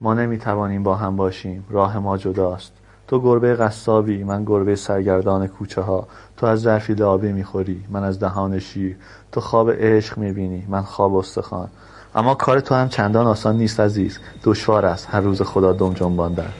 ما 0.00 0.14
نمی‌توانیم 0.14 0.82
با 0.82 0.94
هم 0.94 1.16
باشیم 1.16 1.64
راه 1.70 1.98
ما 1.98 2.16
جداست. 2.16 2.72
تو 3.08 3.20
گربه 3.20 3.54
قصابی 3.54 4.24
من 4.24 4.44
گربه 4.44 4.76
سرگردان 4.76 5.46
کوچه 5.46 5.80
ها 5.80 6.06
تو 6.36 6.46
از 6.46 6.60
ظرفی 6.60 6.94
لابه 6.94 7.32
می‌خوری 7.32 7.84
من 7.90 8.04
از 8.04 8.20
دهان 8.20 8.58
شیر. 8.58 8.96
تو 9.32 9.40
خواب 9.40 9.70
عشق 9.70 10.18
می‌بینی 10.18 10.66
من 10.68 10.82
خواب 10.82 11.14
استخوان. 11.14 11.68
اما 12.14 12.34
کار 12.34 12.60
تو 12.60 12.74
هم 12.74 12.88
چندان 12.88 13.26
آسان 13.26 13.56
نیست 13.56 13.80
عزیز. 13.80 14.18
دشوار 14.44 14.86
است 14.86 15.08
هر 15.10 15.20
روز 15.20 15.42
خدا 15.42 15.72
دم 15.72 15.92
جنباندن. 15.92 16.52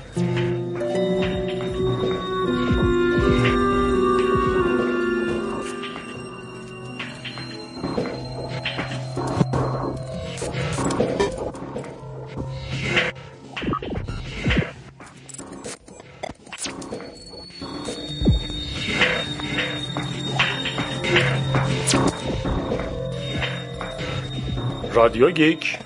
گیک 25.36 25.78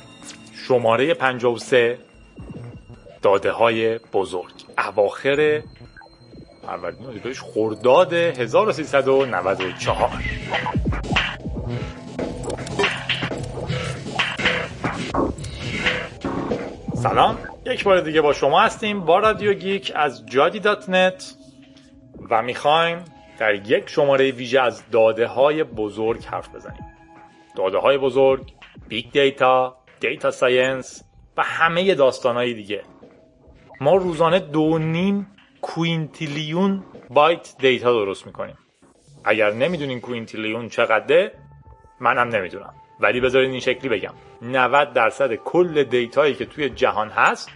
شماره 0.69 1.15
53 1.15 1.99
داده 3.23 3.53
های 3.53 3.99
بزرگ. 3.99 4.53
اواخر 4.79 5.63
فروردین 6.67 7.35
خرداد 7.55 8.13
1394 8.13 10.11
سلام. 16.95 17.39
یک 17.67 17.85
بار 17.85 18.01
دیگه 18.01 18.21
با 18.21 18.33
شما 18.33 18.61
هستیم 18.61 19.01
با 19.01 19.19
رادیو 19.19 19.55
گیک 19.55 19.93
از 19.95 20.27
جادی 20.27 20.61
dot 20.61 20.89
net 20.89 21.35
و 22.31 22.43
می‌خوایم 22.43 23.05
در 23.39 23.55
یک 23.55 23.89
شماره 23.89 24.31
ویژه 24.31 24.61
از 24.61 24.83
داده 24.93 25.27
های 25.27 25.65
بزرگ 25.65 26.25
حرف 26.25 26.55
بزنیم. 26.55 26.85
داده 27.57 27.79
های 27.79 27.99
بزرگ 27.99 28.60
big 28.89 29.11
data 29.13 29.77
data 30.01 30.31
science 30.31 31.05
و 31.37 31.43
همه 31.43 31.95
داستانهای 31.95 32.55
دیگه. 32.55 32.83
ما 33.81 33.97
روزانه 33.97 34.39
دو 34.39 34.79
نیم 34.79 35.27
quintillion 35.63 36.85
بایت 37.11 37.55
data 37.59 37.93
درست 37.93 38.27
می‌کنیم. 38.27 38.59
اگر 39.25 39.53
نمی‌دونین 39.53 40.01
quintillion 40.01 40.69
چقدره 40.69 41.33
منم 42.01 42.29
نمی‌دونم. 42.29 42.75
ولی 43.01 43.21
بذارین 43.21 43.51
این 43.51 43.61
شکلی 43.61 43.89
بگم. 43.89 44.15
90 44.43 44.93
درصد 44.93 45.35
کل 45.35 45.85
data 45.85 46.18
یی 46.18 46.35
که 46.35 46.45
توی 46.45 46.71
جهان 46.71 47.09
هست 47.09 47.51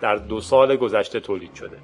در 0.00 0.16
دو 0.16 0.40
سال 0.40 0.76
گذشته 0.76 1.20
تولید 1.20 1.54
شده. 1.54 1.78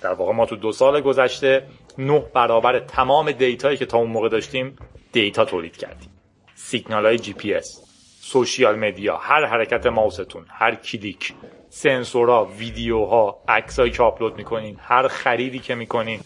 در 0.00 0.12
واقع 0.12 0.32
ما 0.32 0.46
تو 0.46 0.56
دو 0.56 0.72
سال 0.72 1.00
گذشته 1.00 1.66
نه 1.98 2.24
برابر 2.34 2.78
تمام 2.78 3.32
data 3.32 3.61
یی 3.61 3.76
که 3.76 3.86
تا 3.86 3.98
اون 3.98 4.10
موقع 4.10 4.28
داشتیم 4.28 4.76
data 5.12 5.44
تولید 5.44 5.76
کردیم. 5.76 6.10
سیگنال 6.54 7.06
های 7.06 7.18
GPS 7.18 7.89
social 8.22 8.78
media 8.78 9.16
هر 9.16 9.46
حرکت 9.46 9.86
ماوستون 9.86 10.46
هر 10.48 10.74
کلیک 10.74 11.34
سنسورها 11.68 12.44
ویدیوها 12.44 13.42
عکسایی 13.48 13.90
که 13.90 14.02
آپلود 14.02 14.36
می‌کنین 14.36 14.76
هر 14.80 15.08
خریدی 15.08 15.58
که 15.58 15.74
می‌کنین 15.74 16.20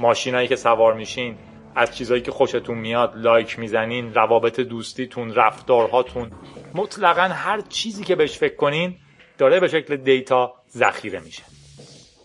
ماشینایی 0.00 0.48
که 0.48 0.56
سوار 0.56 0.94
میشین 0.94 1.38
از 1.74 1.96
چیزایی 1.96 2.22
که 2.22 2.30
خوشتون 2.30 2.78
میاد 2.78 3.12
لایک 3.16 3.58
می‌زنین 3.58 4.14
روابط 4.14 4.60
دوستیتون 4.60 5.34
رفتارهاتون. 5.34 6.30
مطلقا 6.74 7.22
هر 7.22 7.60
چیزی 7.60 8.04
که 8.04 8.16
بهش 8.16 8.38
فکر 8.38 8.56
کنین 8.56 8.96
داره 9.38 9.60
به 9.60 9.68
شکل 9.68 9.96
data 9.96 10.54
ذخیره 10.70 11.20
میشه. 11.20 11.42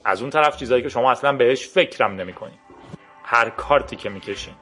از 0.05 0.21
اون 0.21 0.29
طرف 0.29 0.57
چیزایی 0.57 0.83
که 0.83 0.89
شما 0.89 1.11
اصلا 1.11 1.33
بهش 1.33 1.67
فکرم 1.67 2.15
نمی‌کنین. 2.15 2.59
هر 3.23 3.49
کارتی 3.49 3.95
که 3.95 4.09
می‌کشین 4.09 4.53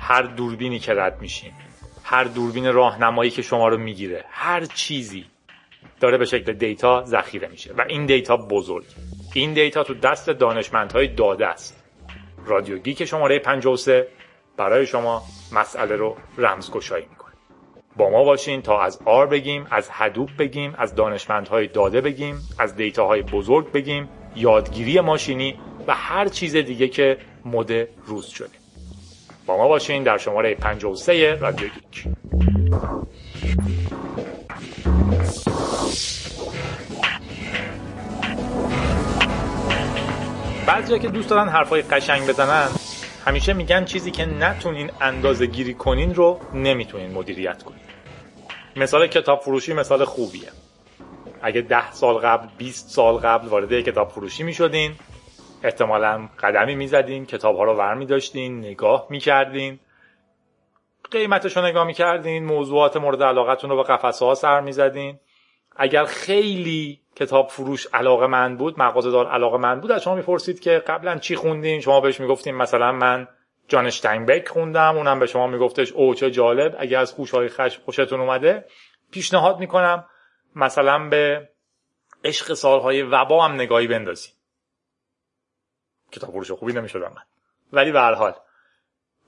هر 0.00 0.22
دوربینی 0.22 0.78
که 0.78 0.94
رد 0.94 1.20
میشین 1.20 1.52
هر 2.06 2.24
دوربین 2.24 2.72
راهنمایی 2.72 3.30
که 3.30 3.42
شما 3.42 3.68
رو 3.68 3.78
می‌گیره 3.78 4.24
هر 4.30 4.64
چیزی 4.64 5.24
داره 6.00 6.18
به 6.18 6.24
شکل 6.24 6.52
data 6.52 7.04
ذخیره 7.04 7.48
میشه 7.48 7.74
و 7.74 7.84
این 7.88 8.06
data 8.06 8.36
بزرگ. 8.36 8.84
این 9.34 9.52
data 9.54 9.84
تو 9.84 9.94
دست 9.94 10.30
دانشمندهای 10.30 11.08
داده 11.08 11.46
است. 11.46 11.84
رادیو 12.46 12.78
گیک 12.78 13.04
شماره 13.04 13.38
53 13.38 14.08
برای 14.56 14.86
شما 14.86 15.22
مسئله 15.52 15.96
رو 15.96 16.16
رمزگشایی 16.38 17.06
می‌کنه. 17.10 17.34
با 17.96 18.10
ما 18.10 18.24
باشین 18.24 18.62
تا 18.62 18.80
از 18.80 19.00
R 19.04 19.26
بگیم 19.26 19.66
از 19.70 19.88
Hadoop 19.92 20.30
بگیم 20.38 20.74
از 20.78 20.94
دانشمندهای 20.94 21.66
داده 21.66 22.00
بگیم 22.00 22.38
از 22.58 22.76
data 22.76 23.07
های 23.07 23.22
بزرگ 23.22 23.72
بگیم. 23.72 24.08
یادگیری 24.36 25.00
ماشینی 25.00 25.58
و 25.86 25.94
هر 25.94 26.28
چیز 26.28 26.56
دیگه 26.56 26.88
که 26.88 27.18
مد 27.44 27.88
روز 28.06 28.26
شده. 28.26 28.63
با 29.46 29.56
ما 29.56 29.68
باشین 29.68 30.02
در 30.02 30.18
شماره 30.18 30.54
53 30.54 31.34
رادیو 31.34 31.68
گیک. 31.68 32.04
بعضیا 40.66 40.98
که 40.98 41.08
دوست 41.08 41.30
دارن 41.30 41.48
حرفای 41.48 41.82
قشنگ 41.82 42.26
بزنن 42.28 42.68
همیشه 43.26 43.52
میگن 43.52 43.84
چیزی 43.84 44.10
که 44.10 44.26
نتونین 44.26 44.90
اندازه 45.00 45.46
گیری 45.46 45.74
کنین 45.74 46.14
رو 46.14 46.40
نمی‌تونین 46.54 47.10
مدیریت 47.10 47.62
کنین. 47.62 47.80
مثال 48.76 49.06
کتاب 49.06 49.40
فروشی 49.40 49.72
مثال 49.72 50.04
خوبیه. 50.04 50.48
اگه 51.42 51.60
ده 51.60 51.92
سال 51.92 52.14
قبل 52.14 52.48
20 52.58 52.88
سال 52.88 53.14
قبل 53.14 53.48
وارد 53.48 53.80
کتاب 53.80 54.08
فروشی 54.08 54.42
می‌شدین 54.42 54.92
احتمالا 55.64 56.28
قدمی 56.40 56.74
می‌زدین 56.74 57.26
کتاب 57.26 57.56
ها 57.56 57.64
رو 57.64 57.74
ور 57.74 57.94
میداشتین 57.94 58.58
نگاه 58.58 59.06
می‌کردین. 59.10 59.80
قیمتش 61.10 61.56
رو 61.56 61.62
نگاه 61.62 61.86
می‌کردین 61.86 62.44
موضوعات 62.44 62.96
مورد 62.96 63.22
علاقتون 63.22 63.70
رو 63.70 63.76
به 63.76 63.82
قفسه 63.82 64.24
ها 64.24 64.34
سر 64.34 64.60
می‌زدین. 64.60 65.18
اگر 65.76 66.04
خیلی 66.04 67.00
کتاب 67.16 67.48
فروش 67.48 67.86
علاقه 67.94 68.26
من 68.26 68.56
بود 68.56 68.78
مغازه 68.78 69.10
دار 69.10 69.26
علاقه 69.26 69.58
من 69.58 69.80
بود 69.80 69.92
از 69.92 70.02
شما 70.02 70.14
می‌پرسید 70.14 70.60
که 70.60 70.82
قبلا 70.86 71.18
چی 71.18 71.36
خوندین؟ 71.36 71.80
شما 71.80 72.00
بهش 72.00 72.20
می‌گفتین 72.20 72.54
مثلا 72.54 72.92
من 72.92 73.28
جان 73.68 73.90
بک 74.28 74.48
خوندم 74.48 74.96
اونم 74.96 75.18
به 75.18 75.26
شما 75.26 75.46
میگفتش 75.46 75.92
او 75.92 76.14
چه 76.14 76.30
جالب 76.30 76.76
اگر 76.78 76.98
از 76.98 77.12
خوشهای 77.12 77.48
خش 77.48 77.78
خوشتون 77.78 78.20
اومده 78.20 78.64
پیشنهاد 79.12 79.60
می‌کنم 79.60 80.04
مثلا 80.56 81.08
به 81.08 81.48
عشق 82.24 82.54
سالهای 82.54 83.02
وبا 83.02 83.44
هم 83.44 83.52
نگاهی 83.54 83.86
بندازی 83.86 84.28
کتاب 86.14 86.30
فروش 86.30 86.50
خوبی 86.50 86.72
نمی‌شد 86.72 86.98
من 86.98 87.22
ولی 87.72 87.92
به 87.92 88.00
هر 88.00 88.14
حال. 88.14 88.34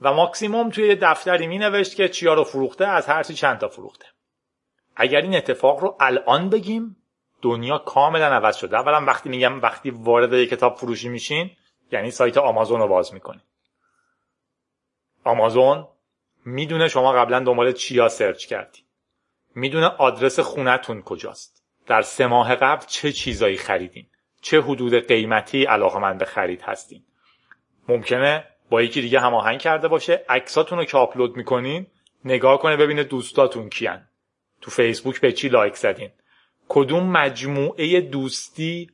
و 0.01 0.13
ماکسیموم 0.13 0.71
توی 0.71 0.95
دفتری 0.95 1.47
می 1.47 1.59
نوشت 1.59 1.95
که 1.95 2.09
چیا 2.09 2.35
رو 2.35 2.45
فروخته 2.45 2.87
از 2.87 3.07
هر 3.07 3.23
چند 3.23 3.59
تا 3.59 3.69
فروخته. 3.69 4.07
اگر 4.97 5.21
این 5.21 5.37
اتفاق 5.37 5.81
رو 5.81 5.97
الان 6.01 6.51
بگیم 6.51 6.97
دنیا 7.43 7.79
کاملا 7.79 8.27
عوض 8.27 8.57
شده. 8.57 8.77
اولا 8.77 9.05
وقتی 9.05 9.29
میگم 9.29 9.63
وقتی 9.63 9.91
وارد 9.91 10.33
یک 10.33 10.51
کتاب 10.51 10.77
فروشی 10.77 11.09
میشین 11.09 11.51
یعنی 11.93 12.11
سایت 12.11 12.39
آمازون 12.39 12.81
رو 12.81 12.89
باز 12.89 13.15
می‌کنین 13.15 13.43
آمازون 15.25 15.89
می‌دونه 16.45 16.89
شما 16.89 17.13
قبلا 17.13 17.41
دنبال 17.41 17.73
چیا 17.73 18.09
سرچ 18.09 18.47
کردی. 18.47 18.85
می‌دونه 19.55 19.87
آدرس 19.87 20.41
خونتون 20.41 21.03
کجاست. 21.03 21.65
در 21.87 22.03
سه 22.03 22.27
ماه 22.27 22.55
قبل 22.55 22.87
چه 22.87 23.13
چیزایی 23.13 23.57
خریدین. 23.57 24.07
چه 24.47 24.61
حدود 24.61 24.95
قیمتی 24.95 25.65
علاقه 25.65 25.99
من 25.99 26.19
به 26.19 26.25
خرید 26.25 26.63
هستین. 26.63 27.03
ممکنه 27.89 28.45
با 28.71 28.83
یکی 28.83 29.01
دیگه 29.01 29.21
هماهنگ 29.21 29.59
کرده 29.59 29.89
باشه 29.89 30.25
عکساتون 30.29 30.79
رو 30.79 30.85
که 30.85 30.97
آپلود 30.97 31.37
می‌کنین 31.37 31.87
نگاه 32.25 32.59
کنه 32.59 32.77
ببینه 32.77 33.05
دوستاتون 33.05 33.69
کیان. 33.69 34.09
تو 34.61 34.71
فیسبوک 34.71 35.21
به 35.21 35.33
چی 35.33 35.49
لایک 35.49 35.75
زدین. 35.75 36.11
کدوم 36.69 37.11
مجموعه 37.11 38.01
دوستی 38.01 38.91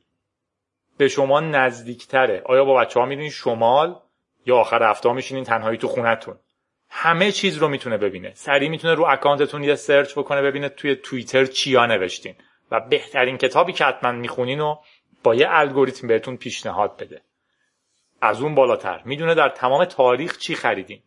به 0.97 1.07
شما 1.07 1.39
نزدیکتره؟ 1.39 2.41
آیا 2.45 2.65
با 2.65 2.75
بچه 2.75 2.99
ها 2.99 3.05
میرین 3.05 3.29
شمال 3.29 3.99
یا 4.45 4.57
آخر 4.57 4.83
هفته 4.83 5.13
میشینین 5.13 5.43
تنهایی 5.43 5.77
تو 5.77 5.87
خونتون؟ 5.87 6.35
همه 6.89 7.31
چیز 7.31 7.57
رو 7.57 7.67
می‌تونه 7.67 7.97
ببینه. 7.97 8.31
سریع 8.33 8.69
می‌تونه 8.69 8.93
رو 8.93 9.05
اکانتتون 9.05 9.63
یه 9.63 9.75
سرچ 9.75 10.17
بکنه 10.17 10.41
ببینه 10.41 10.69
توی 10.69 10.95
توییتر 10.95 11.45
چیا 11.45 11.85
نوشتین. 11.85 12.35
و 12.71 12.79
بهترین 12.79 13.37
کتابی 13.37 13.73
که 13.73 13.85
حتما 13.85 14.11
می‌خونین 14.11 14.59
و 14.59 14.75
با 15.23 15.35
یه 15.35 15.47
الگوریتم 15.49 16.07
بهتون 16.07 16.37
پیشنهاد 16.37 16.97
بده. 16.97 17.21
از 18.21 18.41
اون 18.41 18.55
بالاتر. 18.55 19.01
می‌دونه 19.05 19.35
در 19.35 19.49
تمام 19.49 19.85
تاریخ 19.85 20.37
چی 20.37 20.55
خریدین. 20.55 21.01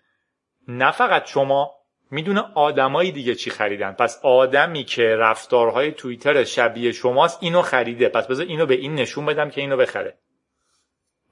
نه 0.69 0.91
فقط 0.91 1.27
شما 1.27 1.75
می‌دونه 2.11 2.41
آدمایی 2.55 3.13
دیگه 3.13 3.35
چی 3.35 3.51
خریدن. 3.51 3.93
پس 3.93 4.21
آدمی 4.23 4.85
که 4.85 5.03
رفتارهای 5.03 5.93
توییتر 5.93 6.45
شبیه 6.45 6.93
شماست 6.93 7.39
اینو 7.43 7.63
خریده. 7.63 8.09
پس 8.09 8.27
بذار 8.27 8.47
اینو 8.47 8.67
به 8.67 8.75
این 8.75 8.95
نشون 8.95 9.27
بدم 9.27 9.51
که 9.51 9.61
اینو 9.61 9.77
بخره. 9.77 10.19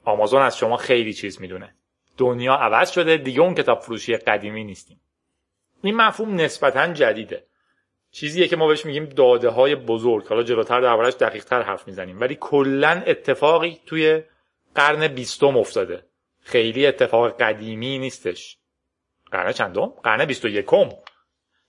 آمازون 0.05 0.43
از 0.43 0.59
شما 0.59 0.77
خیلی 0.77 1.13
چیز 1.13 1.41
می‌دونه. 1.41 1.75
دنیا 2.17 2.55
عوض 2.55 2.91
شده. 2.91 3.17
دیگه 3.17 3.41
اون 3.41 3.55
کتاب 3.55 3.81
فروشی 3.81 4.17
قدیمی 4.17 4.65
نیستیم. 4.65 5.01
این 5.83 5.97
مفهوم 5.97 6.35
نسبتا 6.35 6.93
جدیده. 6.93 7.45
چیزیه 8.15 8.49
که 8.49 8.57
ما 8.57 8.69
بهش 8.69 8.87
میگیم 8.87 9.05
داده 9.05 9.49
های 9.49 9.75
بزرگ. 9.75 10.27
حالا 10.27 10.43
جلوتر 10.43 10.81
دربارش 10.81 11.15
دقیق 11.15 11.45
تر 11.45 11.63
حرف 11.63 11.87
می‌زنیم. 11.87 12.21
ولی 12.21 12.39
کلا 12.41 13.03
اتفاقی 13.07 13.81
توی 13.87 14.23
قرن 14.75 15.09
بیستم 15.09 15.57
افتاده. 15.57 16.05
خیلی 16.41 16.87
اتفاق 16.87 17.43
قدیمی 17.43 17.99
نیستش. 17.99 18.59
قرن 19.33 19.53
چندم؟ 19.53 19.87
قرن 19.87 20.25
بیست 20.25 20.45
و 20.45 20.49
یکم. 20.49 20.89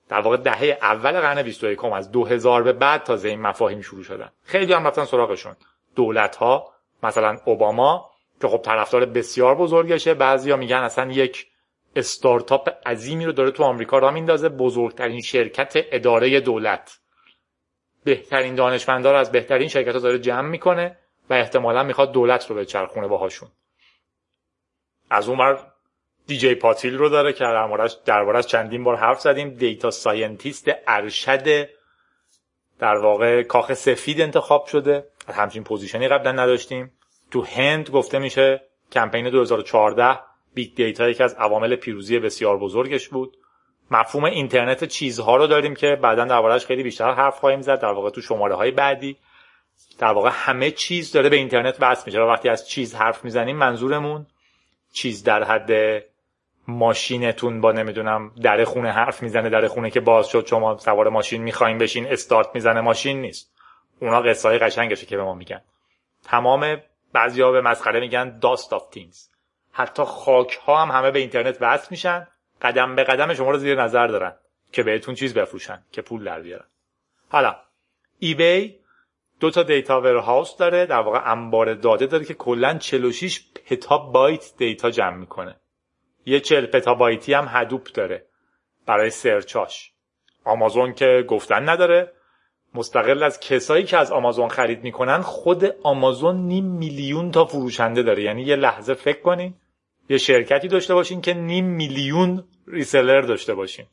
در 0.09 0.19
واقع 0.19 0.37
دهه 0.37 0.77
اول 0.81 1.11
قرن 1.11 1.43
بیست 1.43 1.63
و 1.63 1.71
یکم 1.71 1.93
از 1.93 2.11
دو 2.11 2.25
هزار 2.25 2.63
به 2.63 2.73
بعد 2.73 3.03
تازه 3.03 3.29
این 3.29 3.41
مفاهیم 3.41 3.81
شروع 3.81 4.03
شدن. 4.03 4.31
خیلی 4.43 4.73
هم 4.73 4.87
رفتن 4.87 5.05
سراغشون. 5.05 5.55
دولت 5.95 6.35
ها 6.35 6.73
مثلا 7.03 7.37
اوباما 7.45 8.11
که 8.41 8.47
خب 8.47 8.57
طرفدار 8.57 9.05
بسیار 9.05 9.55
بزرگشه 9.55 10.13
بعضیا 10.13 10.57
میگن 10.57 10.77
اصلا 10.77 11.11
یک 11.11 11.47
استارتاپ 11.95 12.69
عظیمی 12.87 13.25
رو 13.25 13.31
داره 13.31 13.51
تو 13.51 13.63
آمریکا 13.63 13.97
راه 13.97 14.11
میندازه 14.11 14.49
بزرگترین 14.49 15.21
شرکت 15.21 15.73
اداره 15.75 16.39
دولت. 16.39 16.99
بهترین 18.03 18.55
دانشمندا 18.55 19.11
رو 19.11 19.17
از 19.17 19.31
بهترین 19.31 19.67
شرکت 19.67 19.93
ها 19.93 19.99
داره 19.99 20.19
جمع 20.19 20.49
می‌کنه 20.49 20.97
و 21.29 21.33
احتمالا 21.33 21.83
می‌خواد 21.83 22.11
دولت 22.11 22.49
رو 22.49 22.55
بچرخونه 22.55 23.07
باهاشون. 23.07 23.49
از 25.09 25.29
اون 25.29 25.57
دی 26.27 26.41
جی 26.41 26.55
پاتیل 26.55 26.97
رو 26.97 27.09
داره 27.09 27.33
که 27.33 27.43
دربارش 28.05 28.45
چندین 28.45 28.83
بار 28.83 28.95
حرف 28.95 29.21
زدیم. 29.21 29.49
data 29.49 29.91
scientist 29.91 30.71
ارشد 30.87 31.69
در 32.79 32.95
واقع 32.95 33.43
کاخ 33.43 33.73
سفید 33.73 34.21
انتخاب 34.21 34.65
شده. 34.65 35.07
همچین 35.27 35.63
position 35.63 36.02
ی 36.02 36.07
قبلا 36.07 36.31
نداشتیم. 36.31 36.91
تو 37.31 37.41
هند 37.41 37.89
گفته 37.89 38.19
میشه 38.19 38.61
کمپین 38.91 39.29
2014 39.29 40.19
Big 40.55 40.75
Data 40.75 41.09
یکی 41.09 41.23
از 41.23 41.33
عوامل 41.33 41.75
پیروزی 41.75 42.19
بسیار 42.19 42.57
بزرگش 42.57 43.07
بود. 43.09 43.37
مفهوم 43.91 44.23
اینترنت 44.23 44.83
چیزها 44.83 45.35
رو 45.35 45.47
داریم 45.47 45.75
که 45.75 45.95
بعدا 45.95 46.25
دربارهش 46.25 46.65
خیلی 46.65 46.83
بیشتر 46.83 47.11
حرف 47.11 47.39
خواهیم 47.39 47.61
زد 47.61 47.81
در 47.81 47.91
واقع 47.91 48.09
تو 48.09 48.21
شماره 48.21 48.55
های 48.55 48.71
بعدی. 48.71 49.17
در 49.99 50.11
واقع 50.11 50.29
همه 50.33 50.71
چیز 50.71 51.11
داره 51.11 51.29
به 51.29 51.35
اینترنت 51.35 51.77
وصل 51.79 52.03
میشه 52.05 52.19
و 52.19 52.23
وقتی 52.23 52.49
از 52.49 52.69
چیز 52.69 52.95
حرف 52.95 53.25
می‌زنیم 53.25 53.55
منظورمون 53.55 54.25
چیز 54.93 55.23
در 55.23 55.43
حد 55.43 56.03
ماشینتون 56.67 57.61
با 57.61 57.71
نمی‌دونم 57.71 58.31
در 58.41 58.63
خونه 58.63 58.91
حرف 58.91 59.23
می‌زنه 59.23 59.49
در 59.49 59.67
خونه 59.67 59.89
که 59.89 59.99
باز 59.99 60.27
شد 60.27 60.45
شما 60.45 60.77
سوار 60.77 61.09
ماشین 61.09 61.43
می‌خوایم 61.43 61.77
بشین 61.77 62.07
استارت 62.07 62.47
می‌زنه 62.53 62.81
ماشین 62.81 63.21
نیست. 63.21 63.51
اونا 64.01 64.21
قصه 64.21 64.49
های 64.49 64.57
قشنگشه 64.57 65.05
که 65.05 65.17
به 65.17 65.23
ما 65.23 65.33
میگن. 65.33 65.61
تمام 66.23 66.77
بعضیا 67.13 67.51
به 67.51 67.61
مسخره 67.61 67.99
میگن 67.99 68.39
dust 68.39 68.73
of 68.73 68.89
things 68.89 69.34
حتی 69.77 70.03
خاک 70.03 70.59
ها 70.65 70.81
هم 70.81 70.91
همه 70.97 71.11
به 71.11 71.19
اینترنت 71.19 71.57
وصل 71.61 71.87
میشن. 71.91 72.27
قدم 72.61 72.95
به 72.95 73.03
قدم 73.03 73.33
شما 73.33 73.51
رو 73.51 73.57
زیر 73.57 73.81
نظر 73.81 74.07
دارن 74.07 74.35
که 74.71 74.83
بهتون 74.83 75.15
چیز 75.15 75.33
بفروشن 75.33 75.83
که 75.91 76.01
پول 76.01 76.23
در 76.23 76.41
بیارن. 76.41 76.65
حالا 77.29 77.55
eBay 78.19 78.79
دو 79.39 79.51
تا 79.51 79.63
data 79.63 80.01
warehouse 80.01 80.57
داره 80.57 80.85
در 80.85 80.99
واقع 80.99 81.31
انبار 81.31 81.73
داده 81.73 82.05
داره 82.05 82.25
که 82.25 82.33
کلا 82.33 82.77
46 82.77 83.41
پتابایت 83.65 84.53
data 84.57 84.89
جمع 84.89 85.17
می‌کنه. 85.17 85.55
یه 86.25 86.39
40 86.39 86.65
پتابایتی 86.65 87.33
هم 87.33 87.47
Hadoop 87.49 87.87
داره 87.93 88.25
برای 88.85 89.09
search 89.09 89.71
اش 89.71 89.91
آمازون 90.43 90.93
که 90.93 91.25
گفتن 91.27 91.69
نداره. 91.69 92.11
مستقل 92.73 93.23
از 93.23 93.39
کسایی 93.39 93.83
که 93.83 93.97
از 93.97 94.11
آمازون 94.11 94.49
خرید 94.49 94.83
می‌کنن 94.83 95.21
خود 95.21 95.65
آمازون 95.83 96.35
نیم 96.35 96.65
میلیون 96.65 97.31
تا 97.31 97.45
فروشنده 97.45 98.03
داره. 98.03 98.23
یعنی 98.23 98.43
یه 98.43 98.55
لحظه 98.55 98.93
فکر 98.93 99.21
کنین. 99.21 99.53
یه 100.09 100.17
شرکتی 100.17 100.67
داشته 100.67 100.93
باشین 100.93 101.21
که 101.21 101.33
نیم 101.33 101.65
میلیون 101.65 102.43
ریسلر 102.67 103.21
داشته 103.21 103.53
باشین. 103.53 103.85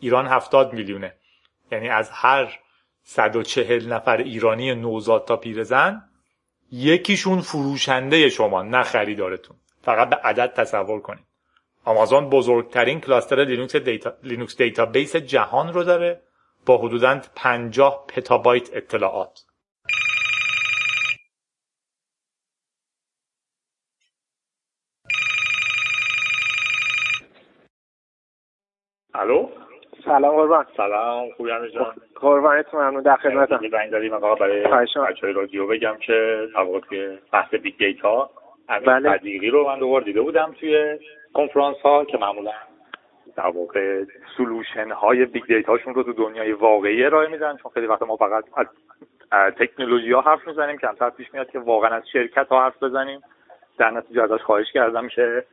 ایران 0.00 0.26
هفتاد 0.26 0.72
میلیونه. 0.72 1.14
یعنی 1.72 1.88
از 1.88 2.10
هر 2.10 2.58
140 3.02 3.92
نفر 3.92 4.16
ایرانی 4.16 4.74
نوزاد 4.74 5.24
تا 5.24 5.36
پیرزن 5.36 6.02
یکیشون 6.72 7.40
فروشنده 7.40 8.28
شما 8.28 8.62
نه 8.62 8.82
خریدارتون. 8.82 9.56
فقط 9.82 10.10
به 10.10 10.16
عدد 10.16 10.52
تصور 10.52 11.00
کنید 11.00 11.24
آمازون 11.84 12.30
بزرگترین 12.30 13.00
cluster 13.00 13.44
لینوکس 13.44 13.76
data 13.76 14.12
لینوکس 14.22 14.56
database 14.56 15.16
جهان 15.16 15.72
رو 15.72 15.84
داره 15.84 16.22
با 16.66 16.78
حدوداً 16.78 17.20
50 17.34 18.04
پتابایت 18.08 18.70
اطلاعات. 18.72 19.45
الو؟ 29.20 29.48
سلام 30.04 30.36
قربان. 30.36 30.66
سلام 30.76 31.30
خوبی 31.36 31.50
امیر 31.50 31.70
جان؟ 31.70 31.94
قربانت 32.14 32.74
ممنون 32.74 33.02
در 33.02 33.16
خدمتم 33.16 33.68
زنگ 33.70 33.90
زدیم 33.90 34.18
برای 34.18 34.66
بچه 35.08 35.32
رادیو. 35.32 35.66
بگم 35.66 35.96
که 36.00 36.48
توی 36.88 37.18
بحث 37.32 37.54
Big 37.54 37.78
Data 37.78 38.30
بله. 38.68 39.18
صدیقی 39.18 39.50
رو 39.50 39.66
من 39.66 39.78
دوبار 39.78 40.00
دیده 40.00 40.22
بودم 40.22 40.54
توی 40.60 40.98
کنفرانس 41.34 41.76
ها 41.76 42.04
که 42.04 42.18
معمولا 42.18 42.52
در 43.36 43.46
واقع 43.46 44.04
solution 44.36 44.90
های 44.90 45.24
Big 45.24 45.46
Data 45.46 45.70
شون 45.70 45.94
رو 45.94 46.02
تو 46.02 46.12
دنیای 46.12 46.52
واقعی 46.52 47.04
ارائه 47.04 47.28
میدن 47.28 47.56
چون 47.56 47.70
خیلی 47.74 47.86
وقت 47.86 48.02
ما 48.02 48.16
فقط 48.16 48.44
از 49.30 49.52
تکنولوژی 49.54 50.12
ها 50.12 50.20
حرف 50.20 50.48
می‌زنیم. 50.48 50.78
کمتر 50.78 51.10
پیش 51.10 51.34
میاد 51.34 51.50
که 51.50 51.58
واقعا 51.58 51.90
از 51.90 52.08
شرکت 52.12 52.48
ها 52.48 52.62
حرف 52.62 52.82
بزنیم. 52.82 53.20
در 53.78 53.90
نتیجه 53.90 54.22
ازش 54.22 54.42
خواهش 54.42 54.72
کردم 54.72 55.08
که 55.08 55.44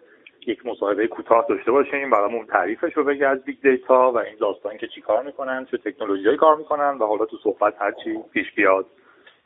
یک 0.48 0.66
مصاحبه 0.66 1.08
کوتاه 1.08 1.46
داشته 1.50 1.72
باشیم 1.72 2.10
برامون 2.10 2.46
تعریفش 2.46 2.94
رو 2.94 3.04
بگه 3.04 3.28
از 3.28 3.44
Big 3.44 3.62
Data 3.62 4.12
و 4.12 4.18
این 4.18 4.36
داستان 4.40 4.78
که 4.78 4.88
چیکار 4.88 5.24
می‌کنن 5.24 5.66
چه 5.72 5.78
تکنولوژی 5.78 6.38
کار 6.38 6.56
می‌کنن 6.56 6.98
و 7.00 7.06
حالا 7.06 7.26
تو 7.26 7.38
صحبت 7.44 7.74
هرچی 7.80 8.20
پیش 8.34 8.52
بیاد. 8.56 8.86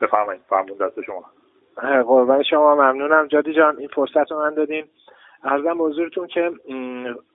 بفرمایید 0.00 0.42
فرمون 0.48 0.76
دست 0.80 1.00
شما. 1.00 1.24
قربان 2.02 2.42
شما 2.42 2.74
ممنونم. 2.74 3.26
جادی 3.26 3.54
جان 3.54 3.78
این 3.78 3.88
فرصت 3.88 4.32
رو 4.32 4.35
به 4.35 4.38
من 4.38 4.54
دادی 4.54 4.84
عرضم 5.44 5.82
حضورتون 5.82 6.26
که 6.26 6.50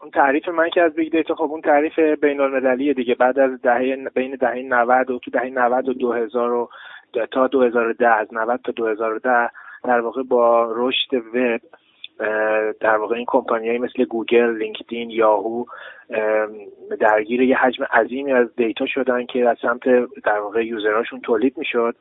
اون 0.01 0.11
تعریف 0.13 0.49
من 0.49 0.69
که 0.69 0.81
از 0.81 0.93
Big 0.93 1.11
Data 1.11 1.35
خب 1.35 1.43
اون 1.43 1.61
تعریف 1.61 1.99
بین 1.99 2.39
المللیه 2.39 2.93
دیگه. 2.93 3.15
بعد 3.15 3.39
از 3.39 3.61
دهه 3.61 4.09
بین 4.15 4.35
دهه 4.35 4.55
90 4.55 5.11
و 5.11 5.19
تو 5.19 5.31
دهه 5.31 5.45
90 5.45 5.89
و 5.89 5.93
2000 5.93 6.51
و 6.51 6.69
تا 7.31 7.47
2010 7.47 8.07
از 8.07 8.27
90 8.33 8.59
تا 8.63 8.71
2010 8.71 9.49
در 9.83 9.99
واقع 9.99 10.23
با 10.23 10.73
رشد 10.75 11.13
وب 11.13 11.61
در 12.79 12.97
واقع 12.97 13.15
این 13.15 13.25
کمپانیایی 13.27 13.79
مثل 13.79 14.05
گوگل، 14.05 14.57
لینکدین، 14.57 15.09
یاهو 15.09 15.65
درگیر 16.99 17.41
یه 17.41 17.57
حجم 17.57 17.83
عظیمی 17.83 18.33
از 18.33 18.55
data 18.55 18.85
شدن 18.85 19.25
که 19.25 19.49
از 19.49 19.57
سمت 19.61 19.83
در 20.23 20.39
واقع 20.39 20.65
user 20.65 20.89
هاشون 20.89 21.19
تولید 21.21 21.57
می‌شد. 21.57 21.95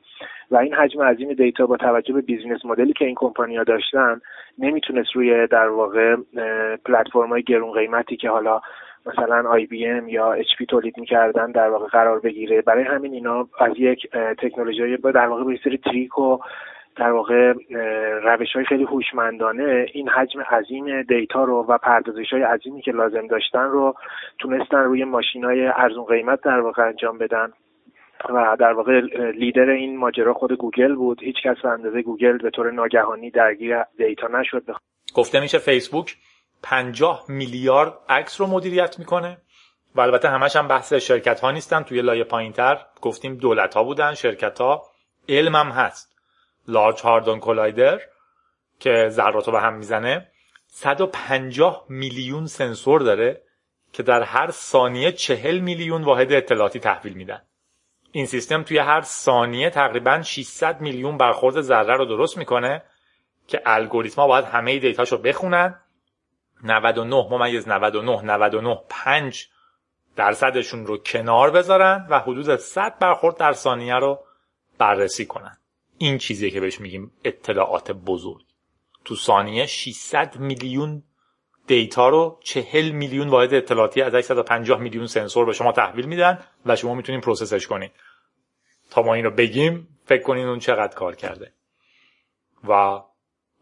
و 0.50 0.56
این 0.56 0.75
حجم 0.75 1.03
عظیم 1.03 1.32
data 1.32 1.67
با 1.67 1.76
توجه 1.76 2.14
به 2.14 2.20
business 2.20 2.64
model 2.64 2.88
ی 2.88 2.93
که 2.93 3.05
این 3.05 3.14
کمپانیا 3.14 3.64
داشتن 3.64 4.20
نمی‌تونست 4.58 5.10
روی 5.15 5.46
در 5.46 5.69
واقع 5.69 6.17
پلتفرم 6.84 7.29
های 7.29 7.43
گرون 7.43 7.72
قیمتی 7.72 8.17
که 8.17 8.31
حالا 8.31 8.60
مثلا 9.06 9.48
IBM 9.51 10.08
یا 10.08 10.32
HP 10.32 10.67
تولید 10.67 10.98
می‌کردن 10.98 11.51
در 11.51 11.69
واقع 11.69 11.86
قرار 11.86 12.20
بگیره. 12.20 12.63
برای 12.63 12.84
همین 12.84 13.13
اینا 13.13 13.48
از 13.58 13.72
یک 13.77 14.10
تکنولوژی 14.39 14.96
در 14.96 15.27
واقع 15.27 15.44
یه 15.44 15.58
سری 15.65 15.79
trick 15.79 16.19
و 16.19 16.39
در 16.96 17.11
واقع 17.11 17.53
روش 18.25 18.53
های 18.55 18.65
خیلی 18.65 18.84
هوشمندانه 18.84 19.87
این 19.93 20.08
حجم 20.08 20.41
عظیم 20.41 21.03
data 21.03 21.44
رو 21.44 21.67
و 21.69 21.79
پردازش 21.79 22.32
های 22.32 22.43
عظیمی 22.43 22.82
که 22.82 22.93
لازم 22.93 23.27
داشتن 23.27 23.65
رو 23.65 23.94
تونستن 24.39 24.77
روی 24.77 25.05
ماشین 25.05 25.44
های 25.44 25.67
ارزون 25.67 26.05
قیمت 26.05 26.41
در 26.41 26.61
واقع 26.61 26.82
انجام 26.82 27.19
بدن. 27.19 27.53
و 28.29 28.56
در 28.61 28.72
واقع 28.72 29.01
لیدر 29.31 29.70
این 29.70 29.99
ماجرا 29.99 30.34
خود 30.34 30.53
گوگل 30.53 30.94
بود. 30.94 31.22
هیچ 31.22 31.37
کس 31.44 31.56
به 31.63 31.69
اندازه 31.69 32.03
گوگل 32.03 32.39
به 32.39 32.51
طور 32.51 32.70
ناگهانی 32.70 33.31
درگیر 33.31 33.82
data 33.98 34.29
نشد. 34.29 34.65
گفته 35.15 35.41
میشه 35.41 35.58
فیسبوک 35.58 36.17
50 36.63 37.25
میلیارد 37.29 37.93
عکس 38.08 38.41
رو 38.41 38.46
مدیریت 38.46 38.99
می‌کنه 38.99 39.37
و 39.94 40.01
البته 40.01 40.29
همش 40.29 40.56
هم 40.56 40.69
بحث 40.69 40.93
شرکت 40.93 41.41
ها 41.41 41.51
نیستن. 41.51 41.82
توی 41.82 42.03
لایه 42.03 42.25
پایین 42.25 42.53
تر 42.53 42.79
گفتیم 43.03 43.34
دولت 43.34 43.75
ها 43.75 43.84
بودن 43.84 44.15
شرکت 44.15 44.61
ها 44.61 44.82
علم 45.29 45.56
هم 45.56 45.69
هست. 45.69 46.11
Large 46.69 47.01
Hadron 47.01 47.41
Collider 47.41 48.01
که 48.81 49.08
ذرات 49.08 49.46
رو 49.46 49.52
به 49.52 49.60
هم 49.60 49.74
می‌زنه. 49.74 50.28
150 50.66 51.86
میلیون 51.88 52.46
سنسور 52.46 53.00
داره 53.00 53.42
که 53.92 54.02
در 54.02 54.22
هر 54.22 54.50
ثانیه 54.50 55.12
40 55.12 55.58
میلیون 55.58 56.02
واحد 56.02 56.32
اطلاعاتی 56.32 56.81
تحویل 56.81 57.12
میدن. 57.12 57.42
این 58.12 58.26
سیستم 58.26 58.62
توی 58.62 58.78
هر 58.78 59.00
ثانیه 59.00 59.70
تقریبا 59.70 60.22
600 60.22 60.81
میلیون 60.81 61.16
برخورد 61.16 61.60
ذره 61.60 61.96
رو 61.96 62.04
درست 62.04 62.38
می‌کنه 62.38 62.82
که 63.46 63.62
الگوریتما 63.66 64.26
باید 64.26 64.44
همه 64.44 64.78
دیتاشو 64.78 65.19
بخونن. 65.19 65.81
99 66.64 67.26
ممیز 67.31 67.69
99 67.69 68.22
99 68.22 68.81
5 68.88 69.48
درصدشون 70.16 70.86
رو 70.86 70.98
کنار 70.98 71.50
بذارن 71.50 72.06
و 72.10 72.19
حدود 72.19 72.56
100 72.56 72.98
برخورد 72.98 73.36
در 73.36 73.52
ثانیه 73.52 73.94
رو 73.94 74.24
بررسی 74.78 75.26
کنن. 75.26 75.56
این 76.03 76.19
چیزیه 76.19 76.51
که 76.51 76.61
بهش 76.61 76.81
میگیم 76.81 77.13
اطلاعات 77.25 77.93
بزرگ. 77.93 78.44
تو 79.05 79.17
ثانیه 79.17 79.67
600 79.67 80.37
میلیون 80.37 81.03
data 81.67 82.08
رو 82.09 82.41
چهل 82.44 82.91
میلیون 82.91 83.29
واحد 83.29 83.55
اطلاعاتی 83.55 84.03
از 84.03 84.15
850 84.15 84.81
میلیون 84.81 85.06
سنسور 85.06 85.47
به 85.47 85.53
شما 85.53 85.73
تحویل 85.73 86.06
میدن 86.06 86.44
و 86.67 86.77
شما 86.77 86.94
می‌تونین 86.94 87.21
process 87.20 87.56
ش 87.56 87.67
کنین. 87.67 87.91
تا 88.91 89.03
ما 89.03 89.15
این 89.15 89.29
بگیم 89.29 89.89
فکر 90.05 90.23
کنین 90.23 90.47
اون 90.47 90.59
چقدر 90.59 90.94
کار 90.94 91.15
کرده. 91.15 91.53
و 92.69 93.01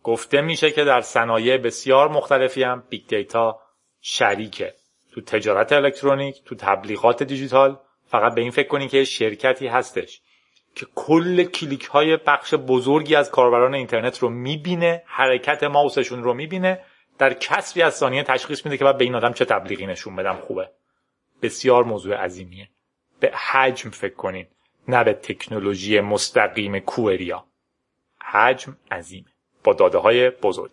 گفته 0.03 0.41
میشه 0.41 0.71
که 0.71 0.85
در 0.85 1.01
صنایع 1.01 1.57
بسیار 1.57 2.09
مختلفی 2.09 2.63
هم 2.63 2.85
Big 2.89 3.07
Data 3.07 3.61
شریکه. 4.01 4.75
تو 5.13 5.21
تجارت 5.21 5.73
الکترونیک 5.73 6.43
تو 6.45 6.55
تبلیغات 6.55 7.23
دیجیتال 7.23 7.79
فقط 8.07 8.35
به 8.35 8.41
این 8.41 8.51
فکر 8.51 8.69
کنین 8.69 8.89
که 8.89 9.05
شرکتی 9.05 9.67
هستش. 9.67 10.23
که 10.75 10.87
کل 10.95 11.45
کلیک 11.45 11.85
های 11.85 12.17
بخش 12.17 12.55
بزرگی 12.55 13.15
از 13.15 13.31
کاربران 13.31 13.75
اینترنت 13.75 14.19
رو 14.19 14.29
می‌بینه 14.29 15.03
حرکت 15.07 15.63
ماوسشون 15.63 16.23
رو 16.23 16.35
می‌بینه 16.35 16.81
در 17.19 17.35
کسری 17.35 17.83
از 17.83 17.95
ثانیه 17.95 18.23
تشخیص 18.23 18.65
میده 18.65 18.77
که 18.77 18.85
بعد 18.85 18.99
به 18.99 19.05
این 19.05 19.15
آدم 19.15 19.33
چه 19.33 19.45
تبلیغی 19.45 19.87
نشون 19.87 20.17
بدم. 20.17 20.37
خوبه. 20.37 20.71
بسیار 21.43 21.85
موضوع 21.85 22.17
عظیمیه. 22.17 22.69
به 23.21 23.31
حجم 23.31 23.91
فکر 23.91 24.15
کنین. 24.15 24.47
نه 24.89 25.05
به 25.05 25.13
تکنولوژی 25.13 26.01
مستقیم 26.01 26.79
کوئریا. 26.79 27.45
حجم 28.23 28.77
عظیمه. 28.91 29.31
با 29.65 29.73
داده 29.73 29.99
های 29.99 30.31
بزرگ 30.31 30.71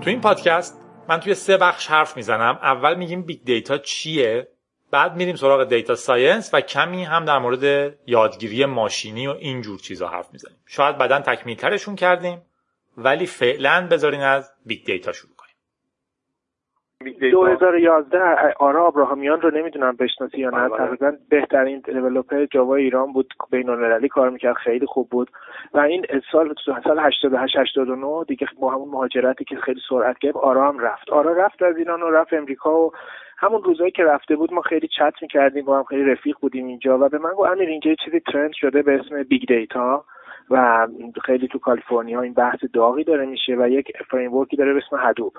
تو 0.00 0.10
این 0.10 0.20
پادکست 0.20 0.80
من 1.08 1.20
توی 1.20 1.34
سه 1.34 1.56
بخش 1.56 1.86
حرف 1.86 2.16
می‌زنم. 2.16 2.58
اول 2.62 2.94
میگیم 2.94 3.22
Big 3.22 3.44
Data 3.44 3.78
چیه؟ 3.78 4.48
بعد 4.92 5.16
میریم 5.16 5.36
سراغ 5.36 5.64
data 5.64 5.94
science 5.94 6.54
و 6.54 6.60
کمی 6.60 7.04
هم 7.04 7.24
در 7.24 7.38
مورد 7.38 7.94
یادگیری 8.06 8.64
ماشینی 8.64 9.26
و 9.26 9.30
اینجور 9.30 9.78
چیزا 9.78 10.08
حرف 10.08 10.32
می‌زنیم. 10.32 10.56
شاید 10.66 10.98
بعدا 10.98 11.20
تکمیل 11.20 11.56
ترشون 11.56 11.96
کردیم 11.96 12.42
ولی 12.98 13.26
فعلا 13.26 13.88
بذارین 13.90 14.20
از 14.20 14.52
Big 14.66 14.86
Data 14.86 15.12
شروع 15.12 15.32
کنیم. 15.36 15.48
2011 17.30 18.18
آرا 18.58 18.86
ابراهامیان 18.86 19.40
رو 19.40 19.50
نمی‌دونم 19.50 19.96
بشناسی 19.96 20.38
یا 20.38 20.50
نه. 20.50 20.68
بله. 20.68 20.78
تقریبا 20.78 21.12
بهترین 21.30 21.80
developer 21.80 22.46
جاوا 22.46 22.74
ایران 22.74 23.12
بود 23.12 23.34
بین 23.50 23.68
المللی 23.70 24.08
کار 24.08 24.30
می‌کرد 24.30 24.56
خیلی 24.56 24.86
خوب 24.86 25.08
بود. 25.10 25.30
و 25.74 25.78
این 25.78 26.06
سال 26.32 26.54
سال 26.84 26.98
88 26.98 27.58
89 27.58 28.24
دیگه 28.28 28.46
با 28.60 28.70
همون 28.72 28.88
مهاجرتی 28.88 29.44
که 29.44 29.56
خیلی 29.56 29.80
سرعت 29.88 30.18
گرفت 30.18 30.36
آرا 30.36 30.68
هم 30.68 30.78
رفت. 30.78 31.10
آرا 31.10 31.32
رفت 31.32 31.62
از 31.62 31.76
ایران 31.76 32.02
و 32.02 32.10
رفت 32.10 32.32
امریکا 32.32 32.80
و 32.80 32.92
همون 33.40 33.62
روزایی 33.62 33.90
که 33.90 34.04
رفته 34.04 34.36
بود 34.36 34.52
ما 34.52 34.60
خیلی 34.60 34.88
چت 34.88 35.14
می‌کردیم 35.22 35.64
با 35.64 35.78
هم 35.78 35.84
خیلی 35.84 36.04
رفیق 36.04 36.36
بودیم 36.40 36.66
اینجا 36.66 36.98
و 36.98 37.08
به 37.08 37.18
من 37.18 37.30
گفت 37.30 37.50
امیر 37.50 37.68
اینجا 37.68 37.90
یه 37.90 37.96
چیزی 38.04 38.20
trend 38.20 38.52
شده 38.52 38.82
به 38.82 38.94
اسم 38.94 39.22
Big 39.22 39.48
Data 39.48 40.04
و 40.50 40.86
خیلی 41.24 41.48
تو 41.48 41.58
کالیفرنیا 41.58 42.20
این 42.20 42.32
بحث 42.34 42.58
داغی 42.72 43.04
داره 43.04 43.26
میشه 43.26 43.56
و 43.58 43.68
یک 43.68 43.92
framework 44.10 44.51
ی 44.51 44.56
داره 44.56 44.72
به 44.72 44.80
اسم 44.86 44.96
Hadoop 45.08 45.32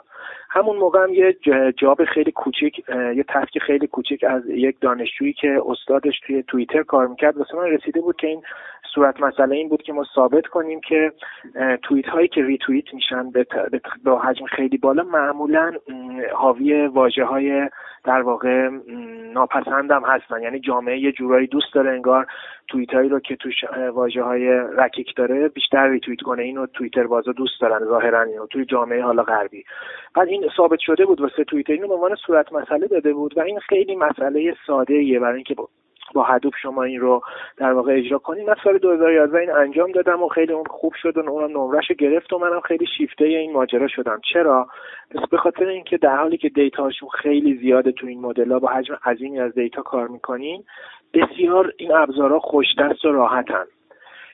همون 0.49 0.77
موقع 0.77 1.03
هم 1.03 1.13
یه 1.13 1.37
job 1.77 2.05
خیلی 2.05 2.31
کوچیک 2.31 2.89
یه 2.89 3.25
task 3.27 3.59
خیلی 3.59 3.87
کوچیک 3.87 4.23
از 4.23 4.49
یک 4.49 4.79
دانشجویی 4.81 5.33
که 5.33 5.61
استادش 5.65 6.19
توی 6.19 6.43
توییتر 6.43 6.83
کار 6.83 7.07
می‌کرد 7.07 7.37
واسه 7.37 7.57
من 7.57 7.65
رسیده 7.65 8.01
بود 8.01 8.15
که 8.15 8.27
این 8.27 8.41
صورت 8.93 9.21
مسئله 9.21 9.55
این 9.55 9.69
بود 9.69 9.81
که 9.81 9.93
ما 9.93 10.05
ثابت 10.15 10.47
کنیم 10.47 10.81
که 10.81 11.11
توییت 11.83 12.05
هایی 12.05 12.27
که 12.27 12.43
ریتوییت 12.43 12.93
میشن 12.93 13.31
به 13.31 13.45
با 14.05 14.19
حجم 14.19 14.45
خیلی 14.45 14.77
بالا 14.77 15.03
معمولا 15.03 15.73
حاوی 16.33 16.87
واژه 16.87 17.23
های 17.23 17.69
در 18.03 18.21
واقع 18.21 18.69
ناپسندم 19.33 20.03
هستن. 20.05 20.41
یعنی 20.41 20.59
جامعه 20.59 20.99
یه 20.99 21.11
جورایی 21.11 21.47
دوست 21.47 21.73
داره 21.73 21.91
انگار 21.91 22.27
توییت 22.69 22.93
هایی 22.93 23.09
رو 23.09 23.19
که 23.19 23.35
توش 23.35 23.55
واژه 23.93 24.23
های 24.23 24.47
رکیک 24.77 25.15
داره 25.15 25.47
بیشتر 25.47 25.89
ریتوییت 25.89 26.21
کنه. 26.21 26.43
اینو 26.43 26.65
توییتر 26.65 27.07
بازا 27.07 27.31
دوست 27.31 27.61
دارن 27.61 27.85
ظاهرا 27.85 28.21
اینو. 28.21 28.47
توی 28.47 28.65
جامعه 28.65 29.03
حالا 29.03 29.23
غربی. 29.23 29.63
بعد 30.15 30.27
این 30.27 30.49
ثابت 30.57 30.79
شده 30.79 31.05
بود 31.05 31.21
واسه 31.21 31.43
توییتر. 31.43 31.73
اینو 31.73 31.87
به 31.87 31.93
عنوان 31.93 32.15
صورت 32.15 32.53
مسئله 32.53 32.87
داده 32.87 33.13
بود 33.13 33.37
و 33.37 33.41
این 33.41 33.59
خیلی 33.59 33.95
مسئله 33.95 34.55
ساده 34.67 34.93
ایه 34.93 35.19
برای 35.19 35.35
اینکه 35.35 35.55
با 36.13 36.23
هدوب 36.23 36.53
شما 36.61 36.83
این 36.83 36.99
رو 36.99 37.21
در 37.57 37.73
واقع 37.73 37.93
اجرا 37.97 38.17
کنید 38.17 38.49
من 38.49 38.55
سال 38.63 38.77
2011 38.77 39.37
این 39.37 39.51
انجام 39.51 39.91
دادم 39.91 40.23
و 40.23 40.27
خیلی 40.27 40.53
اون 40.53 40.65
خوب 40.69 40.93
شد 41.01 41.17
و 41.17 41.29
اونم 41.29 41.57
نمرش 41.57 41.91
گرفت 41.91 42.33
و 42.33 42.39
منم 42.39 42.59
خیلی 42.59 42.85
شیفته 42.97 43.25
این 43.25 43.53
ماجرا 43.53 43.87
شدم. 43.87 44.21
چرا؟ 44.33 44.67
به 45.31 45.37
خاطر 45.37 45.67
اینکه 45.67 45.97
در 45.97 46.17
حالی 46.17 46.37
که 46.37 46.49
دیتاشون 46.49 47.09
خیلی 47.09 47.57
زیاده 47.57 47.91
تو 47.91 48.07
این 48.07 48.21
مدل‌ها 48.21 48.59
با 48.59 48.67
حجم 48.67 48.97
عظیمی 49.05 49.39
از 49.39 49.53
دیتا 49.53 49.81
کار 49.81 50.07
می‌کنین 50.07 50.63
بسیار 51.13 51.73
این 51.77 51.91
ابزارها 51.91 52.39
خوشدست 52.39 53.05
و 53.05 53.11
راحتن. 53.11 53.65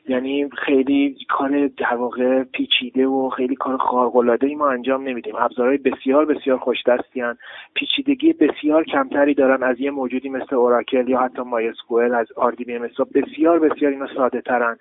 یعنی 0.07 0.49
خیلی 0.49 1.17
کار 1.29 1.67
در 1.67 1.95
واقع 1.95 2.43
پیچیده 2.43 3.07
و 3.07 3.29
خیلی 3.29 3.55
کار 3.55 3.77
خارق‌العاده 3.77 4.47
ای 4.47 4.55
ما 4.55 4.69
انجام 4.69 5.03
نمیدیم. 5.03 5.35
ابزارهای 5.35 5.77
بسیار 5.77 6.25
بسیار 6.25 6.57
خوش 6.57 6.77
دستیان 6.87 7.37
پیچیدگی 7.73 8.33
بسیار 8.33 8.83
کمتری 8.83 9.33
دارن 9.33 9.63
از 9.63 9.79
یه 9.79 9.91
موجودی 9.91 10.29
مثل 10.29 10.55
اوراکل 10.55 11.09
یا 11.09 11.19
حتی 11.19 11.41
MySQL 11.41 12.15
از 12.15 12.27
RD 12.35 12.65
بسیار 13.15 13.59
بسیار 13.59 13.91
اینا 13.91 14.07
ساده 14.15 14.41
ترن 14.41 14.77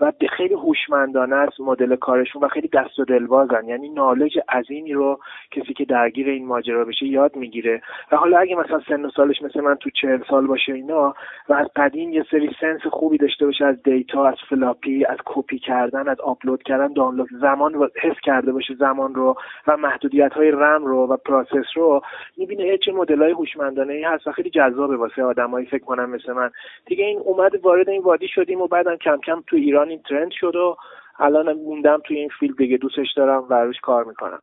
و 0.00 0.12
خیلی 0.30 0.54
هوشمندانه 0.54 1.36
است 1.36 1.60
مدل 1.60 1.96
کارشون 1.96 2.42
و 2.42 2.48
خیلی 2.48 2.68
دست 2.68 2.98
و 2.98 3.04
دلبازن. 3.04 3.68
یعنی 3.68 3.88
knowledge 3.88 4.38
عظیمی 4.48 4.92
رو 4.92 5.18
کسی 5.50 5.74
که 5.74 5.84
درگیر 5.84 6.28
این 6.28 6.46
ماجرا 6.46 6.84
بشه 6.84 7.06
یاد 7.06 7.36
می‌گیره. 7.36 7.82
و 8.12 8.16
حالا 8.16 8.38
اگه 8.38 8.56
مثلا 8.56 8.80
سن 8.88 9.04
و 9.04 9.10
سالش 9.10 9.42
مثل 9.42 9.60
من 9.60 9.74
تو 9.74 9.90
چهل 9.90 10.22
سال 10.30 10.46
باشه 10.46 10.72
اینا 10.72 11.14
و 11.48 11.54
از 11.54 11.66
قدیم 11.76 12.10
یه 12.10 12.24
سری 12.30 12.50
sense 12.60 12.80
خوبی 12.90 13.18
داشته 13.18 13.46
باشه 13.46 13.64
از 13.64 13.82
data 13.82 14.26
از 14.26 14.34
فلاپی 14.64 15.04
از 15.04 15.18
کپی 15.24 15.58
کردن 15.58 16.08
از 16.08 16.20
آپلود 16.20 16.62
کردن 16.62 16.92
دانلود 16.92 17.28
زمان 17.40 17.74
رو 17.74 17.90
حس 18.02 18.16
کرده 18.24 18.52
باشه 18.52 18.74
زمان 18.74 19.14
رو 19.14 19.36
و 19.66 19.76
محدودیت 19.76 20.32
های 20.32 20.50
رم 20.50 20.84
رو 20.84 21.06
و 21.06 21.16
process 21.16 21.66
رو 21.74 22.00
می‌بینه 22.36 22.78
چه 22.78 22.92
مدل 22.92 23.22
های 23.22 23.32
هوشمندانه 23.32 23.92
ای 23.92 24.02
هست 24.02 24.26
و 24.26 24.32
خیلی 24.32 24.50
جذابه 24.50 24.96
واسه 24.96 25.22
آدمایی 25.22 25.66
فکر 25.66 25.84
کنم 25.84 26.10
مثل 26.10 26.32
من. 26.32 26.50
دیگه 26.86 27.04
این 27.04 27.18
اومد 27.18 27.64
وارد 27.64 27.88
این 27.88 28.02
وادی 28.02 28.28
شدیم 28.28 28.60
و 28.60 28.66
بعدم 28.66 28.96
کم 28.96 29.18
کم 29.26 29.42
تو 29.46 29.56
ایران 29.56 29.88
این 29.88 30.02
trend 30.08 30.32
شد 30.40 30.56
و 30.56 30.76
الان 31.18 31.52
موندم 31.52 32.00
توی 32.04 32.18
این 32.18 32.28
field 32.40 32.56
دیگه 32.58 32.76
دوستش 32.76 33.12
دارم 33.16 33.46
و 33.50 33.54
روش 33.54 33.80
کار 33.82 34.04
می‌کنم. 34.04 34.38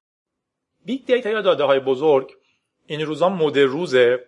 Big 0.86 1.06
Data 1.06 1.30
یا 1.30 1.42
داده 1.42 1.64
های 1.64 1.80
بزرگ 1.80 2.32
این 2.88 3.02
روزا 3.02 3.30
مد 3.30 3.60
روزه 3.60 4.20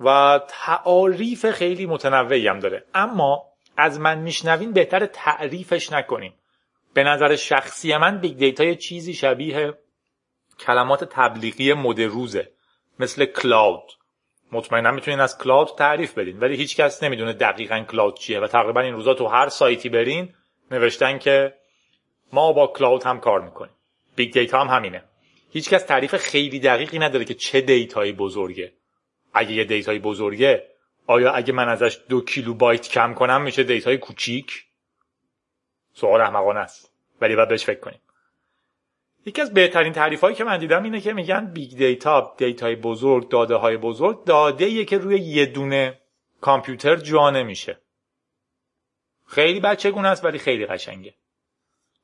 و 0.00 0.40
تعاریف 0.48 1.50
خیلی 1.50 1.86
متنوعی 1.86 2.48
هم 2.48 2.58
داره. 2.58 2.84
اما 2.94 3.49
از 3.80 4.00
من 4.00 4.18
میشنوین 4.18 4.72
بهتر 4.72 5.06
تعریفش 5.06 5.92
نکنیم 5.92 6.34
به 6.94 7.04
نظر 7.04 7.36
شخصی 7.36 7.96
من 7.96 8.18
big 8.18 8.36
data 8.36 8.64
یه 8.64 8.74
چیزی 8.74 9.14
شبیه 9.14 9.74
کلمات 10.58 11.04
تبلیغی 11.04 11.72
مد 11.72 12.00
روزه 12.00 12.50
مثل 12.98 13.24
cloud 13.24 13.92
مطمئنا 14.52 14.90
می‌تونین 14.90 15.20
از 15.20 15.38
cloud 15.38 15.68
تعریف 15.78 16.18
بدین 16.18 16.38
ولی 16.38 16.56
هیچکس 16.56 17.02
نمی‌دونه 17.02 17.32
دقیقا 17.32 17.84
cloud 17.90 18.18
چیه 18.18 18.40
و 18.40 18.46
تقریبا 18.46 18.80
این 18.80 18.94
روزا 18.94 19.14
تو 19.14 19.26
هر 19.26 19.48
سایتی 19.48 19.88
برین 19.88 20.34
نوشتن 20.70 21.18
که 21.18 21.54
ما 22.32 22.52
با 22.52 22.66
cloud 22.66 23.02
هم 23.02 23.20
کار 23.20 23.40
می‌کنیم. 23.40 23.72
big 24.16 24.32
data 24.32 24.60
هم 24.60 24.76
همینه. 24.76 25.04
هیچکس 25.52 25.82
تعریف 25.82 26.16
خیلی 26.16 26.60
دقیقی 26.60 26.98
نداره 26.98 27.24
که 27.24 27.34
چه 27.34 27.60
data 27.60 27.95
یی 27.95 28.12
بزرگه. 28.12 28.72
اگه 29.34 29.52
یه 29.52 29.64
data 29.64 29.87
یی 29.87 29.98
بزرگه 29.98 30.69
آیا 31.10 31.32
اگه 31.32 31.52
من 31.52 31.68
ازش 31.68 31.98
دو 32.08 32.20
کیلو 32.20 32.54
بایت 32.54 32.88
کم 32.88 33.14
کنم 33.14 33.42
میشه 33.42 33.62
data 33.62 33.91
ی 33.91 33.98
کوچیک؟ 33.98 34.64
سوال 35.92 36.20
احمقانه 36.20 36.60
است. 36.60 36.92
ولی 37.20 37.36
باید 37.36 37.48
بهش 37.48 37.64
فکر 37.64 37.80
کنیم. 37.80 38.00
یکی 39.26 39.42
از 39.42 39.54
بهترین 39.54 39.92
تعریف 39.92 40.20
هایی 40.20 40.36
که 40.36 40.44
من 40.44 40.58
دیدم 40.58 40.82
اینه 40.82 41.00
که 41.00 41.12
میگن 41.12 41.46
big 41.46 41.76
data 41.76 42.34
data 42.38 42.68
ی 42.68 42.76
بزرگ 42.76 43.28
داده 43.28 43.54
های 43.54 43.76
بزرگ 43.76 44.24
داده 44.24 44.84
که 44.84 44.98
روی 44.98 45.18
یه 45.18 45.46
دونه 45.46 46.00
کامپیوتر 46.40 46.96
جا 46.96 47.30
نمیشه 47.30 47.80
خیلی 49.26 49.60
بچگونه 49.60 50.08
است 50.08 50.24
ولی 50.24 50.38
خیلی 50.38 50.66
قشنگه. 50.66 51.14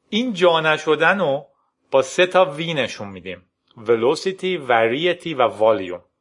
این 0.09 0.33
جا 0.33 0.61
نشدن 0.61 1.19
رو 1.21 1.47
با 1.91 2.03
سه 2.03 2.27
تا 2.27 2.45
V 2.45 2.75
نشون 2.75 3.09
میدیم. 3.09 3.51
Velocity, 3.77 4.59
variety 4.69 5.35
و 5.39 5.51
volume. 5.59 6.15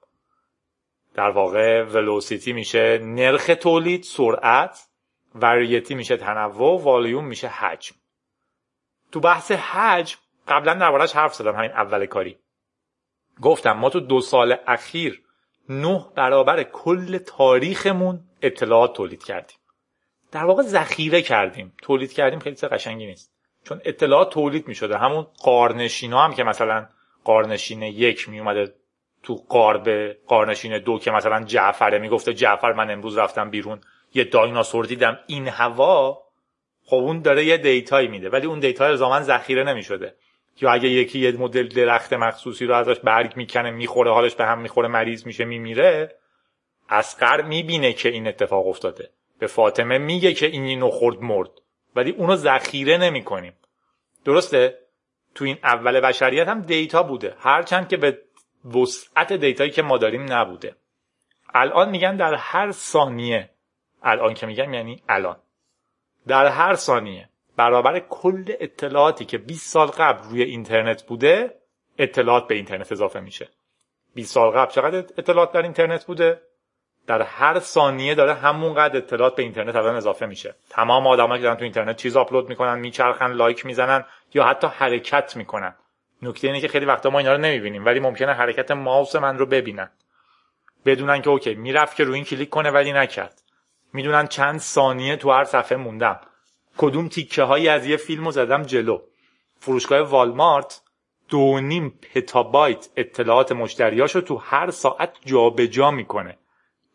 در 1.16 1.30
واقع 1.30 1.90
velocity 1.90 2.48
میشه 2.48 2.98
نرخ 2.98 3.52
تولید 3.62 4.04
سرعت 4.04 4.90
variety 5.36 5.92
میشه 5.92 6.18
تنوع 6.18 6.82
والیوم 6.82 7.26
میشه 7.26 7.48
حجم. 7.48 7.96
تو 9.12 9.20
بحث 9.20 9.52
حجم 9.52 10.18
قبلا 10.48 10.74
دربارهش 10.74 11.14
حرف 11.14 11.36
زدم 11.36 11.56
همین 11.56 11.72
اول 11.72 12.06
کاری. 12.06 12.38
گفتم 13.42 13.72
ما 13.72 13.90
تو 13.90 14.00
دو 14.00 14.22
سال 14.22 14.56
اخیر 14.68 15.22
نه 15.70 16.06
برابر 16.16 16.64
کل 16.64 17.18
تاریخمون 17.18 18.20
اطلاعات 18.42 18.96
تولید 18.96 19.24
کردیم. 19.24 19.58
در 20.32 20.46
واقع 20.46 20.64
ذخیره 20.64 21.22
کردیم. 21.22 21.74
تولید 21.82 22.14
کردیم 22.14 22.40
خیلی 22.40 22.56
چیز 22.56 22.66
قشنگی 22.66 23.06
نیست. 23.06 23.36
چون 23.64 23.82
اطلاعات 23.86 24.34
تولید 24.34 24.68
می 24.68 24.76
شده 24.76 24.98
همون 24.98 25.28
قارنشینا 25.44 26.24
هم 26.24 26.34
که 26.34 26.44
مثلا 26.44 26.88
قارنشین 27.24 27.82
یک 27.82 28.30
می 28.30 28.40
اومده 28.40 28.76
تو 29.26 29.36
قار 29.50 29.78
به 29.78 30.18
قارنشین 30.28 30.78
دو 30.78 31.00
که 31.00 31.12
مثلا 31.12 31.44
جعفره 31.44 32.00
می‌گفته 32.00 32.34
جعفر 32.34 32.74
من 32.74 32.92
امروز 32.92 33.18
رفتم 33.18 33.50
بیرون. 33.50 33.82
یه 34.14 34.24
دایناسور 34.24 34.86
دیدم. 34.86 35.20
این 35.28 35.48
هوا 35.48 36.22
خب 36.86 36.96
اون 36.96 37.22
داره 37.22 37.46
یه 37.46 37.58
data 37.58 37.91
یی 37.91 38.08
میده 38.08 38.30
ولی 38.30 38.48
اون 38.48 38.60
data 38.60 38.86
الزاما 38.86 39.22
ذخیره 39.22 39.64
نمی‌شده. 39.64 40.16
یا 40.62 40.72
اگه 40.72 40.90
یکی 40.90 41.20
یه 41.20 41.32
مدل 41.32 41.68
درخت 41.68 42.14
مخصوصی 42.14 42.66
رو 42.66 42.76
ازش 42.76 43.00
برگ 43.00 43.34
می‌کنه 43.36 43.72
می‌خوره 43.72 44.12
حالش 44.12 44.36
به 44.36 44.46
هم 44.46 44.60
می‌خوره 44.60 44.88
مریض 44.88 45.26
میشه 45.26 45.46
میمیره 45.46 46.16
اصغر 46.90 47.42
می‌بینه 47.42 47.94
که 47.94 48.10
این 48.10 48.28
اتفاق 48.28 48.68
افتاده. 48.68 49.10
به 49.40 49.48
فاطمه 49.48 49.98
میگه 49.98 50.34
که 50.34 50.46
این 50.46 50.64
اینو 50.64 50.90
خورد 50.90 51.22
مرد. 51.22 51.50
ولی 51.96 52.12
اونو 52.12 52.36
ذخیره 52.36 52.98
نمی‌کنیم. 52.98 53.54
درسته؟ 54.26 54.78
تو 55.36 55.46
این 55.46 55.58
اول 55.64 56.00
بشریت 56.00 56.48
هم 56.48 56.62
data 56.62 57.04
بوده. 57.04 57.36
هرچند 57.40 57.90
که 57.90 57.98
به 57.98 58.18
وسعت 58.66 59.34
data 59.34 59.58
یی 59.58 59.70
که 59.70 59.82
ما 59.82 59.98
داریم 59.98 60.34
نبوده. 60.34 60.76
الان 61.54 61.90
میگن 61.90 62.16
در 62.16 62.34
هر 62.34 62.72
ثانیه 62.72 63.50
الان 64.04 64.34
که 64.34 64.46
میگم 64.46 64.74
یعنی 64.74 65.04
الان. 65.10 65.38
در 66.28 66.48
هر 66.48 66.76
ثانیه 66.76 67.30
برابر 67.58 68.00
کل 68.00 68.54
اطلاعاتی 68.60 69.26
که 69.26 69.38
20 69.38 69.70
سال 69.70 69.88
قبل 69.88 70.30
روی 70.30 70.44
اینترنت 70.44 71.04
بوده 71.04 71.62
اطلاعات 71.98 72.48
به 72.48 72.56
اینترنت 72.56 72.92
اضافه 72.92 73.20
میشه. 73.20 73.50
20 74.16 74.34
سال 74.34 74.52
قبل 74.52 74.72
چقدر 74.72 74.98
اطلاعات 74.98 75.52
در 75.52 75.62
اینترنت 75.62 76.06
بوده؟ 76.06 76.42
در 77.08 77.22
هر 77.22 77.60
ثانیه 77.60 78.16
داره 78.16 78.34
همونقدر 78.34 78.98
اطلاعات 78.98 79.36
به 79.36 79.44
اینترنت 79.44 79.76
الان 79.76 79.96
اضافه 79.96 80.26
میشه. 80.26 80.56
تمام 80.70 81.08
آدمایی 81.08 81.42
که 81.42 81.44
دارن 81.44 81.58
تو 81.58 81.64
اینترنت 81.64 81.98
چیز 81.98 82.18
آپلود 82.18 82.50
می‌کنن 82.50 82.80
میچرخن 82.80 83.32
لایک 83.32 83.66
می‌زنن 83.66 84.06
یا 84.34 84.44
حتی 84.46 84.68
حرکت 84.68 85.36
می‌کنن. 85.36 85.76
نکته 86.22 86.48
اینه 86.48 86.62
که 86.62 86.68
خیلی 86.68 86.86
وقتا 86.86 87.10
ما 87.10 87.20
اینا 87.20 87.32
رو 87.32 87.38
نمی‌بینیم 87.38 87.86
ولی 87.86 88.00
ممکنه 88.00 88.34
حرکت 88.34 88.72
ماوس 88.72 89.16
من 89.16 89.38
رو 89.38 89.46
ببینن. 89.46 89.92
بدونن 90.86 91.22
که 91.22 91.30
اوکی 91.30 91.56
می‌رفت 91.56 91.96
که 91.96 92.04
روی 92.04 92.16
این 92.16 92.24
کلیک 92.24 92.50
کنه 92.50 92.72
ولی 92.72 92.94
نکرد. 92.94 93.42
می‌دونن 93.94 94.28
چند 94.28 94.60
ثانیه 94.60 95.16
تو 95.16 95.32
هر 95.32 95.44
صفحه 95.44 95.78
موندم. 95.78 96.20
کدوم 96.78 97.08
تیکه 97.08 97.44
هایی 97.44 97.68
از 97.68 97.86
یه 97.86 97.98
فیلمو 97.98 98.32
زدم 98.32 98.64
جلو. 98.64 99.02
فروشگاه 99.60 100.00
والمارت 100.00 100.82
دو 101.30 101.60
نیم 101.60 102.00
پتابایت 102.14 102.90
اطلاعات 102.96 103.52
مشتریاشو 103.52 104.22
تو 104.22 104.38
هر 104.38 104.72
ساعت 104.72 105.18
جابجا 105.26 105.66
جا 105.66 105.92
می‌کنه. 105.92 106.38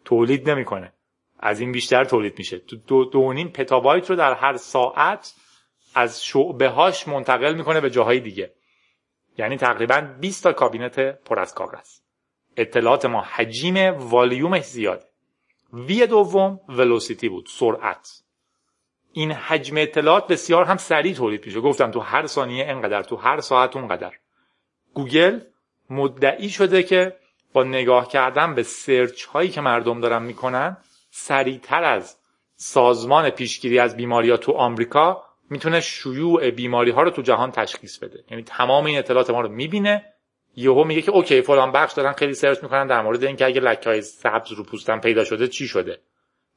تولید 0.04 0.50
نمی‌کنه. 0.50 0.92
از 1.38 1.60
این 1.60 1.72
بیشتر 1.72 2.04
تولید 2.04 2.38
میشه. 2.38 2.58
تو 2.58 2.76
دو, 2.76 3.04
دو 3.04 3.32
نیم 3.32 3.48
پتابایت 3.48 4.10
رو 4.10 4.16
در 4.16 4.34
هر 4.34 4.56
ساعت 4.56 5.34
از 5.94 6.24
شعبه 6.24 6.68
هاش 6.68 7.08
منتقل 7.08 7.54
می‌کنه 7.54 7.80
به 7.80 7.90
جاهای 7.90 8.20
دیگه. 8.20 8.52
یعنی 9.38 9.56
تقریبا 9.56 10.00
20 10.20 10.42
تا 10.42 10.52
کابینت 10.52 11.00
پر 11.00 11.38
از 11.38 11.54
کاغذ 11.54 11.98
اطلاعات 12.56 13.04
ما 13.04 13.20
حجیم 13.20 13.76
والیومش 14.10 14.64
زیاده. 14.64 15.04
V 15.72 16.06
دوم 16.06 16.60
velocity 16.68 17.28
بود 17.28 17.46
سرعت. 17.48 18.22
این 19.12 19.32
حجم 19.32 19.76
اطلاعات 19.78 20.26
بسیار 20.26 20.64
هم 20.64 20.76
سریع 20.76 21.14
تولید 21.14 21.46
میشه 21.46 21.60
گفتم 21.60 21.90
تو 21.90 22.00
هر 22.00 22.26
ثانیه 22.26 22.66
انقدر 22.68 23.02
تو 23.02 23.16
هر 23.16 23.40
ساعت 23.40 23.76
اونقدر. 23.76 24.12
گوگل 24.94 25.40
مدعی 25.90 26.48
شده 26.48 26.82
که 26.82 27.16
با 27.52 27.64
نگاه 27.64 28.08
کردن 28.08 28.54
به 28.54 28.62
search 28.62 29.24
هایی 29.24 29.48
که 29.48 29.60
مردم 29.60 30.00
دارن 30.00 30.22
می‌کنن 30.22 30.76
سریعتر 31.10 31.84
از 31.84 32.16
سازمان 32.56 33.30
پیشگیری 33.30 33.78
از 33.78 33.96
بیماری 33.96 34.30
ها 34.30 34.36
تو 34.36 34.52
آمریکا 34.52 35.24
می‌تونه 35.50 35.80
شیوع 35.80 36.50
بیماری 36.50 36.90
ها 36.90 37.02
رو 37.02 37.10
تو 37.10 37.22
جهان 37.22 37.50
تشخیص 37.50 37.98
بده. 37.98 38.24
یعنی 38.30 38.42
تمام 38.42 38.84
این 38.84 38.98
اطلاعات 38.98 39.30
ما 39.30 39.40
رو 39.40 39.48
می‌بینه. 39.48 40.04
یهو 40.56 40.84
میگه 40.84 41.02
که 41.02 41.10
اوکی 41.10 41.42
فلان 41.42 41.72
بخش 41.72 41.92
دارن 41.92 42.12
خیلی 42.12 42.34
سرچ 42.34 42.62
می‌کنن 42.62 42.86
در 42.86 43.02
مورد 43.02 43.24
اینکه 43.24 43.46
اگه 43.46 43.60
لکه 43.60 43.90
های 43.90 44.02
سبز 44.02 44.52
رو 44.52 44.64
پوستم 44.64 45.00
پیدا 45.00 45.24
شده 45.24 45.48
چی 45.48 45.68
شده. 45.68 46.00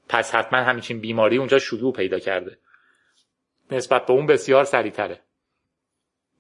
پس 0.10 0.36
حتما 0.36 0.60
همچین 0.60 1.00
بیماری 1.00 1.38
اونجا 1.38 1.60
شیوع 1.60 1.94
پیدا 1.94 2.20
کرده. 2.20 2.58
نسبت 3.72 4.06
به 4.06 4.14
اون 4.14 4.26
بسیار 4.26 4.64
سریعتره. 4.64 5.20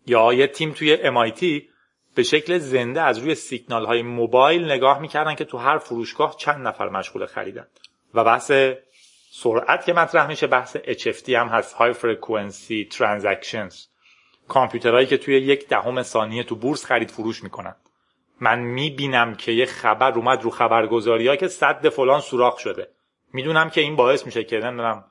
یا 0.07 0.33
یه 0.33 0.47
تیم 0.47 0.71
توی 0.71 0.97
MIT 0.97 1.63
به 2.15 2.23
شکل 2.23 2.57
زنده 2.57 3.01
از 3.01 3.17
روی 3.17 3.35
سیگنال 3.35 3.85
های 3.85 4.01
موبایل 4.01 4.71
نگاه 4.71 4.99
می‌کردن 4.99 5.35
که 5.35 5.45
تو 5.45 5.57
هر 5.57 5.77
فروشگاه 5.77 6.35
چند 6.37 6.67
نفر 6.67 6.89
مشغول 6.89 7.25
خریدن. 7.25 7.67
و 8.13 8.23
بحث 8.23 8.51
سرعت 9.35 9.85
که 9.85 9.93
مطرح 9.93 10.27
میشه 10.27 10.47
بحث 10.47 10.77
HFT 10.77 11.29
هم 11.29 11.47
هست 11.47 11.75
High 11.75 11.95
Frequency 11.95 12.95
Transactions. 12.95 13.75
کامپیوترهایی 14.47 15.07
که 15.07 15.17
توی 15.17 15.37
یک 15.37 15.67
دهم 15.67 16.03
ثانیه 16.03 16.43
تو 16.43 16.55
بورس 16.55 16.85
خرید 16.85 17.11
فروش 17.11 17.43
می‌کنن. 17.43 17.75
من 18.41 18.59
می‌بینم 18.59 19.35
که 19.35 19.51
یه 19.51 19.65
خبر 19.65 20.11
اومد 20.11 20.43
رو 20.43 20.49
خبرگزاری 20.49 21.27
ها 21.27 21.35
که 21.35 21.47
صد 21.47 21.89
فلان 21.89 22.21
سوراخ 22.21 22.59
شده. 22.59 22.87
می‌دونم 23.33 23.69
که 23.69 23.81
این 23.81 23.95
باعث 23.95 24.25
میشه 24.25 24.43
که 24.43 24.59
نمی‌دونم 24.59 25.05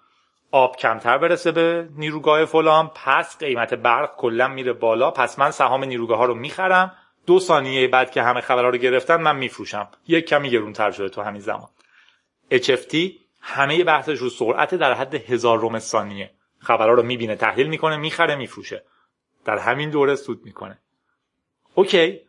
آب 0.50 0.76
کمتر 0.76 1.18
برسه 1.18 1.52
به 1.52 1.88
نیروگاه 1.96 2.44
فلان 2.44 2.90
پس 2.94 3.38
قیمت 3.38 3.74
برق 3.74 4.16
کلا 4.16 4.48
میره 4.48 4.72
بالا 4.72 5.10
پس 5.10 5.38
من 5.38 5.50
سهام 5.50 5.84
نیروگاه 5.84 6.18
ها 6.18 6.24
رو 6.24 6.34
می‌خرم. 6.34 6.92
دو 7.26 7.40
ثانیه 7.40 7.88
بعد 7.88 8.10
که 8.10 8.22
همه 8.22 8.40
خبرها 8.40 8.68
رو 8.68 8.78
گرفتن 8.78 9.16
من 9.16 9.36
میفروشم. 9.36 9.88
یک 10.08 10.26
کمی 10.26 10.50
گرونتر 10.50 10.90
شده 10.90 11.08
تو 11.08 11.22
همین 11.22 11.40
زمان. 11.40 11.68
HFT 12.52 13.21
همه 13.42 13.84
بحثش 13.84 14.18
رو 14.18 14.30
سرعت 14.30 14.74
در 14.74 14.92
حد 14.92 15.14
هزار 15.14 15.58
روم 15.58 15.78
ثانیه 15.78 16.30
خبرها 16.58 16.92
رو 16.92 17.02
می‌بینه 17.02 17.36
تحلیل 17.36 17.66
می‌کنه 17.66 17.96
می‌خره 17.96 18.34
میفروشه. 18.36 18.84
در 19.44 19.58
همین 19.58 19.90
دوره 19.90 20.14
سود 20.16 20.44
می‌کنه. 20.44 20.78
اوکی 21.74 22.20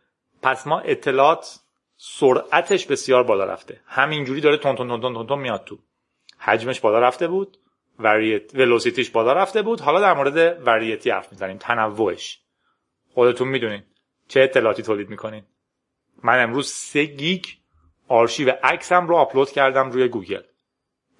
پس 0.42 0.66
ما 0.66 0.80
اطلاعات 0.80 1.60
سرعتش 1.96 2.86
بسیار 2.86 3.24
بالا 3.24 3.44
رفته. 3.44 3.80
همینجوری 3.86 4.40
داره 4.40 4.56
تون 4.56 4.76
تون 4.76 5.00
تون 5.00 5.26
تون 5.26 5.38
میاد 5.38 5.64
تو. 5.64 5.78
حجمش 6.38 6.80
بالا 6.80 6.98
رفته 6.98 7.28
بود 7.28 7.56
وریت 7.98 8.54
ولوسیتیش 8.54 9.10
بالا 9.10 9.32
رفته 9.32 9.62
بود. 9.62 9.80
حالا 9.80 10.00
در 10.00 10.14
مورد 10.14 10.66
وریتی 10.66 11.10
حرف 11.10 11.32
می‌زنیم 11.32 11.56
تنوعش. 11.56 12.40
خودتون 13.12 13.48
می‌دونین 13.48 13.82
چه 14.28 14.40
اطلاعاتی 14.40 14.82
تولید 14.82 15.08
می‌کنین. 15.08 15.44
من 16.22 16.42
امروز 16.42 16.68
سه 16.68 17.04
گیگ 17.04 17.44
آرشیو 18.08 18.52
عکسم 18.62 19.06
رو 19.06 19.16
آپلود 19.16 19.50
کردم 19.50 19.90
روی 19.90 20.08
گوگل. 20.08 20.42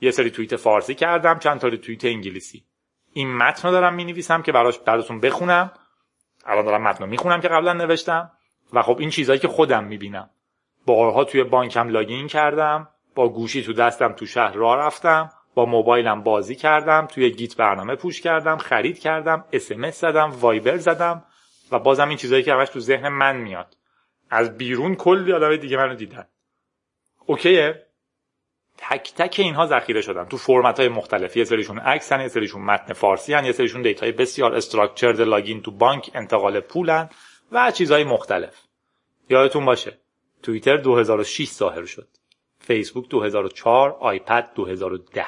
یه 0.00 0.10
سری 0.10 0.30
توییت 0.30 0.56
فارسی 0.56 0.94
کردم 0.94 1.38
چند 1.38 1.60
تا 1.60 1.70
توییت 1.70 2.04
انگلیسی. 2.04 2.64
این 3.12 3.36
متن 3.36 3.68
رو 3.68 3.74
دارم 3.74 3.94
می‌نویسم 3.94 4.42
که 4.42 4.52
براش 4.52 4.78
براتون 4.78 5.20
بخونم. 5.20 5.72
الان 6.46 6.64
دارم 6.64 6.82
متن 6.82 7.04
رو 7.04 7.10
می‌خونم 7.10 7.40
که 7.40 7.48
قبلا 7.48 7.72
نوشتم. 7.72 8.30
و 8.72 8.82
خب 8.82 8.96
این 8.98 9.10
چیزهایی 9.10 9.40
که 9.40 9.48
خودم 9.48 9.84
می‌بینم. 9.84 10.30
بارها 10.86 11.24
توی 11.24 11.44
بانکم 11.44 11.88
login 11.88 12.26
کردم 12.26 12.88
با 13.14 13.28
گوشی 13.28 13.62
تو 13.62 13.72
دستم 13.72 14.12
تو 14.12 14.26
شهر 14.26 14.52
راه 14.52 14.76
رفتم 14.76 15.30
با 15.54 15.66
موبایلم 15.66 16.22
بازی 16.22 16.54
کردم 16.54 17.06
توی 17.06 17.30
Git 17.30 17.56
برنامه 17.56 17.96
push 17.96 18.20
کردم 18.20 18.56
خرید 18.56 18.98
کردم 18.98 19.44
اسمس 19.52 20.00
زدم 20.00 20.30
وایبر 20.30 20.76
زدم 20.76 21.24
و 21.72 21.78
بازم 21.78 22.08
این 22.08 22.18
چیزهایی 22.18 22.44
که 22.44 22.52
همش 22.52 22.68
تو 22.68 22.80
ذهن 22.80 23.08
من 23.08 23.36
میاد. 23.36 23.76
از 24.30 24.58
بیرون 24.58 24.94
کلی 24.94 25.32
آدم 25.32 25.56
دیگه 25.56 25.76
منو 25.76 25.94
دیدن. 25.94 26.26
okay 27.26 27.64
ه؟ 27.64 27.83
تک 28.78 29.12
تک 29.14 29.34
اینها 29.38 29.66
ذخیره 29.66 30.00
شدن. 30.00 30.24
تو 30.24 30.36
فرمت 30.36 30.80
های 30.80 30.88
مختلف. 30.88 31.36
یه 31.36 31.44
سریشون 31.44 31.78
عکسن 31.78 32.20
یه 32.20 32.28
سریشون 32.28 32.62
متن 32.62 32.92
فارسی 32.92 33.34
هن 33.34 33.44
یه 33.44 33.52
سریشون 33.52 33.82
data 33.82 34.06
ی 34.06 34.12
بسیار 34.12 34.54
structured 34.54 35.20
login 35.20 35.62
تو 35.62 35.70
بانک 35.70 36.10
انتقال 36.14 36.60
پولن 36.60 37.08
و 37.52 37.70
چیزهای 37.70 38.04
مختلف. 38.04 38.62
یادتون 39.30 39.64
باشه 39.64 39.98
توییتر 40.42 40.76
2006 40.76 41.50
ظاهر 41.50 41.84
شد. 41.84 42.08
فیسبوک 42.58 43.08
2004 43.08 43.96
آیپد 44.00 44.50
2010 44.54 45.24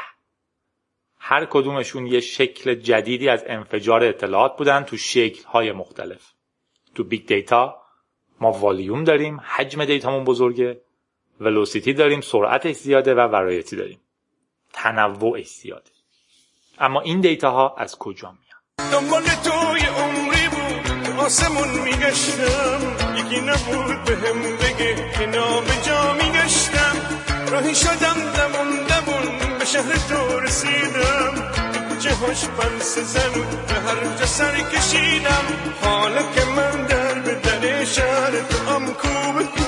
هر 1.19 1.45
کدومشون 1.45 2.07
یه 2.07 2.21
شکل 2.21 2.75
جدیدی 2.75 3.29
از 3.29 3.45
انفجار 3.47 4.05
اطلاعات 4.05 4.57
بودن 4.57 4.83
تو 4.83 4.97
شکل 4.97 5.45
های 5.45 5.73
مختلف. 5.73 6.33
تو 6.95 7.05
big 7.05 7.27
data 7.27 7.83
ما 8.41 8.53
والیوم 8.53 9.05
داریم 9.05 9.41
حجم 9.41 9.85
data 9.85 10.08
مون 10.08 10.25
بزرگه. 10.25 10.81
velocity 11.41 11.93
داریم 11.93 12.21
سرعتش 12.21 12.77
زیاده 12.77 13.15
و 13.15 13.19
variety 13.19 13.77
داریم. 13.77 14.01
تنوعش 14.73 15.49
زیاده. 15.49 15.91
اما 16.79 17.01
این 17.01 17.21
data 17.21 17.51
ها 17.51 17.75
از 17.79 17.99
کجا 17.99 18.29
میان 18.29 18.91
دنبال 18.93 19.23
تو 19.23 19.52
یه 19.52 19.81
عمری 19.81 20.49
بود 20.49 21.21
آسمون 21.21 21.69
میگشتم. 21.69 22.81
یکی 23.17 23.41
نبود 23.41 24.05
بهم 24.05 24.43
بگه 24.43 24.95
که 25.19 25.27
به 25.67 25.87
جا 25.87 26.15
میگشتم. 26.15 26.97
راهی 27.51 27.75
شدم 27.75 28.19
دمون 28.37 28.71
دمون 28.89 29.59
به 29.59 29.65
شهر 29.65 29.93
تو 30.09 30.41
رسیدم. 30.41 31.53
کوچه 31.89 32.15
هاش 32.15 32.45
پنس 32.45 32.99
زن 32.99 33.33
به 33.69 33.75
هر 33.75 34.17
جا 34.19 34.27
سر 34.27 34.61
کشیدم. 34.61 35.45
حالا 35.83 36.23
که 36.23 36.45
من 36.45 36.87
در 36.87 37.15
به 37.21 37.35
در 37.35 37.85
شهر 37.85 38.31
تو 38.31 38.71
هم 38.71 38.87
کوب 38.87 39.43
کو 39.43 39.66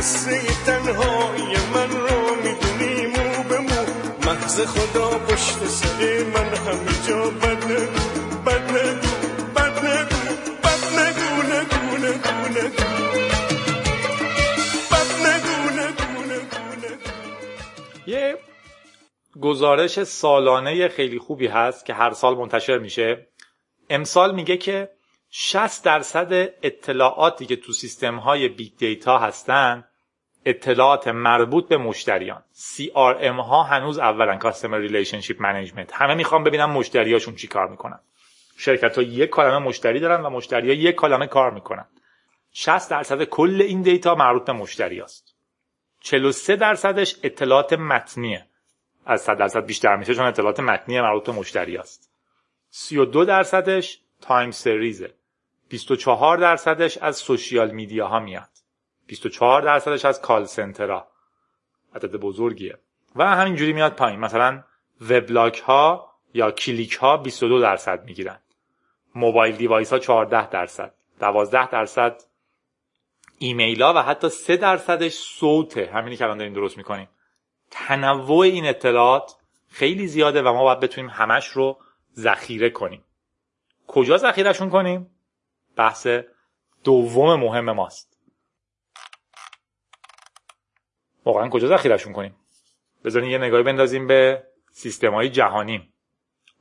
قصه 0.00 0.40
تنهایی 0.66 1.56
من 1.74 1.90
رو 1.90 2.34
می‌دونی 2.34 3.06
مو 3.06 3.42
به 3.48 3.58
مو. 3.58 3.86
محض 4.26 4.60
خدا 4.60 5.08
پشت 5.10 5.64
سر 5.66 6.24
من 6.24 6.54
همه 6.54 7.08
جا 7.08 7.30
بد 7.30 7.64
نگو 7.64 8.04
بد 8.46 8.70
نگو 8.70 9.12
بد 9.54 9.84
نگو 9.84 10.22
بد 10.62 10.84
نگو 10.98 11.42
نگو 11.52 11.96
نگو 12.06 12.48
نگو. 12.48 12.90
گزارش 19.40 20.02
سالانه 20.02 20.88
خیلی 20.88 21.18
خوبی 21.18 21.46
هست 21.46 21.86
که 21.86 21.94
هر 21.94 22.12
سال 22.12 22.36
منتشر 22.36 22.78
میشه. 22.78 23.26
امسال 23.90 24.34
میگه 24.34 24.56
که 24.56 24.90
60 25.30 25.84
درصد 25.84 26.32
اطلاعاتی 26.62 27.46
که 27.46 27.56
تو 27.56 27.72
سیستم 27.72 28.16
های 28.16 28.48
big 28.48 28.76
data 28.76 29.18
هستن 29.18 29.84
اطلاعات 30.44 31.08
مربوط 31.08 31.68
به 31.68 31.76
مشتریان. 31.76 32.42
CRM 32.54 33.40
ها 33.40 33.62
هنوز 33.62 33.98
اولا 33.98 34.36
customer 34.36 34.78
relationship 34.78 35.42
management 35.42 35.92
همه 35.92 36.14
می‌خوان 36.14 36.44
ببینن 36.44 36.64
مشتریاشون 36.64 37.34
چی 37.34 37.48
کار 37.48 37.68
می‌کنن. 37.68 37.98
شرکت 38.56 38.96
ها 38.96 39.02
یک 39.02 39.30
کلمه 39.30 39.58
مشتری 39.58 40.00
دارن 40.00 40.22
و 40.22 40.30
مشتری 40.30 40.68
ها 40.68 40.74
یک 40.74 40.94
کلمه 40.94 41.26
کار 41.26 41.50
می‌کنن. 41.50 41.86
60 42.52 42.90
درصد 42.90 43.24
کل 43.24 43.62
این 43.62 43.82
data 43.82 44.14
مربوط 44.14 44.44
به 44.44 44.52
مشتری 44.52 45.00
است 45.00 45.36
43 46.00 46.56
درصدش 46.56 47.16
اطلاعات 47.22 47.72
متنیه. 47.72 48.46
از 49.06 49.22
100 49.22 49.38
درصد 49.38 49.66
بیشتر 49.66 49.96
میشه 49.96 50.14
چون 50.14 50.26
اطلاعات 50.26 50.60
متنی 50.60 51.00
مربوط 51.00 51.26
به 51.26 51.32
مشتری 51.32 51.76
است 51.76 52.10
32 52.70 53.24
درصدش 53.24 54.00
time 54.20 54.50
series 54.50 55.05
ه 55.05 55.14
24 55.68 56.38
درصدش 56.38 56.98
از 56.98 57.16
social 57.16 57.70
media 57.70 58.06
ها 58.06 58.20
میاد. 58.20 58.59
24 59.10 59.62
درصدش 59.62 60.04
از 60.04 60.20
call 60.20 60.44
center 60.44 60.99
ها 60.99 61.08
عدد 61.94 62.16
بزرگیه. 62.16 62.78
و 63.16 63.36
همینجوری 63.36 63.72
میاد 63.72 63.92
پایین. 63.92 64.20
مثلا 64.20 64.64
وبلاگ 65.00 65.54
ها 65.54 66.14
یا 66.34 66.50
کلیک 66.50 66.92
ها 66.92 67.16
22 67.16 67.60
درصد 67.60 68.04
می‌گیرن. 68.04 68.38
mobile 69.14 69.56
device 69.56 69.92
ها 69.92 69.98
14 69.98 70.50
درصد. 70.50 70.94
12 71.20 71.70
درصد 71.70 72.22
ایمیل 73.38 73.82
ها 73.82 73.92
و 73.96 74.02
حتی 74.02 74.28
3 74.28 74.56
درصدش 74.56 75.12
صوته. 75.12 75.90
همینی 75.94 76.16
که 76.16 76.24
الان 76.24 76.38
داریم 76.38 76.52
درست 76.52 76.76
می‌کنیم. 76.76 77.08
تنوع 77.70 78.38
این 78.38 78.66
اطلاعات 78.66 79.36
خیلی 79.68 80.06
زیاده 80.06 80.42
و 80.42 80.52
ما 80.52 80.62
باید 80.62 80.80
بتونیم 80.80 81.10
همش 81.10 81.46
رو 81.46 81.78
ذخیره 82.16 82.70
کنیم. 82.70 83.04
کجا 83.86 84.16
ذخیرهشون 84.16 84.70
کنیم؟ 84.70 85.10
بحث 85.76 86.06
دوم 86.84 87.40
مهم 87.40 87.72
ماست. 87.72 88.09
واقعا 91.24 91.48
کجا 91.48 91.68
ذخیرهشون 91.68 92.12
کنیم؟ 92.12 92.36
بذارین 93.04 93.30
یه 93.30 93.38
نگاهی 93.38 93.62
بندازیم 93.62 94.06
به 94.06 94.44
سیستم 94.70 95.14
های 95.14 95.28
جهانی. 95.28 95.92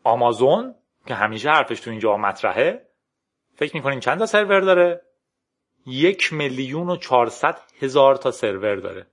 آمازون 0.04 0.76
که 1.08 1.15
همیشه 1.15 1.50
حرفش 1.50 1.80
تو 1.80 1.89
اینجا 1.89 2.17
مطرحه 2.17 2.89
فکر 3.56 3.76
می‌کنین 3.76 4.00
چند 4.00 4.19
تا 4.19 4.26
سرور 4.26 4.60
داره؟ 4.60 5.02
یک 5.86 6.34
میلیون 6.34 6.89
و 6.89 6.95
چهارصد 6.95 7.60
هزار 7.82 8.15
تا 8.15 8.32
سرور 8.32 8.76
داره. 8.76 9.08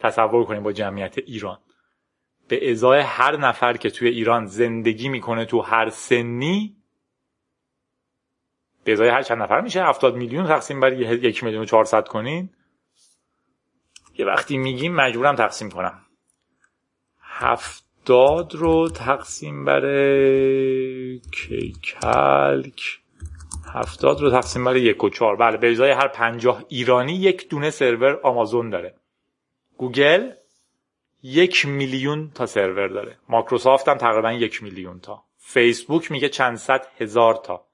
تصور 0.00 0.44
کنیم 0.44 0.62
با 0.62 0.72
جمعیت 0.72 1.18
ایران. 1.18 1.58
به 2.48 2.70
ازای 2.70 3.00
هر 3.00 3.36
نفر 3.36 3.76
که 3.76 3.90
توی 3.90 4.08
ایران 4.08 4.46
زندگی 4.46 5.08
می‌کنه 5.08 5.44
تو 5.44 5.60
هر 5.60 5.90
سنی 5.90 6.76
به 8.84 8.92
ازای 8.92 9.08
هر 9.08 9.22
چند 9.22 9.42
نفر 9.42 9.60
میشه 9.60 9.84
هفتاد 9.84 10.16
میلیون 10.16 10.46
تقسیم 10.46 10.80
بر 10.80 10.92
یک 10.92 11.44
میلیون 11.44 11.62
و 11.62 11.66
چهارصد 11.66 12.08
کنین؟ 12.08 12.50
یه 14.18 14.26
وقتی 14.26 14.58
میگیم 14.58 14.94
مجبورم 14.94 15.36
تقسیم 15.36 15.70
کنم. 15.70 16.00
هفتاد 17.20 18.54
رو 18.54 18.88
تقسیم 18.88 19.64
بر 19.64 19.80
کیکلک. 21.32 23.00
هفتاد 23.74 24.20
رو 24.20 24.30
تقسیم 24.30 24.64
بر 24.64 24.76
یک 24.76 25.04
و 25.04 25.08
چهار. 25.08 25.36
بله 25.36 25.56
به 25.56 25.70
ازای 25.70 25.90
هر 25.90 26.08
پنجاه 26.08 26.64
ایرانی 26.68 27.12
یک 27.12 27.48
دونه 27.48 27.70
سرور 27.70 28.20
آمازون 28.22 28.70
داره. 28.70 28.94
گوگل 29.76 30.30
یک 31.22 31.66
میلیون 31.66 32.30
تا 32.34 32.46
سرور 32.46 32.88
داره. 32.88 33.18
مایکروسافت 33.28 33.88
هم 33.88 33.96
تقریبا 33.98 34.32
یک 34.32 34.62
میلیون 34.62 35.00
تا. 35.00 35.24
فیسبوک 35.38 36.10
میگه 36.10 36.28
چند 36.28 36.56
صد 36.56 36.86
هزار 36.98 37.34
تا. 37.34 37.66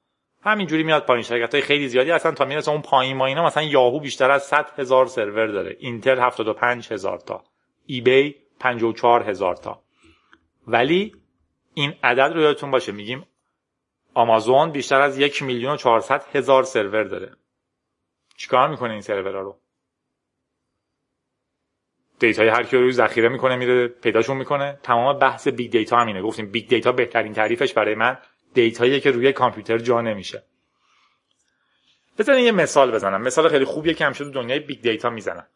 همینجوری 0.49 0.83
میاد 0.83 1.07
پایین. 1.07 1.23
شرکت 1.23 1.55
های 1.55 1.63
خیلی 1.63 1.89
زیادی 1.89 2.11
هستن 2.11 2.31
تا 2.31 2.45
می‌رسه 2.45 2.71
اون 2.71 2.83
پایین. 2.83 3.17
ما 3.17 3.27
اینا 3.27 3.47
مثلا 3.47 3.63
یاهو 3.63 4.01
بیشتر 4.01 4.31
از 4.31 4.43
100 4.43 4.71
هزار 4.79 5.07
سرور 5.07 5.47
داره. 5.47 5.77
اینتل 5.81 6.19
75 6.19 6.93
هزار 6.93 7.19
تا. 7.19 7.45
eBay 7.87 8.37
54 8.61 9.23
هزار 9.23 9.57
تا. 9.57 9.83
ولی 10.67 11.15
این 11.75 11.95
عدد 12.03 12.33
رو 12.35 12.41
یادتون 12.41 12.71
باشه. 12.71 12.93
میگیم 12.93 13.27
آمازون 14.15 14.71
بیشتر 14.71 15.01
از 15.01 15.19
یک 15.19 15.43
میلیون 15.43 15.73
و 15.73 15.77
400 15.77 16.25
هزار 16.35 16.63
سرور 16.63 17.05
داره. 17.05 17.33
چیکار 18.37 18.69
می‌کنه 18.69 18.93
این 18.93 19.01
سرورها 19.01 19.41
رو؟ 19.41 19.59
data 22.19 22.43
ی 22.43 22.49
هر 22.49 22.63
کی 22.63 22.77
رو 22.77 22.91
ذخیره 22.91 23.29
می‌کنه 23.29 23.57
میره 23.57 23.89
پیداشون 23.89 24.37
می‌کنه. 24.37 24.79
تمام 24.83 25.19
بحث 25.19 25.49
big 25.49 25.73
data 25.73 25.97
همینه 25.97 26.23
گفتیم 26.23 26.51
big 26.51 26.69
data 26.69 26.93
بهترین 26.93 27.33
تعریفش 27.33 27.73
برای 27.73 27.95
من 27.95 28.19
data 28.63 28.88
یی 28.88 29.01
که 29.01 29.11
روی 29.11 29.33
کامپیوتر 29.33 29.79
جا 29.79 30.01
نمیشه. 30.01 30.43
بذارین 32.19 32.45
یه 32.45 32.53
مثال 32.53 32.91
بزنم. 32.91 33.23
مثال 33.23 33.49
خیلی 33.49 33.65
خوبیه 33.65 33.95
که 33.95 34.05
همیشه 34.05 34.25
تو 34.25 34.31
دنیای 34.31 34.59
big 34.59 34.81
data 34.83 35.11
می‌زنن. 35.11 35.47